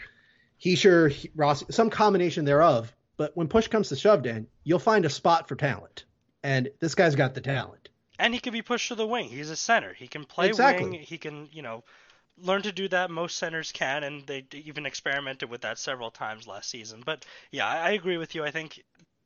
Hischier, 0.61 1.31
Rossi, 1.37 1.67
some 1.71 1.91
combination 1.91 2.45
thereof. 2.45 2.93
But 3.17 3.37
when 3.37 3.47
push 3.47 3.69
comes 3.69 3.91
to 3.91 3.97
shove, 3.97 4.25
Dan, 4.25 4.49
you'll 4.65 4.81
find 4.81 5.05
a 5.05 5.11
spot 5.11 5.47
for 5.47 5.55
talent, 5.55 6.05
and 6.43 6.69
this 6.81 6.97
guy's 6.97 7.15
got 7.15 7.35
the 7.35 7.41
talent 7.41 7.91
and 8.19 8.35
he 8.35 8.41
can 8.41 8.53
be 8.53 8.63
pushed 8.63 8.89
to 8.89 8.95
the 8.95 9.07
wing. 9.07 9.29
He's 9.29 9.51
a 9.51 9.57
center. 9.57 9.93
He 9.93 10.07
can 10.07 10.25
play 10.25 10.49
exactly. 10.49 10.91
wing. 10.91 11.01
He 11.01 11.19
can, 11.19 11.49
you 11.53 11.63
know, 11.63 11.85
learn 12.39 12.63
to 12.63 12.73
do 12.73 12.89
that. 12.89 13.11
Most 13.11 13.37
centers 13.37 13.73
can, 13.73 14.05
and 14.05 14.27
they 14.27 14.47
even 14.53 14.87
experimented 14.87 15.51
with 15.51 15.63
that 15.63 15.79
several 15.79 16.11
times 16.11 16.47
last 16.47 16.71
season. 16.71 17.03
But 17.05 17.25
yeah, 17.51 17.67
I 17.67 17.91
agree 17.91 18.17
with 18.17 18.35
you. 18.35 18.45
I 18.45 18.51
think 18.51 18.83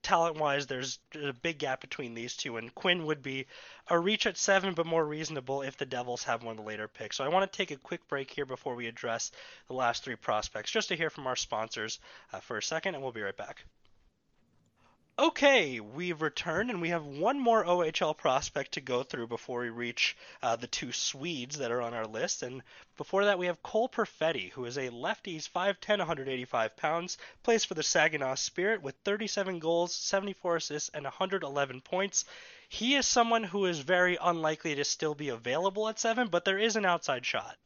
talent-wise, 0.08 0.66
there's 0.66 0.98
a 1.22 1.34
big 1.34 1.58
gap 1.58 1.82
between 1.82 2.14
these 2.14 2.34
two, 2.34 2.56
and 2.56 2.74
Quinn 2.74 3.04
would 3.04 3.22
be 3.22 3.46
a 3.88 3.98
reach 3.98 4.26
at 4.26 4.38
seven, 4.38 4.72
but 4.72 4.86
more 4.86 5.04
reasonable 5.04 5.60
if 5.60 5.76
the 5.76 5.84
Devils 5.84 6.24
have 6.24 6.42
one 6.42 6.52
of 6.52 6.56
the 6.56 6.66
later 6.66 6.88
picks. 6.88 7.16
So 7.16 7.24
I 7.24 7.28
want 7.28 7.50
to 7.50 7.56
take 7.56 7.70
a 7.70 7.76
quick 7.76 8.08
break 8.08 8.30
here 8.30 8.46
before 8.46 8.74
we 8.74 8.86
address 8.86 9.32
the 9.66 9.74
last 9.74 10.04
three 10.04 10.16
prospects, 10.16 10.70
just 10.70 10.88
to 10.88 10.96
hear 10.96 11.10
from 11.10 11.26
our 11.26 11.36
sponsors 11.36 12.00
uh, 12.32 12.40
for 12.40 12.56
a 12.56 12.62
second, 12.62 12.94
and 12.94 13.02
we'll 13.02 13.12
be 13.12 13.20
right 13.20 13.36
back. 13.36 13.64
Okay, 15.20 15.80
we've 15.80 16.22
returned 16.22 16.70
and 16.70 16.80
we 16.80 16.90
have 16.90 17.04
one 17.04 17.40
more 17.40 17.64
OHL 17.64 18.16
prospect 18.16 18.74
to 18.74 18.80
go 18.80 19.02
through 19.02 19.26
before 19.26 19.62
we 19.62 19.68
reach 19.68 20.16
uh, 20.44 20.54
the 20.54 20.68
two 20.68 20.92
Swedes 20.92 21.58
that 21.58 21.72
are 21.72 21.82
on 21.82 21.92
our 21.92 22.06
list. 22.06 22.44
And 22.44 22.62
before 22.96 23.24
that, 23.24 23.36
we 23.36 23.46
have 23.46 23.60
Cole 23.60 23.88
Perfetti, 23.88 24.52
who 24.52 24.64
is 24.64 24.78
a 24.78 24.90
lefties 24.90 25.50
5'10, 25.50 25.98
185 25.98 26.76
pounds, 26.76 27.18
plays 27.42 27.64
for 27.64 27.74
the 27.74 27.82
Saginaw 27.82 28.36
Spirit 28.36 28.80
with 28.80 28.94
37 29.04 29.58
goals, 29.58 29.92
74 29.92 30.54
assists, 30.54 30.90
and 30.94 31.02
111 31.02 31.80
points. 31.80 32.24
He 32.68 32.94
is 32.94 33.04
someone 33.04 33.42
who 33.42 33.66
is 33.66 33.80
very 33.80 34.16
unlikely 34.22 34.76
to 34.76 34.84
still 34.84 35.16
be 35.16 35.30
available 35.30 35.88
at 35.88 35.98
seven, 35.98 36.28
but 36.28 36.44
there 36.44 36.58
is 36.58 36.76
an 36.76 36.84
outside 36.84 37.26
shot. 37.26 37.56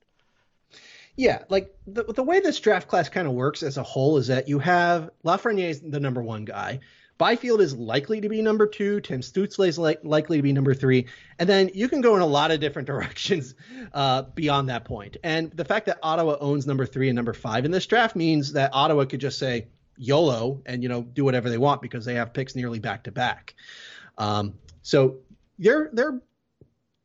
Yeah, 1.16 1.42
like 1.50 1.74
the 1.86 2.04
the 2.04 2.22
way 2.22 2.40
this 2.40 2.58
draft 2.58 2.88
class 2.88 3.10
kind 3.10 3.28
of 3.28 3.34
works 3.34 3.62
as 3.62 3.76
a 3.76 3.82
whole 3.82 4.16
is 4.16 4.28
that 4.28 4.48
you 4.48 4.58
have 4.60 5.10
Lafreniere 5.22 5.78
the 5.90 6.00
number 6.00 6.22
one 6.22 6.46
guy. 6.46 6.80
Byfield 7.18 7.60
is 7.60 7.74
likely 7.76 8.20
to 8.20 8.28
be 8.28 8.42
number 8.42 8.66
two. 8.66 9.00
Tim 9.00 9.20
Stützle 9.20 9.68
is 9.68 9.78
li- 9.78 9.96
likely 10.02 10.38
to 10.38 10.42
be 10.42 10.52
number 10.52 10.74
three. 10.74 11.06
And 11.38 11.48
then 11.48 11.70
you 11.74 11.88
can 11.88 12.00
go 12.00 12.16
in 12.16 12.22
a 12.22 12.26
lot 12.26 12.50
of 12.50 12.60
different 12.60 12.86
directions 12.88 13.54
uh, 13.92 14.22
beyond 14.22 14.68
that 14.68 14.84
point. 14.84 15.18
And 15.22 15.50
the 15.50 15.64
fact 15.64 15.86
that 15.86 15.98
Ottawa 16.02 16.36
owns 16.40 16.66
number 16.66 16.86
three 16.86 17.08
and 17.08 17.16
number 17.16 17.32
five 17.32 17.64
in 17.64 17.70
this 17.70 17.86
draft 17.86 18.16
means 18.16 18.54
that 18.54 18.70
Ottawa 18.72 19.04
could 19.04 19.20
just 19.20 19.38
say 19.38 19.68
YOLO 19.96 20.62
and, 20.66 20.82
you 20.82 20.88
know, 20.88 21.02
do 21.02 21.24
whatever 21.24 21.48
they 21.48 21.58
want 21.58 21.82
because 21.82 22.04
they 22.04 22.14
have 22.14 22.32
picks 22.32 22.56
nearly 22.56 22.78
back 22.78 23.04
to 23.04 23.12
back. 23.12 23.54
Um, 24.18 24.54
so 24.82 25.18
they're, 25.58 25.90
they're, 25.92 26.20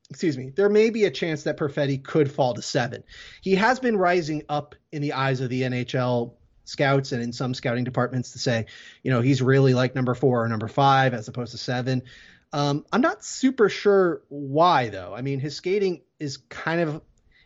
excuse 0.10 0.38
me, 0.38 0.52
there 0.56 0.70
may 0.70 0.90
be 0.90 1.06
a 1.06 1.12
chance 1.12 1.44
that 1.44 1.58
Perfetti 1.58 2.02
could 2.02 2.32
fall 2.32 2.54
to 2.54 2.62
seven. 2.62 3.04
He 3.42 3.56
has 3.56 3.80
been 3.80 3.98
rising 3.98 4.44
up 4.50 4.76
in 4.92 5.02
the 5.02 5.14
eyes 5.14 5.42
of 5.42 5.50
the 5.50 5.64
NHL 5.64 6.34
scouts 6.68 7.12
and 7.12 7.22
in 7.22 7.34
some 7.34 7.54
scouting 7.54 7.84
departments 7.84 8.32
to 8.34 8.40
say, 8.40 8.66
you 9.04 9.12
know, 9.12 9.22
he's 9.22 9.42
really 9.42 9.74
like 9.74 9.96
number 9.96 10.14
four 10.14 10.44
or 10.44 10.48
number 10.48 10.68
five 10.68 11.14
as 11.14 11.28
opposed 11.28 11.52
to 11.52 11.58
seven. 11.58 12.04
Um, 12.54 12.86
I'm 12.92 13.02
not 13.02 13.24
super 13.24 13.70
sure 13.70 14.22
why 14.30 14.90
though. 14.90 15.14
I 15.16 15.22
mean, 15.22 15.40
his 15.40 15.56
skating 15.56 16.02
is 16.20 16.38
kind 16.50 16.82
of 16.82 17.02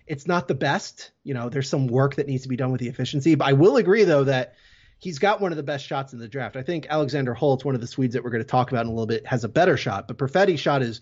it's 0.07 0.27
not 0.27 0.47
the 0.47 0.55
best. 0.55 1.12
You 1.23 1.34
know, 1.34 1.49
there's 1.49 1.69
some 1.69 1.88
work 1.88 2.15
that 2.15 2.27
needs 2.27 2.43
to 2.43 2.49
be 2.49 2.57
done 2.57 2.71
with 2.71 2.81
the 2.81 2.89
efficiency. 2.89 3.36
But 3.36 3.47
I 3.47 3.53
will 3.53 3.77
agree 3.77 4.03
though 4.03 4.25
that 4.25 4.55
he's 4.99 5.19
got 5.19 5.41
one 5.41 5.51
of 5.51 5.57
the 5.57 5.63
best 5.63 5.86
shots 5.86 6.13
in 6.13 6.19
the 6.19 6.27
draft. 6.27 6.55
I 6.55 6.63
think 6.63 6.88
Alexander 6.89 7.34
Holtz, 7.34 7.65
one 7.65 7.75
of 7.75 7.81
the 7.81 7.88
Swedes 7.88 8.13
that 8.13 8.23
we're 8.23 8.29
going 8.29 8.43
to 8.43 8.49
talk 8.49 8.71
about 8.71 8.81
in 8.81 8.88
a 8.88 8.91
little 8.91 9.07
bit, 9.07 9.25
has 9.25 9.43
a 9.43 9.49
better 9.49 9.77
shot. 9.77 10.07
But 10.07 10.17
Perfetti's 10.17 10.60
shot 10.60 10.81
is 10.81 11.01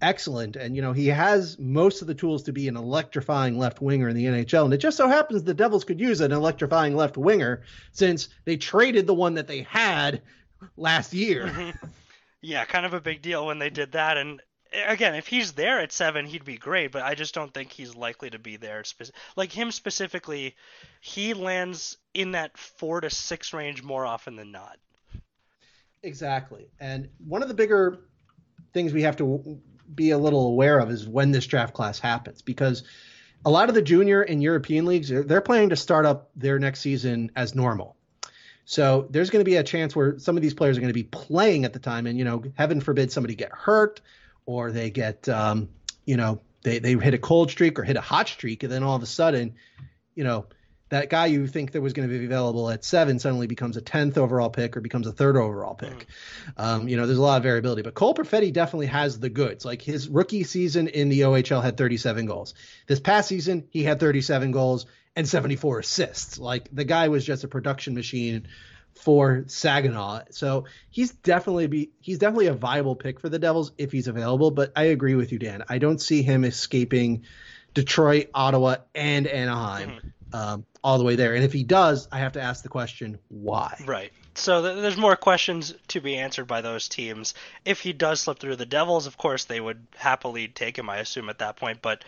excellent. 0.00 0.56
And, 0.56 0.76
you 0.76 0.82
know, 0.82 0.92
he 0.92 1.08
has 1.08 1.58
most 1.58 2.02
of 2.02 2.08
the 2.08 2.14
tools 2.14 2.44
to 2.44 2.52
be 2.52 2.68
an 2.68 2.76
electrifying 2.76 3.58
left 3.58 3.80
winger 3.80 4.08
in 4.08 4.16
the 4.16 4.26
NHL. 4.26 4.64
And 4.64 4.74
it 4.74 4.78
just 4.78 4.96
so 4.96 5.08
happens 5.08 5.42
the 5.42 5.54
Devils 5.54 5.84
could 5.84 6.00
use 6.00 6.20
an 6.20 6.32
electrifying 6.32 6.96
left 6.96 7.16
winger 7.16 7.62
since 7.92 8.28
they 8.44 8.56
traded 8.56 9.06
the 9.06 9.14
one 9.14 9.34
that 9.34 9.46
they 9.46 9.62
had 9.62 10.22
last 10.76 11.12
year. 11.12 11.46
Mm-hmm. 11.46 11.86
Yeah, 12.40 12.64
kind 12.64 12.86
of 12.86 12.94
a 12.94 13.00
big 13.00 13.20
deal 13.20 13.46
when 13.46 13.58
they 13.58 13.70
did 13.70 13.92
that. 13.92 14.16
And 14.16 14.40
again, 14.86 15.14
if 15.14 15.26
he's 15.26 15.52
there 15.52 15.80
at 15.80 15.92
seven, 15.92 16.26
he'd 16.26 16.44
be 16.44 16.56
great, 16.56 16.92
but 16.92 17.02
I 17.02 17.14
just 17.14 17.34
don't 17.34 17.52
think 17.52 17.72
he's 17.72 17.94
likely 17.94 18.30
to 18.30 18.38
be 18.38 18.56
there. 18.56 18.84
Spe- 18.84 19.10
like 19.36 19.50
him 19.50 19.72
specifically, 19.72 20.54
he 21.00 21.34
lands 21.34 21.96
in 22.14 22.32
that 22.32 22.56
four 22.56 23.00
to 23.00 23.10
six 23.10 23.52
range 23.52 23.82
more 23.82 24.06
often 24.06 24.36
than 24.36 24.52
not. 24.52 24.78
Exactly. 26.02 26.68
And 26.78 27.08
one 27.18 27.42
of 27.42 27.48
the 27.48 27.54
bigger 27.54 27.98
things 28.72 28.92
we 28.92 29.02
have 29.02 29.16
to 29.16 29.60
be 29.94 30.10
a 30.10 30.18
little 30.18 30.46
aware 30.46 30.78
of 30.78 30.90
is 30.90 31.06
when 31.06 31.30
this 31.30 31.46
draft 31.46 31.74
class 31.74 31.98
happens 31.98 32.42
because 32.42 32.82
a 33.44 33.50
lot 33.50 33.68
of 33.68 33.74
the 33.74 33.82
junior 33.82 34.22
and 34.22 34.42
European 34.42 34.84
leagues 34.84 35.08
they're 35.08 35.40
planning 35.40 35.70
to 35.70 35.76
start 35.76 36.06
up 36.06 36.30
their 36.36 36.58
next 36.58 36.80
season 36.80 37.30
as 37.36 37.54
normal. 37.54 37.96
So 38.64 39.06
there's 39.08 39.30
going 39.30 39.40
to 39.40 39.50
be 39.50 39.56
a 39.56 39.62
chance 39.62 39.96
where 39.96 40.18
some 40.18 40.36
of 40.36 40.42
these 40.42 40.52
players 40.52 40.76
are 40.76 40.80
going 40.80 40.90
to 40.90 40.94
be 40.94 41.04
playing 41.04 41.64
at 41.64 41.72
the 41.72 41.78
time, 41.78 42.06
and 42.06 42.18
you 42.18 42.24
know, 42.24 42.44
heaven 42.54 42.82
forbid 42.82 43.10
somebody 43.10 43.34
get 43.34 43.50
hurt 43.50 44.02
or 44.44 44.72
they 44.72 44.90
get, 44.90 45.26
um, 45.26 45.70
you 46.04 46.18
know, 46.18 46.42
they 46.64 46.78
they 46.78 46.92
hit 46.92 47.14
a 47.14 47.18
cold 47.18 47.50
streak 47.50 47.78
or 47.78 47.82
hit 47.82 47.96
a 47.96 48.02
hot 48.02 48.28
streak, 48.28 48.62
and 48.64 48.70
then 48.70 48.82
all 48.82 48.94
of 48.94 49.02
a 49.02 49.06
sudden, 49.06 49.54
you 50.14 50.22
know, 50.22 50.44
that 50.90 51.10
guy 51.10 51.26
you 51.26 51.46
think 51.46 51.72
that 51.72 51.80
was 51.80 51.92
going 51.92 52.08
to 52.08 52.18
be 52.18 52.24
available 52.24 52.70
at 52.70 52.84
seven 52.84 53.18
suddenly 53.18 53.46
becomes 53.46 53.76
a 53.76 53.82
10th 53.82 54.16
overall 54.16 54.50
pick 54.50 54.76
or 54.76 54.80
becomes 54.80 55.06
a 55.06 55.12
third 55.12 55.36
overall 55.36 55.74
pick. 55.74 56.06
Mm. 56.56 56.64
Um, 56.64 56.88
you 56.88 56.96
know, 56.96 57.06
there's 57.06 57.18
a 57.18 57.22
lot 57.22 57.36
of 57.36 57.42
variability, 57.42 57.82
but 57.82 57.94
Cole 57.94 58.14
Perfetti 58.14 58.52
definitely 58.52 58.86
has 58.86 59.20
the 59.20 59.28
goods. 59.28 59.64
Like 59.64 59.82
his 59.82 60.08
rookie 60.08 60.44
season 60.44 60.88
in 60.88 61.08
the 61.08 61.20
OHL 61.20 61.62
had 61.62 61.76
37 61.76 62.26
goals. 62.26 62.54
This 62.86 63.00
past 63.00 63.28
season, 63.28 63.66
he 63.70 63.82
had 63.82 64.00
37 64.00 64.50
goals 64.50 64.86
and 65.14 65.28
74 65.28 65.80
assists. 65.80 66.38
Like 66.38 66.68
the 66.72 66.84
guy 66.84 67.08
was 67.08 67.24
just 67.24 67.44
a 67.44 67.48
production 67.48 67.94
machine 67.94 68.48
for 68.94 69.44
Saginaw. 69.46 70.22
So 70.30 70.64
he's 70.90 71.12
definitely 71.12 71.66
be 71.66 71.90
he's 72.00 72.18
definitely 72.18 72.46
a 72.46 72.54
viable 72.54 72.96
pick 72.96 73.20
for 73.20 73.28
the 73.28 73.38
Devils 73.38 73.72
if 73.78 73.92
he's 73.92 74.08
available. 74.08 74.50
But 74.50 74.72
I 74.74 74.84
agree 74.84 75.14
with 75.14 75.32
you, 75.32 75.38
Dan. 75.38 75.64
I 75.68 75.78
don't 75.78 76.00
see 76.00 76.22
him 76.22 76.44
escaping 76.44 77.24
Detroit, 77.74 78.30
Ottawa, 78.34 78.76
and 78.94 79.26
Anaheim. 79.26 79.90
Mm-hmm 79.90 80.08
um, 80.32 80.64
all 80.82 80.98
the 80.98 81.04
way 81.04 81.16
there. 81.16 81.34
And 81.34 81.44
if 81.44 81.52
he 81.52 81.64
does, 81.64 82.08
I 82.12 82.18
have 82.18 82.32
to 82.32 82.40
ask 82.40 82.62
the 82.62 82.68
question, 82.68 83.18
why? 83.28 83.82
Right. 83.86 84.12
So 84.34 84.62
th- 84.62 84.80
there's 84.80 84.96
more 84.96 85.16
questions 85.16 85.74
to 85.88 86.00
be 86.00 86.16
answered 86.16 86.46
by 86.46 86.60
those 86.60 86.88
teams. 86.88 87.34
If 87.64 87.80
he 87.80 87.92
does 87.92 88.20
slip 88.20 88.38
through 88.38 88.56
the 88.56 88.66
Devils, 88.66 89.06
of 89.06 89.16
course, 89.16 89.44
they 89.44 89.60
would 89.60 89.86
happily 89.96 90.48
take 90.48 90.78
him, 90.78 90.88
I 90.88 90.98
assume, 90.98 91.28
at 91.28 91.38
that 91.38 91.56
point. 91.56 91.82
But 91.82 92.04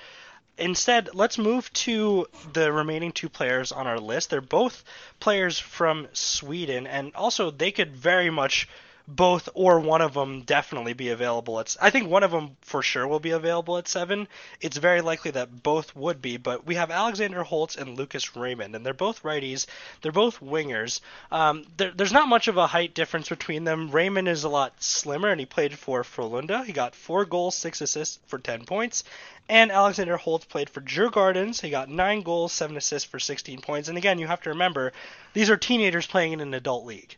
instead, 0.56 1.10
let's 1.14 1.38
move 1.38 1.72
to 1.72 2.26
the 2.52 2.72
remaining 2.72 3.12
two 3.12 3.28
players 3.28 3.72
on 3.72 3.86
our 3.86 3.98
list. 3.98 4.30
They're 4.30 4.40
both 4.40 4.84
players 5.18 5.58
from 5.58 6.06
Sweden, 6.12 6.86
and 6.86 7.14
also 7.14 7.50
they 7.50 7.72
could 7.72 7.96
very 7.96 8.30
much 8.30 8.68
both 9.16 9.48
or 9.54 9.80
one 9.80 10.00
of 10.00 10.14
them 10.14 10.42
definitely 10.42 10.92
be 10.92 11.08
available 11.08 11.58
at 11.58 11.76
I 11.80 11.90
think 11.90 12.08
one 12.08 12.22
of 12.22 12.30
them 12.30 12.56
for 12.60 12.82
sure 12.82 13.08
will 13.08 13.18
be 13.18 13.30
available 13.30 13.76
at 13.76 13.88
7. 13.88 14.28
It's 14.60 14.76
very 14.76 15.00
likely 15.00 15.32
that 15.32 15.62
both 15.64 15.96
would 15.96 16.22
be, 16.22 16.36
but 16.36 16.64
we 16.64 16.76
have 16.76 16.92
Alexander 16.92 17.42
Holtz 17.42 17.76
and 17.76 17.98
Lucas 17.98 18.36
Raymond 18.36 18.74
and 18.74 18.86
they're 18.86 18.94
both 18.94 19.24
righties. 19.24 19.66
They're 20.00 20.12
both 20.12 20.40
wingers. 20.40 21.00
Um, 21.32 21.66
there, 21.76 21.90
there's 21.90 22.12
not 22.12 22.28
much 22.28 22.46
of 22.46 22.56
a 22.56 22.68
height 22.68 22.94
difference 22.94 23.28
between 23.28 23.64
them. 23.64 23.90
Raymond 23.90 24.28
is 24.28 24.44
a 24.44 24.48
lot 24.48 24.80
slimmer 24.80 25.28
and 25.28 25.40
he 25.40 25.46
played 25.46 25.76
for 25.76 26.04
Frölunda. 26.04 26.64
He 26.64 26.72
got 26.72 26.94
4 26.94 27.24
goals, 27.24 27.56
6 27.56 27.80
assists 27.80 28.20
for 28.28 28.38
10 28.38 28.64
points. 28.64 29.02
And 29.48 29.72
Alexander 29.72 30.18
Holtz 30.18 30.44
played 30.44 30.70
for 30.70 30.80
Djurgårdens. 30.80 31.60
He 31.60 31.70
got 31.70 31.88
9 31.88 32.22
goals, 32.22 32.52
7 32.52 32.76
assists 32.76 33.08
for 33.08 33.18
16 33.18 33.60
points. 33.60 33.88
And 33.88 33.98
again, 33.98 34.20
you 34.20 34.28
have 34.28 34.42
to 34.42 34.50
remember 34.50 34.92
these 35.32 35.50
are 35.50 35.56
teenagers 35.56 36.06
playing 36.06 36.32
in 36.32 36.40
an 36.40 36.54
adult 36.54 36.86
league. 36.86 37.16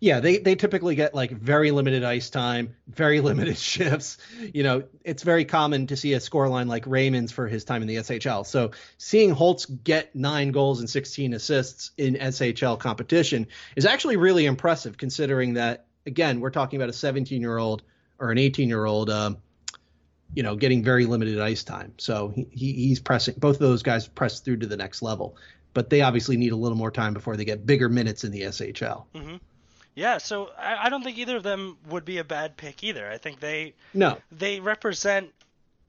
Yeah, 0.00 0.20
they, 0.20 0.38
they 0.38 0.54
typically 0.54 0.94
get 0.94 1.14
like 1.14 1.30
very 1.30 1.70
limited 1.70 2.04
ice 2.04 2.30
time, 2.30 2.74
very 2.88 3.20
limited 3.20 3.58
shifts. 3.58 4.16
You 4.52 4.62
know, 4.62 4.84
it's 5.04 5.22
very 5.22 5.44
common 5.44 5.86
to 5.88 5.96
see 5.96 6.14
a 6.14 6.18
scoreline 6.18 6.68
like 6.68 6.86
Raymond's 6.86 7.32
for 7.32 7.46
his 7.46 7.64
time 7.64 7.82
in 7.82 7.88
the 7.88 7.96
SHL. 7.96 8.46
So 8.46 8.70
seeing 8.96 9.30
Holtz 9.30 9.66
get 9.66 10.16
nine 10.16 10.52
goals 10.52 10.80
and 10.80 10.88
16 10.88 11.34
assists 11.34 11.90
in 11.98 12.14
SHL 12.14 12.78
competition 12.78 13.46
is 13.76 13.84
actually 13.84 14.16
really 14.16 14.46
impressive, 14.46 14.96
considering 14.96 15.54
that 15.54 15.84
again 16.06 16.40
we're 16.40 16.50
talking 16.50 16.80
about 16.80 16.88
a 16.88 16.94
17 16.94 17.42
year 17.42 17.58
old 17.58 17.82
or 18.18 18.30
an 18.30 18.38
18 18.38 18.68
year 18.68 18.86
old. 18.86 19.10
Um, 19.10 19.36
you 20.32 20.44
know, 20.44 20.54
getting 20.54 20.84
very 20.84 21.06
limited 21.06 21.40
ice 21.40 21.64
time. 21.64 21.92
So 21.98 22.28
he, 22.28 22.46
he, 22.52 22.72
he's 22.72 23.00
pressing 23.00 23.34
both 23.36 23.56
of 23.56 23.62
those 23.62 23.82
guys 23.82 24.06
press 24.06 24.38
through 24.38 24.58
to 24.58 24.66
the 24.68 24.76
next 24.76 25.02
level, 25.02 25.36
but 25.74 25.90
they 25.90 26.02
obviously 26.02 26.36
need 26.36 26.52
a 26.52 26.56
little 26.56 26.78
more 26.78 26.92
time 26.92 27.14
before 27.14 27.36
they 27.36 27.44
get 27.44 27.66
bigger 27.66 27.88
minutes 27.88 28.22
in 28.22 28.30
the 28.30 28.42
SHL. 28.42 29.06
Mm-hmm. 29.12 29.36
Yeah, 29.94 30.18
so 30.18 30.50
I, 30.58 30.86
I 30.86 30.88
don't 30.88 31.02
think 31.02 31.18
either 31.18 31.36
of 31.36 31.42
them 31.42 31.78
would 31.88 32.04
be 32.04 32.18
a 32.18 32.24
bad 32.24 32.56
pick 32.56 32.82
either. 32.84 33.08
I 33.08 33.18
think 33.18 33.40
they 33.40 33.74
no 33.92 34.18
they 34.30 34.60
represent 34.60 35.30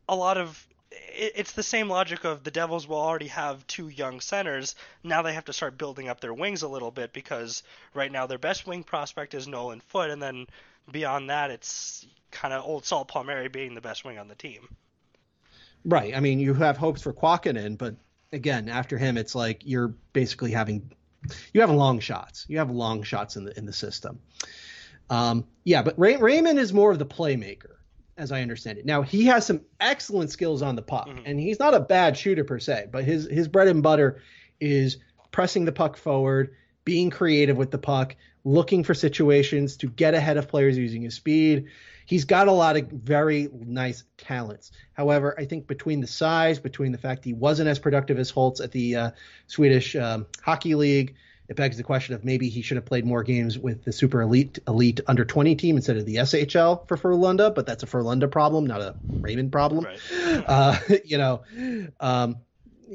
a 0.09 0.15
lot 0.15 0.37
of 0.37 0.67
it's 0.91 1.53
the 1.53 1.63
same 1.63 1.89
logic 1.89 2.25
of 2.25 2.43
the 2.43 2.51
Devils 2.51 2.87
will 2.87 2.97
already 2.97 3.27
have 3.27 3.65
two 3.67 3.87
young 3.87 4.19
centers. 4.19 4.75
Now 5.03 5.21
they 5.21 5.33
have 5.33 5.45
to 5.45 5.53
start 5.53 5.77
building 5.77 6.09
up 6.09 6.19
their 6.19 6.33
wings 6.33 6.63
a 6.63 6.67
little 6.67 6.91
bit 6.91 7.13
because 7.13 7.63
right 7.93 8.11
now 8.11 8.27
their 8.27 8.37
best 8.37 8.67
wing 8.67 8.83
prospect 8.83 9.33
is 9.33 9.47
Nolan 9.47 9.81
Foote, 9.81 10.09
and 10.09 10.21
then 10.21 10.47
beyond 10.91 11.29
that, 11.29 11.51
it's 11.51 12.05
kind 12.31 12.53
of 12.53 12.65
old 12.65 12.85
Salt 12.85 13.07
Palmieri 13.07 13.47
being 13.47 13.75
the 13.75 13.81
best 13.81 14.03
wing 14.03 14.17
on 14.17 14.27
the 14.27 14.35
team. 14.35 14.75
Right. 15.85 16.15
I 16.15 16.19
mean, 16.19 16.39
you 16.39 16.53
have 16.53 16.77
hopes 16.77 17.01
for 17.01 17.13
Kuokkanen, 17.13 17.77
but 17.77 17.95
again, 18.31 18.69
after 18.69 18.97
him, 18.97 19.17
it's 19.17 19.35
like 19.35 19.61
you're 19.65 19.93
basically 20.13 20.51
having 20.51 20.91
you 21.53 21.61
have 21.61 21.71
long 21.71 21.99
shots. 21.99 22.45
You 22.47 22.57
have 22.59 22.71
long 22.71 23.03
shots 23.03 23.35
in 23.35 23.45
the 23.45 23.57
in 23.57 23.65
the 23.65 23.73
system. 23.73 24.19
Um, 25.09 25.45
yeah, 25.63 25.81
but 25.83 25.99
Ray, 25.99 26.15
Raymond 26.15 26.57
is 26.57 26.73
more 26.73 26.91
of 26.91 26.97
the 26.97 27.05
playmaker, 27.05 27.75
as 28.17 28.31
I 28.31 28.41
understand 28.41 28.77
it. 28.77 28.85
Now 28.85 29.01
he 29.01 29.25
has 29.25 29.45
some 29.45 29.61
excellent 29.79 30.31
skills 30.31 30.61
on 30.61 30.75
the 30.75 30.81
puck, 30.81 31.07
mm-hmm. 31.07 31.25
and 31.25 31.39
he's 31.39 31.59
not 31.59 31.73
a 31.73 31.79
bad 31.79 32.17
shooter 32.17 32.43
per 32.43 32.59
se. 32.59 32.87
But 32.91 33.03
his 33.03 33.27
his 33.29 33.47
bread 33.47 33.67
and 33.67 33.83
butter 33.83 34.21
is 34.59 34.97
pressing 35.31 35.65
the 35.65 35.71
puck 35.71 35.97
forward, 35.97 36.55
being 36.85 37.09
creative 37.09 37.57
with 37.57 37.71
the 37.71 37.77
puck, 37.77 38.15
looking 38.43 38.83
for 38.83 38.93
situations 38.93 39.77
to 39.77 39.87
get 39.87 40.13
ahead 40.13 40.37
of 40.37 40.47
players 40.47 40.77
using 40.77 41.01
his 41.01 41.15
speed. 41.15 41.67
He's 42.05 42.25
got 42.25 42.47
a 42.47 42.51
lot 42.51 42.77
of 42.77 42.87
very 42.87 43.49
nice 43.53 44.03
talents. 44.17 44.71
However, 44.93 45.35
I 45.39 45.45
think 45.45 45.67
between 45.67 46.01
the 46.01 46.07
size, 46.07 46.59
between 46.59 46.91
the 46.91 46.97
fact 46.97 47.23
he 47.23 47.33
wasn't 47.33 47.69
as 47.69 47.79
productive 47.79 48.19
as 48.19 48.29
Holtz 48.29 48.59
at 48.59 48.71
the 48.71 48.95
uh, 48.95 49.11
Swedish 49.47 49.95
um, 49.95 50.25
Hockey 50.41 50.75
League, 50.75 51.15
it 51.47 51.57
begs 51.57 51.75
the 51.75 51.83
question 51.83 52.15
of 52.15 52.23
maybe 52.23 52.47
he 52.47 52.61
should 52.61 52.77
have 52.77 52.85
played 52.85 53.05
more 53.05 53.23
games 53.23 53.59
with 53.59 53.83
the 53.83 53.91
super 53.91 54.21
elite 54.21 54.59
elite 54.67 55.01
under 55.07 55.25
20 55.25 55.55
team 55.55 55.75
instead 55.75 55.97
of 55.97 56.05
the 56.05 56.15
SHL 56.15 56.87
for 56.87 56.95
Frölunda, 56.95 57.53
but 57.53 57.65
that's 57.65 57.83
a 57.83 57.85
Frölunda 57.85 58.31
problem, 58.31 58.65
not 58.65 58.79
a 58.79 58.95
Raymond 59.19 59.51
problem. 59.51 59.83
Right. 59.83 60.43
Uh, 60.47 60.79
you 61.05 61.17
know, 61.17 61.41
um, 61.99 62.37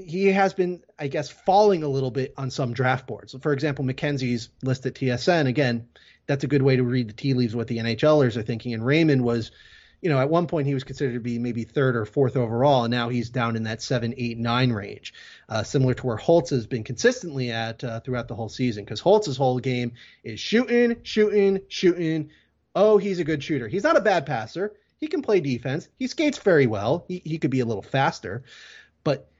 he 0.05 0.27
has 0.27 0.53
been, 0.53 0.83
I 0.99 1.09
guess, 1.09 1.31
falling 1.31 1.83
a 1.83 1.89
little 1.89 2.11
bit 2.11 2.35
on 2.37 2.51
some 2.51 2.75
draft 2.75 3.07
boards. 3.07 3.35
For 3.41 3.53
example, 3.53 3.85
McKenzie's 3.85 4.51
list 4.63 4.85
at 4.85 4.95
TSN. 4.95 5.47
Again, 5.47 5.89
that's 6.27 6.45
a 6.45 6.49
good 6.49 6.63
way 6.63 6.77
to 6.77 6.83
read 6.83 7.09
the 7.09 7.15
tea 7.15 7.33
leaves 7.33 7.57
what 7.57 7.67
the 7.67 7.79
NHLers 7.79 8.37
are 8.37 8.43
thinking. 8.43 8.75
And 8.75 8.85
Raymond 8.85 9.25
was, 9.25 9.53
you 10.03 10.11
know, 10.11 10.21
at 10.21 10.29
one 10.29 10.49
point 10.49 10.67
he 10.67 10.75
was 10.75 10.85
considered 10.85 11.15
to 11.15 11.21
be 11.21 11.39
maybe 11.39 11.65
third 11.65 11.97
or 11.97 12.05
fourth 12.05 12.37
overall, 12.37 12.85
and 12.85 12.91
now 12.91 13.09
he's 13.09 13.31
down 13.31 13.57
in 13.57 13.63
that 13.63 13.81
seven, 13.81 14.13
eight, 14.19 14.37
nine 14.37 14.71
range, 14.71 15.15
uh, 15.49 15.63
similar 15.63 15.95
to 15.95 16.07
where 16.07 16.17
Holtz 16.17 16.51
has 16.51 16.67
been 16.67 16.85
consistently 16.85 17.51
at 17.51 17.83
uh, 17.83 18.01
throughout 18.01 18.29
the 18.29 18.35
whole 18.35 18.51
season. 18.51 18.85
Because 18.85 19.01
Holtz's 19.01 19.39
whole 19.39 19.59
game 19.61 19.93
is 20.23 20.39
shooting, 20.39 20.97
shooting, 21.05 21.61
shooting. 21.69 22.31
Oh, 22.75 22.99
he's 22.99 23.19
a 23.19 23.25
good 23.25 23.43
shooter. 23.43 23.67
He's 23.67 23.85
not 23.85 23.97
a 23.97 24.03
bad 24.03 24.27
passer. 24.27 24.75
He 24.99 25.07
can 25.07 25.23
play 25.23 25.41
defense. 25.41 25.89
He 25.99 26.07
skates 26.07 26.39
very 26.39 26.67
well. 26.67 27.07
He, 27.09 27.23
he 27.25 27.39
could 27.39 27.51
be 27.51 27.61
a 27.61 27.67
little 27.67 27.83
faster, 27.83 28.45
but 29.03 29.31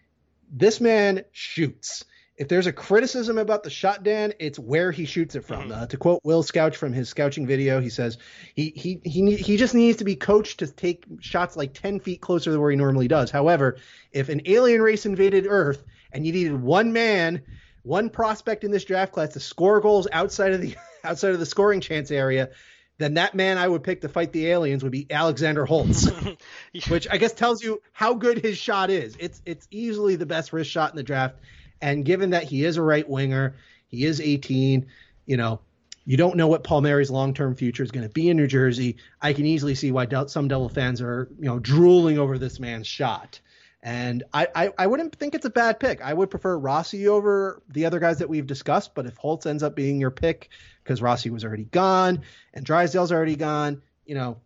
this 0.51 0.81
man 0.81 1.25
shoots. 1.33 2.05
If 2.37 2.49
there's 2.49 2.67
a 2.67 2.73
criticism 2.73 3.39
about 3.39 3.63
the 3.63 3.71
shot, 3.71 4.03
Dan, 4.03 4.35
it's 4.39 4.59
where 4.59 4.93
he 4.93 5.07
shoots 5.07 5.35
it 5.35 5.45
from. 5.45 5.71
Mm-hmm. 5.71 5.73
Uh, 5.73 5.87
to 5.87 5.97
quote 5.97 6.21
Will 6.23 6.43
Scouch 6.43 6.77
from 6.77 6.93
his 6.93 7.09
scouting 7.09 7.47
video, 7.47 7.81
he 7.81 7.89
says 7.89 8.19
he 8.55 8.73
he 8.77 9.01
he 9.05 9.37
he 9.37 9.57
just 9.57 9.75
needs 9.75 9.99
to 9.99 10.05
be 10.05 10.17
coached 10.17 10.59
to 10.59 10.67
take 10.67 11.05
shots 11.21 11.57
like 11.57 11.73
10 11.73 12.01
feet 12.01 12.21
closer 12.21 12.51
than 12.51 12.61
where 12.61 12.71
he 12.71 12.77
normally 12.77 13.09
does. 13.09 13.31
However, 13.31 13.79
if 14.13 14.29
an 14.29 14.43
alien 14.45 14.83
race 14.83 15.07
invaded 15.07 15.47
Earth 15.49 15.83
and 16.13 16.27
you 16.27 16.33
needed 16.33 16.61
one 16.61 16.93
man, 16.93 17.41
one 17.85 18.11
prospect 18.11 18.65
in 18.65 18.71
this 18.71 18.85
draft 18.85 19.13
class 19.13 19.33
to 19.33 19.41
score 19.41 19.81
goals 19.81 20.07
outside 20.13 20.53
of 20.53 20.61
the 20.61 20.77
outside 21.05 21.33
of 21.33 21.41
the 21.41 21.47
scoring 21.47 21.81
chance 21.81 22.11
area, 22.11 22.51
then 22.99 23.15
that 23.15 23.35
man 23.35 23.59
I 23.59 23.69
would 23.69 23.83
pick 23.83 24.01
to 24.03 24.09
fight 24.09 24.33
the 24.33 24.47
aliens 24.47 24.83
would 24.83 24.93
be 24.93 25.07
Alexander 25.11 25.67
Holtz, 25.67 26.09
which 26.89 27.07
I 27.11 27.17
guess 27.17 27.33
tells 27.33 27.63
you 27.63 27.81
how 27.93 28.15
good 28.15 28.39
his 28.39 28.59
shot 28.59 28.91
is. 28.91 29.17
It's 29.19 29.43
it's 29.45 29.67
easily 29.71 30.17
the 30.17 30.27
best 30.27 30.53
wrist 30.53 30.71
shot 30.71 30.91
in 30.91 30.97
the 30.97 31.03
draft, 31.03 31.37
and 31.81 32.05
given 32.05 32.31
that 32.31 32.45
he 32.45 32.65
is 32.65 32.77
a 32.77 32.83
right 32.83 33.09
winger, 33.09 33.57
he 33.89 34.05
is 34.05 34.21
18, 34.21 34.87
you 35.27 35.37
know, 35.37 35.61
you 36.05 36.17
don't 36.17 36.37
know 36.37 36.47
what 36.47 36.65
Palmieri's 36.65 37.11
long-term 37.11 37.57
future 37.57 37.83
is 37.83 37.91
going 37.91 38.07
to 38.07 38.13
be 38.13 38.31
in 38.31 38.37
New 38.37 38.47
Jersey. 38.47 38.97
I 39.21 39.33
can 39.33 39.45
easily 39.45 39.75
see 39.75 39.91
why 39.91 40.07
some 40.27 40.49
Devil 40.49 40.69
fans 40.69 41.03
are, 41.03 41.29
you 41.39 41.47
know, 41.47 41.59
drooling 41.59 42.19
over 42.19 42.39
this 42.39 42.61
man's 42.61 42.87
shot. 42.87 43.41
And 43.87 44.25
I, 44.35 44.49
I, 44.53 44.71
I, 44.77 44.87
wouldn't 44.89 45.15
think 45.15 45.37
it's 45.37 45.45
a 45.45 45.51
bad 45.51 45.79
pick. 45.79 46.03
I 46.03 46.13
would 46.13 46.29
prefer 46.29 46.59
Rossi 46.59 47.07
over 47.07 47.63
the 47.69 47.87
other 47.87 48.01
guys 48.01 48.19
that 48.19 48.29
we've 48.29 48.45
discussed. 48.45 48.97
But 48.97 49.07
if 49.07 49.17
Holtz 49.17 49.47
ends 49.47 49.63
up 49.63 49.77
being 49.77 50.01
your 50.01 50.11
pick 50.11 50.49
because 50.83 51.01
Rossi 51.01 51.31
was 51.31 51.45
already 51.45 51.67
gone 51.67 52.23
and 52.53 52.67
Drysdale's 52.67 53.13
already 53.13 53.37
gone, 53.37 53.81
you 54.05 54.17
know, 54.17 54.39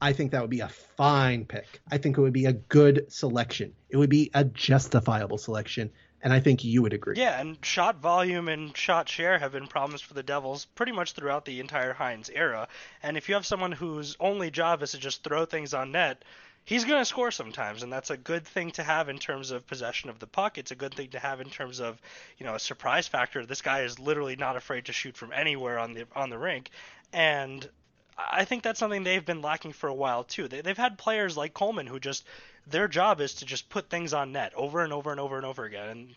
I 0.00 0.12
think 0.12 0.32
that 0.32 0.40
would 0.40 0.50
be 0.50 0.60
a 0.60 0.68
fine 0.68 1.44
pick. 1.44 1.80
I 1.92 1.98
think 1.98 2.18
it 2.18 2.22
would 2.22 2.32
be 2.32 2.46
a 2.46 2.54
good 2.54 3.06
selection. 3.06 3.72
It 3.88 3.98
would 3.98 4.10
be 4.10 4.32
a 4.34 4.42
justifiable 4.42 5.38
selection. 5.38 5.92
And 6.20 6.32
I 6.32 6.40
think 6.40 6.64
you 6.64 6.82
would 6.82 6.92
agree. 6.92 7.14
Yeah, 7.16 7.40
and 7.40 7.64
shot 7.64 8.00
volume 8.00 8.48
and 8.48 8.76
shot 8.76 9.08
share 9.08 9.38
have 9.38 9.52
been 9.52 9.68
problems 9.68 10.00
for 10.00 10.14
the 10.14 10.24
Devils 10.24 10.64
pretty 10.74 10.90
much 10.90 11.12
throughout 11.12 11.44
the 11.44 11.60
entire 11.60 11.94
Hynes 11.94 12.30
era. 12.34 12.66
And 13.00 13.16
if 13.16 13.28
you 13.28 13.36
have 13.36 13.46
someone 13.46 13.70
whose 13.70 14.16
only 14.18 14.50
job 14.50 14.82
is 14.82 14.90
to 14.90 14.98
just 14.98 15.22
throw 15.22 15.44
things 15.44 15.72
on 15.72 15.92
net, 15.92 16.24
he's 16.64 16.84
going 16.84 17.00
to 17.00 17.04
score 17.04 17.30
sometimes, 17.30 17.82
and 17.82 17.92
that's 17.92 18.10
a 18.10 18.16
good 18.16 18.46
thing 18.46 18.70
to 18.72 18.82
have 18.82 19.08
in 19.08 19.18
terms 19.18 19.50
of 19.50 19.66
possession 19.66 20.10
of 20.10 20.18
the 20.18 20.26
puck. 20.26 20.58
It's 20.58 20.70
a 20.70 20.76
good 20.76 20.94
thing 20.94 21.08
to 21.10 21.18
have 21.18 21.40
in 21.40 21.50
terms 21.50 21.80
of 21.80 22.00
you 22.38 22.46
know 22.46 22.54
a 22.54 22.60
surprise 22.60 23.08
factor. 23.08 23.44
This 23.44 23.62
guy 23.62 23.82
is 23.82 23.98
literally 23.98 24.36
not 24.36 24.56
afraid 24.56 24.86
to 24.86 24.92
shoot 24.92 25.16
from 25.16 25.32
anywhere 25.32 25.78
on 25.78 25.94
the 25.94 26.06
on 26.14 26.30
the 26.30 26.38
rink, 26.38 26.70
and 27.12 27.68
I 28.16 28.44
think 28.44 28.62
that's 28.62 28.78
something 28.78 29.04
they've 29.04 29.24
been 29.24 29.42
lacking 29.42 29.72
for 29.72 29.88
a 29.88 29.94
while 29.94 30.24
too. 30.24 30.48
They, 30.48 30.60
they've 30.60 30.76
had 30.76 30.98
players 30.98 31.36
like 31.36 31.54
Coleman 31.54 31.86
who 31.86 31.98
just 31.98 32.24
their 32.66 32.88
job 32.88 33.20
is 33.20 33.34
to 33.34 33.44
just 33.44 33.68
put 33.68 33.90
things 33.90 34.12
on 34.12 34.32
net 34.32 34.52
over 34.54 34.82
and 34.84 34.92
over 34.92 35.10
and 35.10 35.20
over 35.20 35.36
and 35.36 35.46
over 35.46 35.64
again, 35.64 35.88
and 35.88 36.14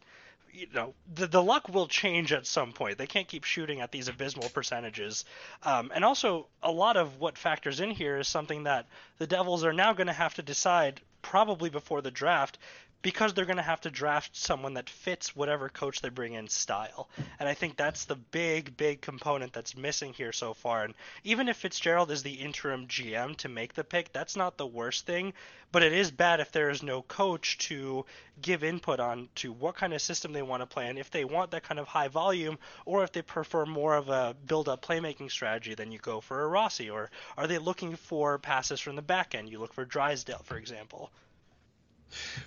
you 0.56 0.68
know 0.74 0.94
the 1.14 1.28
the 1.28 1.44
luck 1.44 1.70
will 1.70 1.88
change 1.88 2.32
at 2.32 2.48
some 2.48 2.72
point. 2.72 2.98
They 2.98 3.08
can't 3.08 3.28
keep 3.28 3.44
shooting 3.44 3.82
at 3.82 3.92
these 3.92 4.08
abysmal 4.08 4.50
percentages. 4.50 5.26
Um, 5.64 5.92
and 5.94 6.06
also, 6.06 6.48
a 6.64 6.72
lot 6.72 6.98
of 6.98 7.20
what 7.20 7.38
factors 7.38 7.80
in 7.80 7.92
here 7.92 8.18
is 8.18 8.28
something 8.28 8.64
that 8.64 8.88
the 9.18 9.28
Devils 9.28 9.64
are 9.64 9.74
now 9.74 9.94
going 9.94 10.08
to 10.08 10.14
have 10.14 10.36
to 10.36 10.42
decide 10.42 11.02
probably 11.22 11.70
before 11.70 12.02
the 12.02 12.12
draft 12.12 12.58
because 13.06 13.36
they're 13.36 13.46
going 13.46 13.56
to 13.58 13.62
have 13.62 13.82
to 13.82 13.92
draft 13.92 14.36
someone 14.36 14.74
that 14.74 14.90
fits 14.90 15.36
whatever 15.36 15.70
coach 15.70 16.02
they 16.02 16.10
bring 16.10 16.34
in 16.34 16.48
style. 16.48 17.08
And 17.38 17.48
I 17.48 17.54
think 17.54 17.78
that's 17.78 18.06
the 18.06 18.16
big, 18.16 18.76
big 18.78 19.00
component 19.00 19.54
that's 19.54 19.78
missing 19.78 20.12
here 20.12 20.32
so 20.32 20.56
far. 20.56 20.84
And 20.84 20.96
even 21.24 21.48
if 21.48 21.58
Fitzgerald 21.58 22.10
is 22.10 22.24
the 22.24 22.34
interim 22.34 22.88
GM 22.88 23.38
to 23.38 23.48
make 23.48 23.76
the 23.76 23.84
pick, 23.84 24.12
that's 24.12 24.36
not 24.36 24.58
the 24.58 24.66
worst 24.66 25.06
thing. 25.06 25.34
But 25.72 25.84
it 25.84 25.94
is 25.94 26.10
bad 26.10 26.40
if 26.40 26.52
there 26.52 26.72
is 26.72 26.82
no 26.82 27.04
coach 27.04 27.60
to 27.70 28.06
give 28.42 28.64
input 28.64 29.00
on 29.00 29.30
to 29.36 29.52
what 29.52 29.76
kind 29.76 29.94
of 29.94 30.02
system 30.02 30.34
they 30.34 30.42
want 30.42 30.64
to 30.64 30.66
play 30.66 30.88
and 30.88 30.98
if 30.98 31.12
they 31.12 31.26
want 31.26 31.52
that 31.52 31.64
kind 31.64 31.80
of 31.80 31.88
high 31.88 32.08
volume 32.08 32.58
or 32.86 33.04
if 33.04 33.12
they 33.12 33.22
prefer 33.22 33.66
more 33.66 33.96
of 33.96 34.10
a 34.10 34.36
build 34.46 34.68
up 34.68 34.86
playmaking 34.86 35.32
strategy 35.32 35.74
then 35.74 35.92
you 35.92 36.00
go 36.00 36.20
for 36.20 36.44
a 36.44 36.48
Rossi 36.48 36.90
or 36.90 37.10
are 37.38 37.48
they 37.48 37.58
looking 37.58 37.96
for 37.96 38.38
passes 38.38 38.80
from 38.82 38.96
the 38.98 39.02
back 39.02 39.36
end 39.36 39.50
you 39.50 39.60
look 39.60 39.74
for 39.74 39.86
Drysdale 39.86 40.42
for 40.44 40.58
example 40.58 41.12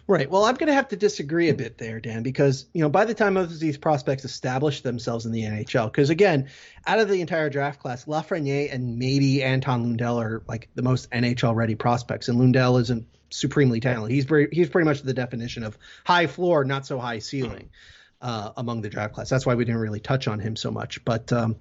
Right. 0.07 0.31
Well, 0.31 0.45
I'm 0.45 0.55
going 0.55 0.69
to 0.69 0.75
have 0.75 0.89
to 0.89 0.97
disagree 0.97 1.49
a 1.49 1.55
bit 1.55 1.79
there, 1.79 2.01
Dan, 2.01 2.23
because 2.23 2.66
you 2.73 2.81
know 2.81 2.89
by 2.89 3.05
the 3.05 3.14
time 3.14 3.35
most 3.35 3.53
of 3.53 3.61
these 3.61 3.77
prospects 3.79 4.25
establish 4.25 4.83
themselves 4.83 5.27
in 5.27 5.33
the 5.33 5.43
NHL, 5.43 5.87
because 5.93 6.11
again, 6.11 6.49
out 6.87 6.99
of 6.99 7.09
the 7.09 7.21
entire 7.21 7.51
draft 7.51 7.81
class, 7.81 8.07
Lafreniere 8.07 8.73
and 8.73 8.99
maybe 8.99 9.43
Anton 9.43 9.83
Lundell 9.83 10.21
are 10.21 10.43
like 10.49 10.69
the 10.75 10.83
most 10.83 11.11
NHL 11.11 11.55
ready 11.55 11.75
prospects, 11.75 12.29
and 12.29 12.39
Lundell 12.39 12.79
isn't 12.79 13.07
supremely 13.31 13.81
talented. 13.81 14.14
He's 14.14 14.25
very 14.25 14.49
he's 14.51 14.69
pretty 14.69 14.87
much 14.87 15.03
the 15.03 15.14
definition 15.14 15.62
of 15.62 15.77
high 16.05 16.27
floor, 16.27 16.64
not 16.64 16.87
so 16.87 16.99
high 16.99 17.19
ceiling. 17.19 17.71
uh, 18.21 18.53
among 18.57 18.81
the 18.81 18.89
draft 18.89 19.14
class. 19.14 19.29
That's 19.29 19.47
why 19.47 19.55
we 19.55 19.64
didn't 19.64 19.81
really 19.81 20.01
touch 20.01 20.29
on 20.29 20.41
him 20.41 20.57
so 20.57 20.71
much. 20.71 21.05
But 21.05 21.33
um, 21.33 21.57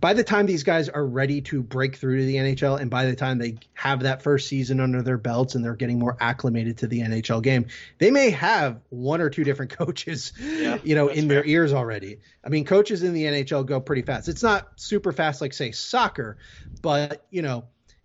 by 0.00 0.14
the 0.14 0.24
time 0.24 0.46
these 0.46 0.64
guys 0.64 0.88
are 0.88 1.04
ready 1.04 1.40
to 1.42 1.62
break 1.62 1.96
through 1.96 2.18
to 2.18 2.24
the 2.24 2.36
NHL, 2.36 2.80
and 2.80 2.90
by 2.90 3.06
the 3.06 3.16
time 3.16 3.38
they 3.38 3.56
have 3.74 4.00
that 4.00 4.22
first 4.22 4.48
season 4.48 4.80
under 4.80 5.02
their 5.02 5.18
belts 5.18 5.54
and 5.54 5.64
they're 5.64 5.76
getting 5.76 5.98
more 5.98 6.16
acclimated 6.20 6.78
to 6.78 6.86
the 6.86 7.00
NHL 7.00 7.42
game, 7.42 7.66
they 7.98 8.10
may 8.10 8.30
have 8.30 8.80
one 8.90 9.20
or 9.20 9.30
two 9.30 9.44
different 9.44 9.70
coaches, 9.76 10.32
yeah, 10.40 10.78
you 10.82 10.94
know, 10.94 11.08
in 11.08 11.28
fair. 11.28 11.40
their 11.40 11.44
ears 11.44 11.72
already. 11.72 12.20
I 12.44 12.48
mean, 12.48 12.64
coaches 12.64 13.02
in 13.02 13.14
the 13.14 13.24
NHL 13.24 13.66
go 13.66 13.80
pretty 13.80 14.02
fast. 14.02 14.28
It's 14.28 14.42
not 14.42 14.68
super 14.76 15.12
fast 15.12 15.40
like 15.40 15.52
say 15.52 15.72
soccer, 15.72 16.38
but 16.82 17.26
you 17.30 17.42
know. 17.42 17.64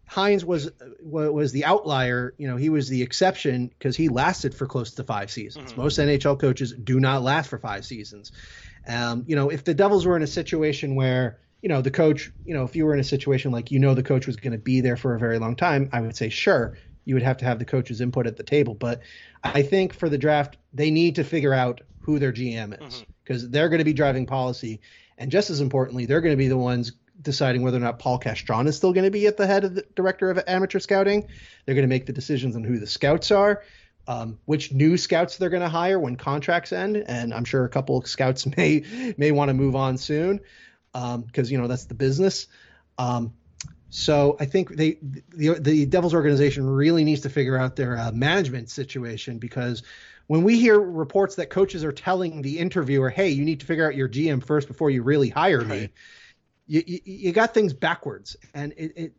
Hynes 0.10 0.44
was 0.44 0.72
was 1.04 1.52
the 1.52 1.66
outlier. 1.66 2.34
You 2.40 2.48
know, 2.48 2.58
he 2.58 2.70
was 2.70 2.90
the 2.90 3.04
exception 3.04 3.68
because 3.68 3.96
he 3.96 4.10
lasted 4.10 4.56
for 4.56 4.66
close 4.66 4.90
to 4.96 5.04
five 5.04 5.30
seasons. 5.30 5.72
Mm-hmm. 5.72 5.82
Most 5.82 6.00
NHL 6.00 6.40
coaches 6.40 6.74
do 6.74 7.00
not 7.00 7.22
last 7.22 7.48
for 7.48 7.60
five 7.60 7.86
seasons. 7.86 8.32
Um, 8.88 9.24
you 9.28 9.36
know, 9.36 9.50
if 9.50 9.64
the 9.64 9.76
Devils 9.76 10.08
were 10.08 10.16
in 10.16 10.24
a 10.24 10.28
situation 10.28 10.96
where 10.96 11.38
you 11.62 11.70
know, 11.70 11.82
the 11.82 11.92
coach, 11.92 12.32
you 12.46 12.54
know, 12.54 12.64
if 12.64 12.76
you 12.76 12.86
were 12.86 12.94
in 12.94 13.00
a 13.00 13.06
situation 13.06 13.52
like 13.52 13.72
you 13.72 13.80
know 13.80 13.94
the 13.94 14.04
coach 14.04 14.28
was 14.28 14.38
going 14.38 14.54
to 14.54 14.58
be 14.58 14.82
there 14.82 14.96
for 14.96 15.16
a 15.16 15.20
very 15.20 15.40
long 15.40 15.56
time, 15.56 15.90
I 15.92 16.02
would 16.02 16.16
say 16.16 16.30
sure, 16.30 16.78
you 17.06 17.16
would 17.16 17.24
have 17.24 17.38
to 17.38 17.46
have 17.46 17.60
the 17.60 17.66
coach's 17.66 18.02
input 18.02 18.28
at 18.28 18.38
the 18.38 18.44
table. 18.44 18.76
But 18.76 19.02
I 19.44 19.62
think 19.62 19.94
for 19.94 20.10
the 20.10 20.18
draft, 20.18 20.58
they 20.74 20.92
need 20.92 21.16
to 21.16 21.24
figure 21.24 21.54
out 21.54 21.82
who 22.00 22.20
their 22.20 22.32
GM 22.32 22.88
is 22.88 23.04
because 23.24 23.44
mm-hmm. 23.44 23.52
they're 23.52 23.70
going 23.70 23.80
to 23.80 23.86
be 23.86 23.94
driving 23.94 24.26
policy, 24.26 24.80
and 25.18 25.32
just 25.32 25.50
as 25.50 25.60
importantly, 25.60 26.06
they're 26.06 26.22
going 26.22 26.34
to 26.34 26.38
be 26.38 26.48
the 26.48 26.58
ones 26.58 26.94
deciding 27.22 27.62
whether 27.62 27.76
or 27.76 27.82
not 27.82 28.00
Paul 28.00 28.18
Castron 28.18 28.68
is 28.68 28.78
still 28.78 28.94
going 28.94 29.04
to 29.04 29.12
be 29.12 29.28
at 29.28 29.36
the 29.36 29.46
head 29.46 29.66
of 29.66 29.76
the 29.76 29.86
director 29.96 30.32
of 30.32 30.42
amateur 30.48 30.80
scouting. 30.80 31.28
They're 31.66 31.76
going 31.76 31.84
to 31.84 31.90
make 31.90 32.06
the 32.06 32.14
decisions 32.14 32.56
on 32.56 32.64
who 32.64 32.80
the 32.80 32.88
scouts 32.88 33.32
are. 33.32 33.64
Um, 34.08 34.40
which 34.46 34.72
new 34.72 34.98
scouts 34.98 35.38
they're 35.38 35.52
going 35.52 35.62
to 35.62 35.70
hire 35.70 36.00
when 36.00 36.16
contracts 36.16 36.74
end, 36.74 36.98
and 36.98 37.32
I'm 37.32 37.46
sure 37.46 37.64
a 37.64 37.70
couple 37.70 37.96
of 37.96 38.08
scouts 38.08 38.48
may 38.58 39.14
may 39.18 39.32
want 39.32 39.50
to 39.50 39.54
move 39.54 39.76
on 39.76 39.98
soon 40.00 40.40
because 40.94 41.16
um, 41.16 41.52
you 41.52 41.58
know 41.58 41.68
that's 41.68 41.86
the 41.86 41.94
business. 41.94 42.48
Um, 42.98 43.34
so 43.90 44.38
I 44.40 44.46
think 44.46 44.70
they 44.70 45.00
the 45.30 45.60
the 45.60 45.86
Devils 45.86 46.14
organization 46.14 46.70
really 46.70 47.04
needs 47.04 47.22
to 47.22 47.30
figure 47.30 47.58
out 47.58 47.76
their 47.76 47.98
uh, 47.98 48.12
management 48.12 48.70
situation 48.70 49.40
because 49.40 49.84
when 50.28 50.44
we 50.44 50.60
hear 50.60 50.80
reports 50.80 51.36
that 51.36 51.50
coaches 51.50 51.84
are 51.84 51.92
telling 51.92 52.42
the 52.44 52.60
interviewer, 52.60 53.10
"Hey, 53.10 53.30
you 53.30 53.44
need 53.44 53.60
to 53.62 53.66
figure 53.66 53.88
out 53.88 53.96
your 53.96 54.08
GM 54.08 54.44
first 54.44 54.68
before 54.68 54.92
you 54.92 55.02
really 55.02 55.30
hire 55.30 55.60
right. 55.60 55.68
me," 55.68 55.90
you, 56.68 56.84
you, 56.86 57.00
you 57.04 57.32
got 57.32 57.54
things 57.54 57.74
backwards, 57.74 58.36
and 58.54 58.74
it, 58.78 58.94
it 58.96 59.14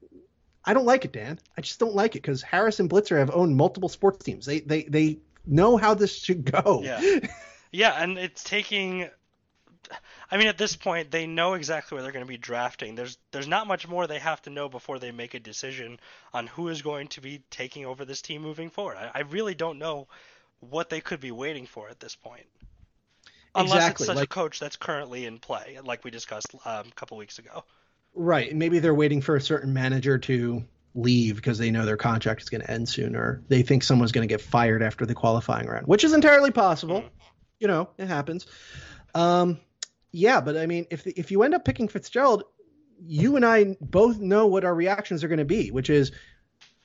I 0.65 0.73
don't 0.73 0.87
like 0.87 1.05
it, 1.05 1.13
Dan. 1.13 1.41
I 1.59 1.63
just 1.63 1.81
don't 1.81 1.95
like 1.95 2.15
it 2.15 2.23
because 2.23 2.43
Harris 2.43 2.79
and 2.79 2.89
Blitzer 2.89 3.19
have 3.19 3.31
owned 3.33 3.57
multiple 3.57 3.89
sports 3.89 4.25
teams. 4.25 4.47
They 4.47 4.61
they 4.61 4.85
they 4.85 5.19
know 5.47 5.77
how 5.77 5.95
this 5.95 6.17
should 6.17 6.45
go. 6.45 6.81
Yeah, 6.85 7.19
yeah, 7.73 8.03
and 8.03 8.17
it's 8.17 8.45
taking 8.45 9.09
I 10.31 10.37
mean, 10.37 10.47
at 10.47 10.59
this 10.59 10.77
point, 10.77 11.11
they 11.11 11.27
know 11.27 11.55
exactly 11.55 11.97
where 11.97 12.03
they're 12.03 12.13
going 12.13 12.25
to 12.25 12.29
be 12.29 12.37
drafting. 12.37 12.95
There's 12.95 13.19
there's 13.33 13.49
not 13.49 13.67
much 13.67 13.89
more 13.89 14.07
they 14.07 14.19
have 14.19 14.41
to 14.43 14.51
know 14.51 14.69
before 14.69 14.99
they 14.99 15.11
make 15.11 15.35
a 15.35 15.41
decision 15.41 15.99
on 16.33 16.47
who 16.47 16.69
is 16.69 16.83
going 16.83 17.09
to 17.09 17.21
be 17.21 17.43
taking 17.51 17.87
over 17.87 18.05
this 18.05 18.23
team 18.23 18.43
moving 18.43 18.71
forward. 18.71 18.97
I, 18.97 19.11
I 19.15 19.21
really 19.23 19.55
don't 19.55 19.79
know 19.79 20.09
what 20.61 20.91
they 20.91 21.01
could 21.01 21.21
be 21.21 21.31
waiting 21.33 21.67
for 21.67 21.89
at 21.89 22.01
this 22.01 22.15
point. 22.15 22.47
Unless 23.55 23.75
exactly. 23.75 24.05
it's 24.05 24.07
such 24.07 24.17
like, 24.17 24.25
a 24.25 24.29
coach 24.29 24.61
that's 24.61 24.77
currently 24.77 25.27
in 25.27 25.39
play, 25.39 25.79
like 25.83 26.05
we 26.05 26.11
discussed 26.11 26.55
um, 26.65 26.87
a 26.87 26.95
couple 26.95 27.17
weeks 27.17 27.39
ago. 27.39 27.65
Right. 28.15 28.55
Maybe 28.55 28.79
they're 28.79 28.95
waiting 28.95 29.21
for 29.23 29.37
a 29.37 29.41
certain 29.41 29.73
manager 29.73 30.19
to 30.19 30.65
leave 30.95 31.37
because 31.37 31.59
they 31.59 31.71
know 31.71 31.85
their 31.85 31.97
contract 31.97 32.43
is 32.43 32.49
going 32.49 32.61
to 32.61 32.71
end 32.71 32.89
soon, 32.89 33.17
or 33.17 33.43
they 33.49 33.63
think 33.63 33.83
someone's 33.83 34.13
going 34.13 34.27
to 34.27 34.33
get 34.33 34.41
fired 34.41 34.83
after 34.83 35.07
the 35.07 35.15
qualifying 35.15 35.67
round, 35.67 35.87
which 35.87 36.05
is 36.05 36.13
entirely 36.13 36.51
possible. 36.51 37.03
Mm. 37.03 37.11
You 37.59 37.69
know, 37.69 37.89
it 37.99 38.07
happens. 38.07 38.47
Um, 39.15 39.59
yeah, 40.13 40.41
but 40.41 40.57
I 40.57 40.67
mean, 40.67 40.87
if 40.91 41.07
if 41.07 41.31
you 41.31 41.43
end 41.43 41.55
up 41.55 41.65
picking 41.65 41.89
Fitzgerald, 41.89 42.45
you 43.05 43.37
and 43.37 43.45
I 43.45 43.77
both 43.81 44.19
know 44.19 44.47
what 44.47 44.65
our 44.65 44.75
reactions 44.75 45.25
are 45.25 45.29
going 45.29 45.39
to 45.39 45.45
be, 45.45 45.71
which 45.71 45.91
is, 45.91 46.13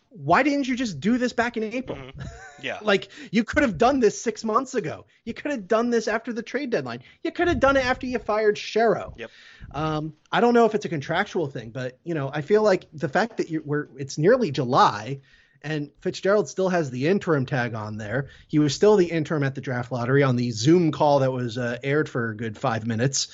why 0.09 0.43
didn't 0.43 0.67
you 0.67 0.75
just 0.75 0.99
do 0.99 1.17
this 1.17 1.33
back 1.33 1.57
in 1.57 1.63
April? 1.63 1.97
Mm-hmm. 1.97 2.21
Yeah, 2.61 2.79
like 2.81 3.09
you 3.31 3.43
could 3.43 3.61
have 3.61 3.77
done 3.77 3.99
this 3.99 4.19
six 4.19 4.43
months 4.43 4.73
ago. 4.73 5.05
You 5.23 5.35
could 5.35 5.51
have 5.51 5.67
done 5.67 5.91
this 5.91 6.07
after 6.07 6.33
the 6.33 6.41
trade 6.41 6.71
deadline. 6.71 7.03
You 7.21 7.31
could 7.31 7.47
have 7.47 7.59
done 7.59 7.77
it 7.77 7.85
after 7.85 8.07
you 8.07 8.17
fired 8.17 8.55
Shero. 8.55 9.13
Yep. 9.17 9.29
Um, 9.71 10.13
I 10.31 10.39
don't 10.39 10.55
know 10.55 10.65
if 10.65 10.73
it's 10.73 10.85
a 10.85 10.89
contractual 10.89 11.45
thing, 11.45 11.69
but 11.69 11.99
you 12.03 12.15
know, 12.15 12.31
I 12.33 12.41
feel 12.41 12.63
like 12.63 12.87
the 12.91 13.09
fact 13.09 13.37
that 13.37 13.51
you're, 13.51 13.61
we're 13.61 13.87
it's 13.97 14.17
nearly 14.17 14.49
July 14.51 15.19
and 15.65 15.89
Fitzgerald 15.99 16.47
still 16.47 16.69
has 16.69 16.91
the 16.91 17.07
interim 17.07 17.47
tag 17.47 17.73
on 17.73 17.97
there. 17.97 18.29
He 18.47 18.59
was 18.59 18.75
still 18.75 18.97
the 18.97 19.07
interim 19.07 19.41
at 19.43 19.55
the 19.55 19.61
draft 19.61 19.91
lottery 19.91 20.21
on 20.21 20.35
the 20.35 20.51
Zoom 20.51 20.91
call 20.91 21.19
that 21.19 21.31
was 21.31 21.57
uh, 21.57 21.79
aired 21.83 22.07
for 22.07 22.29
a 22.29 22.37
good 22.37 22.55
five 22.55 22.85
minutes 22.85 23.27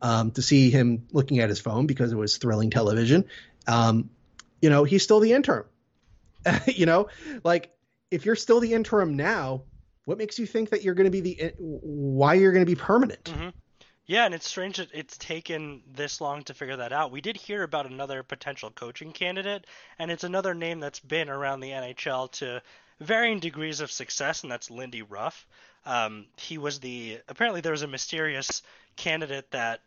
um, 0.00 0.30
to 0.32 0.42
see 0.42 0.70
him 0.70 1.06
looking 1.12 1.38
at 1.38 1.50
his 1.50 1.60
phone 1.60 1.86
because 1.86 2.12
it 2.12 2.16
was 2.16 2.38
thrilling 2.38 2.70
television. 2.70 3.26
Um, 3.66 4.08
you 4.62 4.70
know, 4.70 4.84
he's 4.84 5.02
still 5.02 5.20
the 5.20 5.34
interim. 5.34 5.66
you 6.66 6.86
know, 6.86 7.08
like 7.44 7.76
if 8.10 8.24
you're 8.24 8.36
still 8.36 8.60
the 8.60 8.72
interim 8.72 9.14
now, 9.14 9.64
what 10.06 10.16
makes 10.16 10.38
you 10.38 10.46
think 10.46 10.70
that 10.70 10.82
you're 10.82 10.94
going 10.94 11.10
to 11.10 11.10
be 11.10 11.20
the 11.20 11.52
why 11.58 12.34
you're 12.34 12.52
going 12.52 12.64
to 12.64 12.70
be 12.70 12.76
permanent? 12.76 13.24
Mm-hmm. 13.24 13.48
Yeah, 14.06 14.24
and 14.24 14.34
it's 14.34 14.48
strange 14.48 14.76
that 14.76 14.90
it's 14.92 15.18
taken 15.18 15.82
this 15.92 16.20
long 16.20 16.44
to 16.44 16.54
figure 16.54 16.76
that 16.76 16.92
out. 16.92 17.10
We 17.10 17.20
did 17.20 17.36
hear 17.36 17.64
about 17.64 17.90
another 17.90 18.22
potential 18.22 18.70
coaching 18.70 19.12
candidate, 19.12 19.66
and 19.98 20.12
it's 20.12 20.22
another 20.22 20.54
name 20.54 20.78
that's 20.78 21.00
been 21.00 21.28
around 21.28 21.58
the 21.58 21.70
NHL 21.70 22.30
to 22.32 22.62
varying 23.00 23.40
degrees 23.40 23.80
of 23.80 23.90
success, 23.90 24.42
and 24.42 24.50
that's 24.50 24.70
Lindy 24.70 25.02
Ruff. 25.02 25.46
Um, 25.84 26.26
he 26.36 26.56
was 26.56 26.78
the 26.78 27.18
apparently 27.28 27.60
there 27.60 27.72
was 27.72 27.82
a 27.82 27.88
mysterious 27.88 28.62
candidate 28.94 29.50
that 29.50 29.80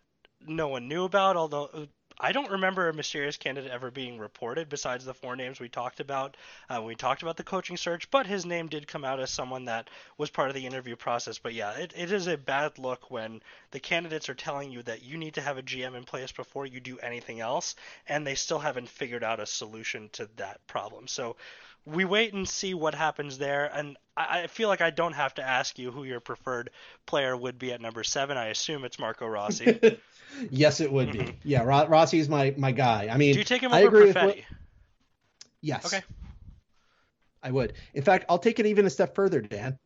no 0.46 0.68
one 0.68 0.90
knew 0.90 1.06
about, 1.06 1.38
although 1.38 1.88
I 2.22 2.34
don't 2.34 2.52
remember 2.52 2.90
a 2.90 2.94
mysterious 2.94 3.38
candidate 3.38 3.72
ever 3.72 3.92
being 3.92 4.20
reported 4.20 4.68
besides 4.68 5.06
the 5.06 5.14
four 5.14 5.38
names 5.38 5.60
we 5.60 5.70
talked 5.70 6.02
about 6.02 6.36
uh, 6.70 6.76
when 6.76 6.88
we 6.88 6.96
talked 6.96 7.22
about 7.22 7.38
the 7.38 7.44
coaching 7.44 7.78
search, 7.78 8.12
but 8.12 8.28
his 8.28 8.46
name 8.46 8.68
did 8.68 8.88
come 8.88 9.06
out 9.06 9.22
as 9.22 9.32
someone 9.32 9.66
that 9.66 9.90
was 10.18 10.30
part 10.30 10.50
of 10.50 10.56
the 10.56 10.66
interview 10.66 10.98
process. 10.98 11.38
But 11.38 11.54
yeah, 11.54 11.72
it, 11.72 11.94
it 11.96 12.12
is 12.12 12.28
a 12.28 12.38
bad 12.38 12.78
look 12.78 13.10
when 13.10 13.42
the 13.72 13.80
candidates 13.80 14.28
are 14.28 14.36
telling 14.36 14.70
you 14.70 14.84
that 14.84 15.04
you 15.04 15.18
need 15.18 15.36
to 15.36 15.42
have 15.42 15.58
a 15.58 15.64
GM 15.64 15.96
in 15.96 16.04
place 16.04 16.34
before 16.34 16.66
you 16.66 16.82
do 16.82 17.00
anything 17.00 17.40
else, 17.40 17.76
and 18.08 18.28
they 18.28 18.36
still 18.36 18.60
haven't 18.60 18.90
figured 18.90 19.24
out 19.24 19.40
a 19.40 19.46
solution 19.46 20.10
to 20.14 20.30
that 20.36 20.66
problem. 20.68 21.08
So 21.08 21.38
we 21.86 22.06
wait 22.06 22.34
and 22.34 22.48
see 22.48 22.74
what 22.74 22.96
happens 22.96 23.38
there. 23.38 23.72
And 23.74 23.98
I, 24.16 24.44
I, 24.44 24.48
feel 24.48 24.68
like 24.68 24.82
I 24.82 24.90
don't 24.90 25.14
have 25.14 25.34
to 25.36 25.44
ask 25.44 25.80
you 25.80 25.92
who 25.92 26.04
your 26.04 26.20
preferred 26.20 26.70
player 27.06 27.36
would 27.36 27.58
be 27.58 27.72
at 27.72 27.82
number 27.82 28.04
seven. 28.04 28.38
I 28.38 28.48
assume 28.48 28.84
it's 28.84 29.00
Marco 29.00 29.26
Rossi. 29.26 29.98
yes, 30.50 30.80
it 30.80 30.92
would 30.92 31.12
be. 31.12 31.20
Mm-hmm. 31.20 31.32
Yeah, 31.44 31.64
Ro- 31.64 31.88
Rossi's 31.88 32.30
my 32.30 32.54
my 32.58 32.72
guy. 32.72 33.10
I 33.12 33.18
mean, 33.18 33.34
do 33.34 33.40
you 33.40 33.46
take 33.46 33.62
him 33.62 33.72
over 33.72 33.78
I 33.78 33.82
agree 33.82 34.14
Perfetti? 34.14 34.26
With 34.26 34.46
yes. 35.62 35.86
Okay. 35.86 36.04
I 37.42 37.52
would. 37.52 37.74
In 37.94 38.04
fact, 38.04 38.26
I'll 38.30 38.40
take 38.40 38.60
it 38.60 38.66
even 38.66 38.86
a 38.86 38.90
step 38.90 39.16
further, 39.16 39.42
Dan. 39.42 39.80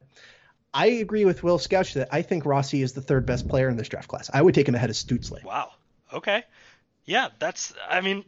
I 0.73 0.87
agree 0.87 1.25
with 1.25 1.43
Will 1.43 1.59
Scouch 1.59 1.93
that 1.93 2.09
I 2.11 2.23
think 2.23 2.45
Rossi 2.45 2.81
is 2.81 2.93
the 2.93 3.01
third 3.01 3.27
best 3.27 3.47
player 3.47 3.69
in 3.69 3.77
this 3.77 3.87
draft 3.87 4.07
class. 4.07 4.29
I 4.33 4.41
would 4.41 4.55
take 4.55 4.67
him 4.67 4.73
ahead 4.73 4.89
of 4.89 4.95
Stutzle. 4.95 5.43
Wow. 5.43 5.71
Okay. 6.11 6.43
Yeah, 7.05 7.29
that's. 7.37 7.73
I 7.87 8.01
mean, 8.01 8.23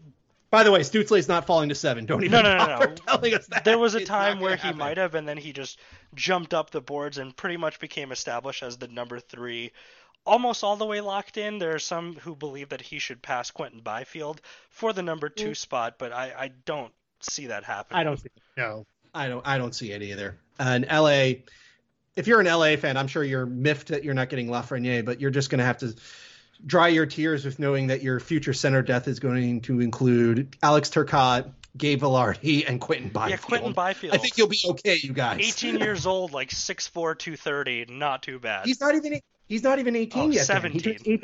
by 0.52 0.64
the 0.64 0.72
way, 0.72 0.82
Stutzle's 0.82 1.28
not 1.28 1.48
falling 1.48 1.70
to 1.70 1.76
seven. 1.76 2.06
Don't 2.06 2.24
even 2.24 2.32
no, 2.32 2.42
no, 2.42 2.58
no, 2.58 2.80
no. 2.80 2.94
telling 2.94 3.34
us 3.34 3.48
that. 3.48 3.66
There 3.66 3.80
was 3.80 3.96
a 3.96 4.06
time 4.06 4.40
where 4.40 4.56
he 4.56 4.72
might 4.74 4.98
have, 4.98 5.16
and 5.16 5.28
then 5.28 5.38
he 5.38 5.54
just 5.54 5.80
jumped 6.14 6.54
up 6.54 6.70
the 6.70 6.82
boards 6.82 7.18
and 7.18 7.36
pretty 7.36 7.58
much 7.58 7.80
became 7.80 8.12
established 8.12 8.64
as 8.64 8.78
the 8.78 8.88
number 8.88 9.20
three, 9.20 9.72
almost 10.26 10.64
all 10.64 10.76
the 10.76 10.86
way 10.86 11.02
locked 11.02 11.38
in. 11.38 11.60
There 11.60 11.76
are 11.76 11.80
some 11.80 12.16
who 12.16 12.36
believe 12.36 12.70
that 12.70 12.82
he 12.82 13.00
should 13.00 13.22
pass 13.22 13.52
Quinton 13.52 13.82
Byfield 13.82 14.42
for 14.70 14.94
the 14.94 15.02
number 15.02 15.30
two 15.30 15.52
mm. 15.52 15.58
spot, 15.58 15.96
but 15.98 16.12
I, 16.12 16.34
I 16.38 16.52
don't 16.66 16.94
see 17.22 17.48
that 17.48 17.64
happening. 17.64 18.00
I 18.00 18.04
don't 18.04 18.18
see 18.18 18.30
no. 18.58 18.86
I 19.14 19.28
don't 19.30 19.48
I 19.48 19.58
don't 19.58 19.74
see 19.74 19.92
it 19.92 20.02
either. 20.02 20.38
And 20.60 20.86
LA, 20.92 21.42
if 22.16 22.28
you're 22.28 22.40
an 22.40 22.48
LA 22.48 22.76
fan, 22.76 22.98
I'm 22.98 23.08
sure 23.08 23.24
you're 23.24 23.46
miffed 23.46 23.90
that 23.90 24.04
you're 24.04 24.14
not 24.14 24.30
getting 24.30 24.48
Lafreniere, 24.48 25.06
but 25.06 25.22
you're 25.22 25.32
just 25.32 25.50
going 25.50 25.60
to 25.60 25.66
have 25.66 25.78
to 25.80 25.96
dry 26.66 26.88
your 26.88 27.06
tears 27.06 27.46
with 27.46 27.60
knowing 27.60 27.88
that 27.88 28.02
your 28.02 28.20
future 28.20 28.54
center 28.54 28.82
death 28.82 29.08
is 29.08 29.20
going 29.20 29.62
to 29.62 29.80
include 29.80 30.56
Alex 30.64 30.90
Turcotte, 30.90 31.52
Gabe 31.78 32.02
Vilardi, 32.02 32.68
and 32.68 32.80
Quinton 32.80 33.10
Byfield. 33.10 33.40
Yeah, 33.40 33.46
Quinton 33.46 33.74
Byfield. 33.74 34.16
I 34.16 34.18
think 34.18 34.38
you'll 34.38 34.48
be 34.48 34.62
okay, 34.66 34.98
you 35.02 35.14
guys. 35.14 35.40
18 35.40 35.80
years 35.80 36.06
old, 36.06 36.32
like 36.32 36.50
6'4", 36.50 37.18
230, 37.18 37.86
not 37.90 38.24
too 38.24 38.40
bad. 38.40 38.66
He's 38.66 38.80
not 38.80 38.96
even 38.96 39.20
he's 39.48 39.64
not 39.64 39.80
even 39.80 39.96
18 39.96 40.24
oh, 40.24 40.30
yet. 40.30 40.46
17. 40.46 40.98
He 41.04 41.22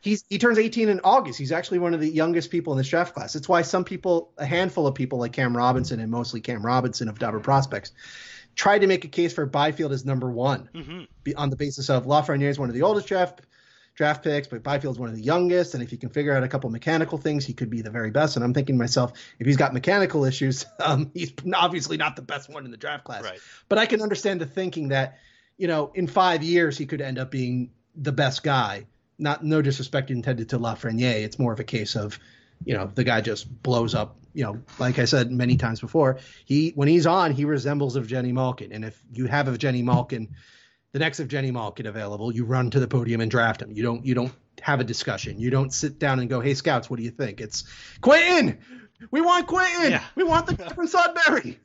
he's 0.00 0.24
he 0.28 0.38
turns 0.38 0.58
18 0.58 0.88
in 0.88 1.00
August. 1.04 1.38
He's 1.38 1.52
actually 1.52 1.78
one 1.78 1.94
of 1.94 2.00
the 2.00 2.08
youngest 2.08 2.50
people 2.50 2.72
in 2.72 2.78
this 2.78 2.88
draft 2.88 3.14
class. 3.14 3.34
It's 3.36 3.48
why 3.48 3.62
some 3.62 3.84
people, 3.84 4.32
a 4.38 4.46
handful 4.46 4.86
of 4.86 4.94
people 4.94 5.18
like 5.18 5.32
Cam 5.32 5.56
Robinson 5.56 6.00
and 6.00 6.10
mostly 6.10 6.40
Cam 6.40 6.64
Robinson 6.64 7.08
of 7.08 7.18
Dobber 7.18 7.40
Prospects, 7.40 7.92
tried 8.54 8.80
to 8.80 8.86
make 8.86 9.04
a 9.04 9.08
case 9.08 9.32
for 9.32 9.46
Byfield 9.46 9.92
as 9.92 10.04
number 10.04 10.30
one 10.30 10.68
mm-hmm. 10.74 11.30
on 11.36 11.50
the 11.50 11.56
basis 11.56 11.90
of 11.90 12.06
Lafreniere 12.06 12.48
is 12.48 12.58
one 12.58 12.68
of 12.68 12.74
the 12.74 12.82
oldest 12.82 13.06
draft 13.06 13.42
draft 13.96 14.22
picks, 14.22 14.46
but 14.46 14.62
Byfield's 14.62 14.98
one 14.98 15.08
of 15.08 15.16
the 15.16 15.22
youngest, 15.22 15.74
and 15.74 15.82
if 15.82 15.90
he 15.90 15.96
can 15.96 16.10
figure 16.10 16.36
out 16.36 16.44
a 16.44 16.48
couple 16.48 16.68
mechanical 16.70 17.16
things, 17.18 17.44
he 17.46 17.54
could 17.54 17.70
be 17.70 17.80
the 17.80 17.90
very 17.90 18.10
best. 18.10 18.36
And 18.36 18.44
I'm 18.44 18.52
thinking 18.52 18.74
to 18.74 18.78
myself, 18.78 19.12
if 19.38 19.46
he's 19.46 19.56
got 19.56 19.72
mechanical 19.72 20.24
issues, 20.24 20.66
um, 20.80 21.10
he's 21.14 21.32
obviously 21.54 21.96
not 21.96 22.14
the 22.14 22.22
best 22.22 22.50
one 22.50 22.64
in 22.64 22.70
the 22.70 22.76
draft 22.76 23.04
class. 23.04 23.24
Right. 23.24 23.38
But 23.68 23.78
I 23.78 23.86
can 23.86 24.02
understand 24.02 24.40
the 24.40 24.46
thinking 24.46 24.88
that, 24.88 25.18
you 25.56 25.68
know, 25.68 25.90
in 25.94 26.06
five 26.06 26.42
years 26.42 26.76
he 26.76 26.86
could 26.86 27.00
end 27.00 27.18
up 27.18 27.30
being 27.30 27.70
the 27.94 28.12
best 28.12 28.42
guy. 28.42 28.86
Not 29.18 29.42
no 29.42 29.62
disrespect 29.62 30.10
intended 30.10 30.50
to 30.50 30.58
Lafreniere. 30.58 31.24
It's 31.24 31.38
more 31.38 31.52
of 31.52 31.60
a 31.60 31.64
case 31.64 31.96
of, 31.96 32.18
you 32.64 32.74
know, 32.74 32.90
the 32.94 33.04
guy 33.04 33.22
just 33.22 33.50
blows 33.62 33.94
up. 33.94 34.16
You 34.34 34.44
know, 34.44 34.62
like 34.78 34.98
I 34.98 35.06
said 35.06 35.30
many 35.30 35.56
times 35.56 35.80
before, 35.80 36.18
he 36.44 36.72
when 36.74 36.88
he's 36.88 37.06
on, 37.06 37.32
he 37.32 37.46
resembles 37.46 37.96
Evgeni 37.96 38.32
Malkin. 38.34 38.72
And 38.72 38.84
if 38.84 39.02
you 39.10 39.26
have 39.26 39.48
a 39.48 39.56
Jenny 39.56 39.80
Malkin, 39.80 40.34
the 40.92 40.98
next 40.98 41.20
Evgeni 41.20 41.52
Malkin 41.52 41.86
available, 41.86 42.34
you 42.34 42.44
run 42.44 42.70
to 42.70 42.80
the 42.80 42.86
podium 42.86 43.22
and 43.22 43.30
draft 43.30 43.62
him. 43.62 43.72
You 43.72 43.82
don't 43.82 44.04
you 44.04 44.14
don't 44.14 44.32
have 44.60 44.80
a 44.80 44.84
discussion. 44.84 45.40
You 45.40 45.48
don't 45.48 45.72
sit 45.72 45.98
down 45.98 46.20
and 46.20 46.28
go, 46.28 46.40
"Hey 46.40 46.52
scouts, 46.52 46.90
what 46.90 46.98
do 46.98 47.02
you 47.02 47.10
think?" 47.10 47.40
It's 47.40 47.64
Quinton. 48.02 48.58
We 49.10 49.22
want 49.22 49.46
Quinton. 49.46 49.92
Yeah. 49.92 50.04
We 50.14 50.24
want 50.24 50.46
the 50.46 50.54
guy 50.54 50.68
from 50.68 50.86
Sudbury 50.86 51.58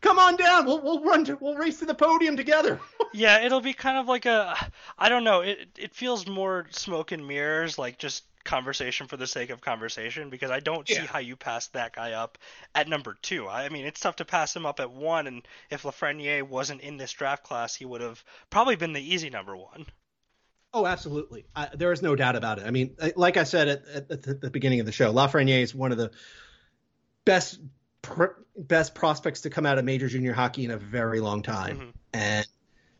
come 0.00 0.18
on 0.18 0.36
down. 0.36 0.66
We'll 0.66 0.80
we'll 0.80 1.02
run 1.04 1.24
to, 1.26 1.36
we'll 1.40 1.56
race 1.56 1.78
to 1.80 1.86
the 1.86 1.94
podium 1.94 2.36
together. 2.36 2.80
yeah, 3.12 3.44
it'll 3.44 3.60
be 3.60 3.72
kind 3.72 3.98
of 3.98 4.06
like 4.06 4.26
a 4.26 4.54
I 4.98 5.08
don't 5.08 5.24
know. 5.24 5.40
It 5.40 5.68
it 5.78 5.94
feels 5.94 6.26
more 6.26 6.66
smoke 6.70 7.12
and 7.12 7.26
mirrors, 7.26 7.78
like 7.78 7.98
just 7.98 8.24
conversation 8.44 9.06
for 9.06 9.16
the 9.16 9.26
sake 9.26 9.50
of 9.50 9.60
conversation 9.60 10.30
because 10.30 10.50
I 10.50 10.60
don't 10.60 10.88
yeah. 10.88 11.00
see 11.00 11.06
how 11.06 11.18
you 11.18 11.36
pass 11.36 11.66
that 11.68 11.94
guy 11.94 12.12
up 12.12 12.38
at 12.74 12.88
number 12.88 13.16
two. 13.20 13.46
I 13.46 13.68
mean, 13.68 13.84
it's 13.84 14.00
tough 14.00 14.16
to 14.16 14.24
pass 14.24 14.56
him 14.56 14.64
up 14.64 14.80
at 14.80 14.90
one, 14.90 15.26
and 15.26 15.46
if 15.70 15.82
Lafreniere 15.82 16.42
wasn't 16.42 16.80
in 16.80 16.96
this 16.96 17.12
draft 17.12 17.44
class, 17.44 17.74
he 17.74 17.84
would 17.84 18.00
have 18.00 18.24
probably 18.48 18.76
been 18.76 18.94
the 18.94 19.14
easy 19.14 19.28
number 19.28 19.56
one. 19.56 19.86
Oh, 20.72 20.86
absolutely. 20.86 21.46
I, 21.54 21.68
there 21.74 21.92
is 21.92 22.02
no 22.02 22.14
doubt 22.14 22.36
about 22.36 22.58
it. 22.58 22.66
I 22.66 22.70
mean, 22.70 22.96
like 23.16 23.36
I 23.36 23.44
said 23.44 23.68
at, 23.68 24.10
at, 24.10 24.28
at 24.28 24.40
the 24.40 24.50
beginning 24.50 24.80
of 24.80 24.86
the 24.86 24.92
show, 24.92 25.12
Lafreniere 25.12 25.62
is 25.62 25.74
one 25.74 25.92
of 25.92 25.98
the 25.98 26.10
best 27.24 27.58
pr- 28.02 28.24
best 28.56 28.94
prospects 28.94 29.42
to 29.42 29.50
come 29.50 29.66
out 29.66 29.78
of 29.78 29.84
major 29.84 30.08
junior 30.08 30.32
hockey 30.32 30.64
in 30.64 30.70
a 30.70 30.78
very 30.78 31.20
long 31.20 31.42
time. 31.42 31.76
Mm-hmm. 31.76 31.90
And 32.14 32.46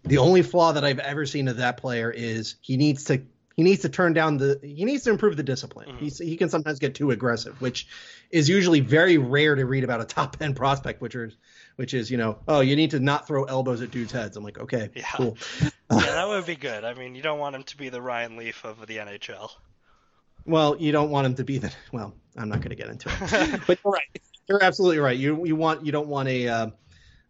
the 0.04 0.18
only 0.18 0.42
flaw 0.42 0.72
that 0.72 0.84
I've 0.84 0.98
ever 0.98 1.26
seen 1.26 1.48
of 1.48 1.58
that 1.58 1.76
player 1.76 2.10
is 2.10 2.56
he 2.60 2.76
needs 2.76 3.04
to 3.04 3.22
he 3.56 3.64
needs 3.64 3.82
to 3.82 3.88
turn 3.88 4.12
down 4.12 4.36
the 4.36 4.60
he 4.62 4.84
needs 4.84 5.02
to 5.04 5.10
improve 5.10 5.36
the 5.36 5.42
discipline. 5.42 5.88
Mm-hmm. 5.88 5.98
He's, 5.98 6.18
he 6.18 6.36
can 6.36 6.48
sometimes 6.48 6.78
get 6.78 6.94
too 6.94 7.10
aggressive, 7.10 7.60
which 7.60 7.88
is 8.30 8.48
usually 8.48 8.80
very 8.80 9.18
rare 9.18 9.56
to 9.56 9.64
read 9.64 9.82
about 9.82 10.00
a 10.00 10.04
top 10.04 10.36
end 10.40 10.54
prospect, 10.54 11.00
which 11.00 11.14
is 11.14 11.36
which 11.76 11.92
is 11.92 12.10
you 12.10 12.18
know 12.18 12.38
oh 12.46 12.60
you 12.60 12.76
need 12.76 12.92
to 12.92 13.00
not 13.00 13.26
throw 13.26 13.44
elbows 13.44 13.82
at 13.82 13.90
dudes' 13.90 14.12
heads. 14.12 14.36
I'm 14.36 14.44
like 14.44 14.58
okay 14.58 14.90
yeah. 14.94 15.10
cool. 15.14 15.36
yeah, 15.62 15.70
that 15.90 16.28
would 16.28 16.46
be 16.46 16.56
good. 16.56 16.84
I 16.84 16.94
mean 16.94 17.14
you 17.14 17.22
don't 17.22 17.40
want 17.40 17.56
him 17.56 17.64
to 17.64 17.76
be 17.76 17.88
the 17.88 18.00
Ryan 18.00 18.36
Leaf 18.36 18.64
of 18.64 18.86
the 18.86 18.98
NHL. 18.98 19.50
Well, 20.46 20.76
you 20.78 20.92
don't 20.92 21.10
want 21.10 21.26
him 21.26 21.34
to 21.34 21.44
be 21.44 21.58
the 21.58 21.72
well. 21.92 22.14
I'm 22.36 22.48
not 22.48 22.60
going 22.60 22.70
to 22.70 22.76
get 22.76 22.88
into 22.88 23.08
it, 23.10 23.60
but 23.66 23.78
you're 23.84 23.92
right. 23.92 24.20
You're 24.48 24.62
absolutely 24.62 24.98
right. 24.98 25.16
You 25.16 25.44
you 25.44 25.56
want 25.56 25.84
you 25.84 25.92
don't 25.92 26.08
want 26.08 26.28
a 26.28 26.48
uh, 26.48 26.70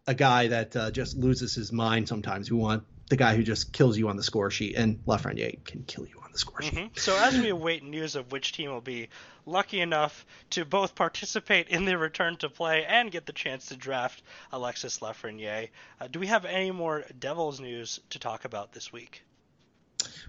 a 0.07 0.13
guy 0.13 0.47
that 0.47 0.75
uh, 0.75 0.91
just 0.91 1.17
loses 1.17 1.53
his 1.53 1.71
mind 1.71 2.07
sometimes. 2.07 2.49
You 2.49 2.57
want 2.57 2.83
the 3.09 3.17
guy 3.17 3.35
who 3.35 3.43
just 3.43 3.73
kills 3.73 3.97
you 3.97 4.07
on 4.09 4.15
the 4.15 4.23
score 4.23 4.51
sheet, 4.51 4.75
and 4.75 5.03
Lafreniere 5.05 5.63
can 5.65 5.83
kill 5.83 6.05
you 6.05 6.19
on 6.23 6.31
the 6.31 6.37
score 6.37 6.61
sheet. 6.61 6.73
Mm-hmm. 6.73 6.97
So 6.97 7.17
as 7.17 7.37
we 7.37 7.49
await 7.49 7.83
news 7.83 8.15
of 8.15 8.31
which 8.31 8.53
team 8.53 8.71
will 8.71 8.81
be 8.81 9.09
lucky 9.45 9.81
enough 9.81 10.25
to 10.51 10.63
both 10.63 10.95
participate 10.95 11.69
in 11.69 11.85
the 11.85 11.97
return 11.97 12.37
to 12.37 12.49
play 12.49 12.85
and 12.85 13.11
get 13.11 13.25
the 13.25 13.33
chance 13.33 13.67
to 13.67 13.75
draft 13.75 14.21
Alexis 14.51 14.99
Lafreniere, 14.99 15.69
uh, 15.99 16.07
do 16.07 16.19
we 16.19 16.27
have 16.27 16.45
any 16.45 16.71
more 16.71 17.03
Devils 17.19 17.59
news 17.59 17.99
to 18.11 18.19
talk 18.19 18.45
about 18.45 18.71
this 18.71 18.93
week? 18.93 19.23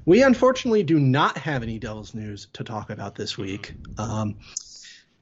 We 0.05 0.23
unfortunately 0.23 0.83
do 0.83 0.99
not 0.99 1.37
have 1.39 1.63
any 1.63 1.79
Devils 1.79 2.15
news 2.15 2.49
to 2.55 2.65
talk 2.65 2.91
about 2.91 3.15
this 3.15 3.37
week. 3.37 3.75
Mm-hmm. 3.75 4.01
Um, 4.01 4.37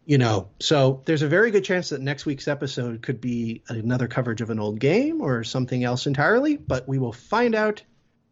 you 0.08 0.16
know, 0.16 0.48
so 0.58 1.02
there's 1.04 1.20
a 1.20 1.28
very 1.28 1.50
good 1.50 1.64
chance 1.64 1.90
that 1.90 2.00
next 2.00 2.24
week's 2.24 2.48
episode 2.48 3.02
could 3.02 3.20
be 3.20 3.62
another 3.68 4.08
coverage 4.08 4.40
of 4.40 4.48
an 4.48 4.58
old 4.58 4.80
game 4.80 5.20
or 5.20 5.44
something 5.44 5.84
else 5.84 6.06
entirely, 6.06 6.56
but 6.56 6.88
we 6.88 6.98
will 6.98 7.12
find 7.12 7.54
out 7.54 7.82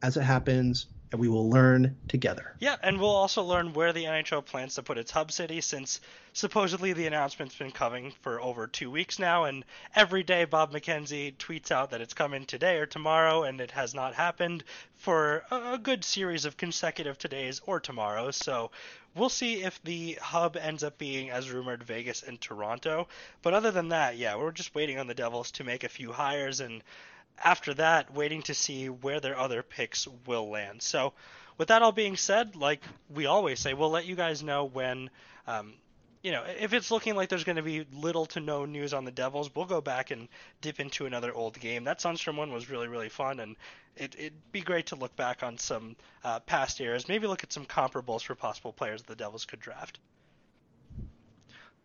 as 0.03 0.17
it 0.17 0.23
happens 0.23 0.87
and 1.13 1.21
we 1.21 1.29
will 1.29 1.49
learn 1.49 1.97
together. 2.09 2.55
Yeah, 2.59 2.77
and 2.83 3.01
we'll 3.01 3.11
also 3.11 3.43
learn 3.43 3.73
where 3.73 3.93
the 3.93 4.05
NHL 4.05 4.45
plans 4.45 4.75
to 4.75 4.83
put 4.83 4.99
its 4.99 5.11
hub 5.11 5.31
city 5.31 5.61
since 5.61 6.01
supposedly 6.33 6.93
the 6.93 7.07
announcement's 7.07 7.55
been 7.57 7.71
coming 7.71 8.13
for 8.21 8.41
over 8.41 8.67
two 8.67 8.91
weeks 8.91 9.19
now, 9.19 9.45
and 9.45 9.65
every 9.95 10.23
day 10.23 10.45
Bob 10.45 10.73
McKenzie 10.73 11.35
tweets 11.37 11.71
out 11.71 11.91
that 11.91 12.01
it's 12.01 12.15
coming 12.15 12.45
today 12.45 12.79
or 12.79 12.87
tomorrow, 12.87 13.45
and 13.45 13.61
it 13.61 13.71
has 13.71 13.95
not 13.95 14.15
happened 14.15 14.65
for 14.97 15.45
a 15.51 15.79
good 15.79 16.05
series 16.05 16.45
of 16.45 16.57
consecutive 16.57 17.19
todays 17.19 17.61
or 17.67 17.79
tomorrows. 17.79 18.37
So 18.37 18.71
we'll 19.15 19.29
see 19.29 19.63
if 19.63 19.83
the 19.83 20.19
hub 20.21 20.57
ends 20.57 20.83
up 20.85 20.99
being 20.99 21.31
as 21.31 21.51
rumored 21.51 21.85
Vegas 21.85 22.23
and 22.23 22.41
Toronto. 22.41 23.09
But 23.43 23.55
other 23.55 23.71
than 23.71 23.89
that, 23.89 24.17
yeah, 24.17 24.37
we're 24.37 24.53
just 24.53 24.75
waiting 24.75 24.99
on 24.99 25.07
the 25.07 25.15
Devils 25.15 25.53
to 25.53 25.65
make 25.65 25.85
a 25.85 25.89
few 25.89 26.13
hires 26.13 26.61
and 26.61 26.83
after 27.43 27.75
that, 27.75 28.13
waiting 28.13 28.43
to 28.43 28.55
see 28.55 28.89
where 28.89 29.21
their 29.21 29.39
other 29.39 29.63
picks 29.63 30.07
will 30.27 30.49
land. 30.51 30.83
So, 30.83 31.13
with 31.59 31.69
that 31.69 31.83
all 31.83 31.93
being 31.93 32.17
said, 32.17 32.57
like 32.57 32.83
we 33.09 33.27
always 33.27 33.61
say, 33.61 33.75
we'll 33.75 33.91
let 33.91 34.05
you 34.05 34.15
guys 34.15 34.43
know 34.43 34.65
when, 34.65 35.11
um, 35.47 35.75
you 36.23 36.33
know, 36.33 36.45
if 36.61 36.73
it's 36.73 36.91
looking 36.91 37.15
like 37.15 37.29
there's 37.29 37.45
going 37.45 37.57
to 37.57 37.63
be 37.63 37.87
little 37.93 38.27
to 38.27 38.41
no 38.41 38.65
news 38.65 38.93
on 38.93 39.05
the 39.05 39.11
Devils, 39.11 39.51
we'll 39.55 39.65
go 39.65 39.81
back 39.81 40.11
and 40.11 40.29
dip 40.61 40.81
into 40.81 41.07
another 41.07 41.33
old 41.33 41.59
game. 41.59 41.85
That 41.85 42.01
Sundstrom 42.01 42.37
one 42.37 42.53
was 42.53 42.69
really, 42.69 42.89
really 42.89 43.09
fun, 43.09 43.41
and 43.41 43.57
it, 43.97 44.17
would 44.19 44.53
be 44.53 44.61
great 44.61 44.87
to 44.87 44.97
look 44.97 45.17
back 45.17 45.43
on 45.43 45.57
some 45.57 45.97
uh, 46.25 46.41
past 46.41 46.81
eras, 46.81 47.09
maybe 47.09 47.27
look 47.27 47.45
at 47.45 47.53
some 47.53 47.65
comparables 47.65 48.23
for 48.23 48.35
possible 48.35 48.73
players 48.73 49.03
the 49.03 49.17
Devils 49.17 49.45
could 49.45 49.61
draft. 49.61 49.99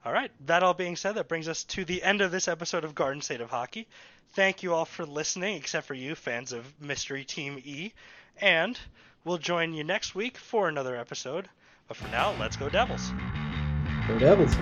All 0.04 0.12
right, 0.12 0.32
that 0.48 0.64
all 0.64 0.74
being 0.74 0.96
said, 0.96 1.14
that 1.16 1.28
brings 1.28 1.48
us 1.48 1.64
to 1.66 1.86
the 1.86 2.02
end 2.02 2.22
of 2.22 2.32
this 2.32 2.48
episode 2.48 2.84
of 2.84 2.96
Garden 2.96 3.22
State 3.22 3.40
of 3.40 3.52
Hockey. 3.52 3.88
Thank 4.34 4.64
you 4.64 4.74
all 4.74 4.86
for 4.86 5.06
listening, 5.06 5.58
except 5.58 5.86
for 5.86 5.94
you, 5.94 6.16
fans 6.16 6.54
of 6.54 6.66
Mystery 6.82 7.24
Team 7.24 7.62
E. 7.64 7.94
And 8.38 8.80
we'll 9.24 9.38
join 9.38 9.76
you 9.76 9.84
next 9.84 10.16
week 10.16 10.38
for 10.38 10.68
another 10.68 10.96
episode. 10.96 11.50
But 11.88 11.98
for 11.98 12.08
now, 12.08 12.34
let's 12.40 12.58
go 12.58 12.68
Devils. 12.68 13.12
Go 14.08 14.18
Devils. 14.18 14.56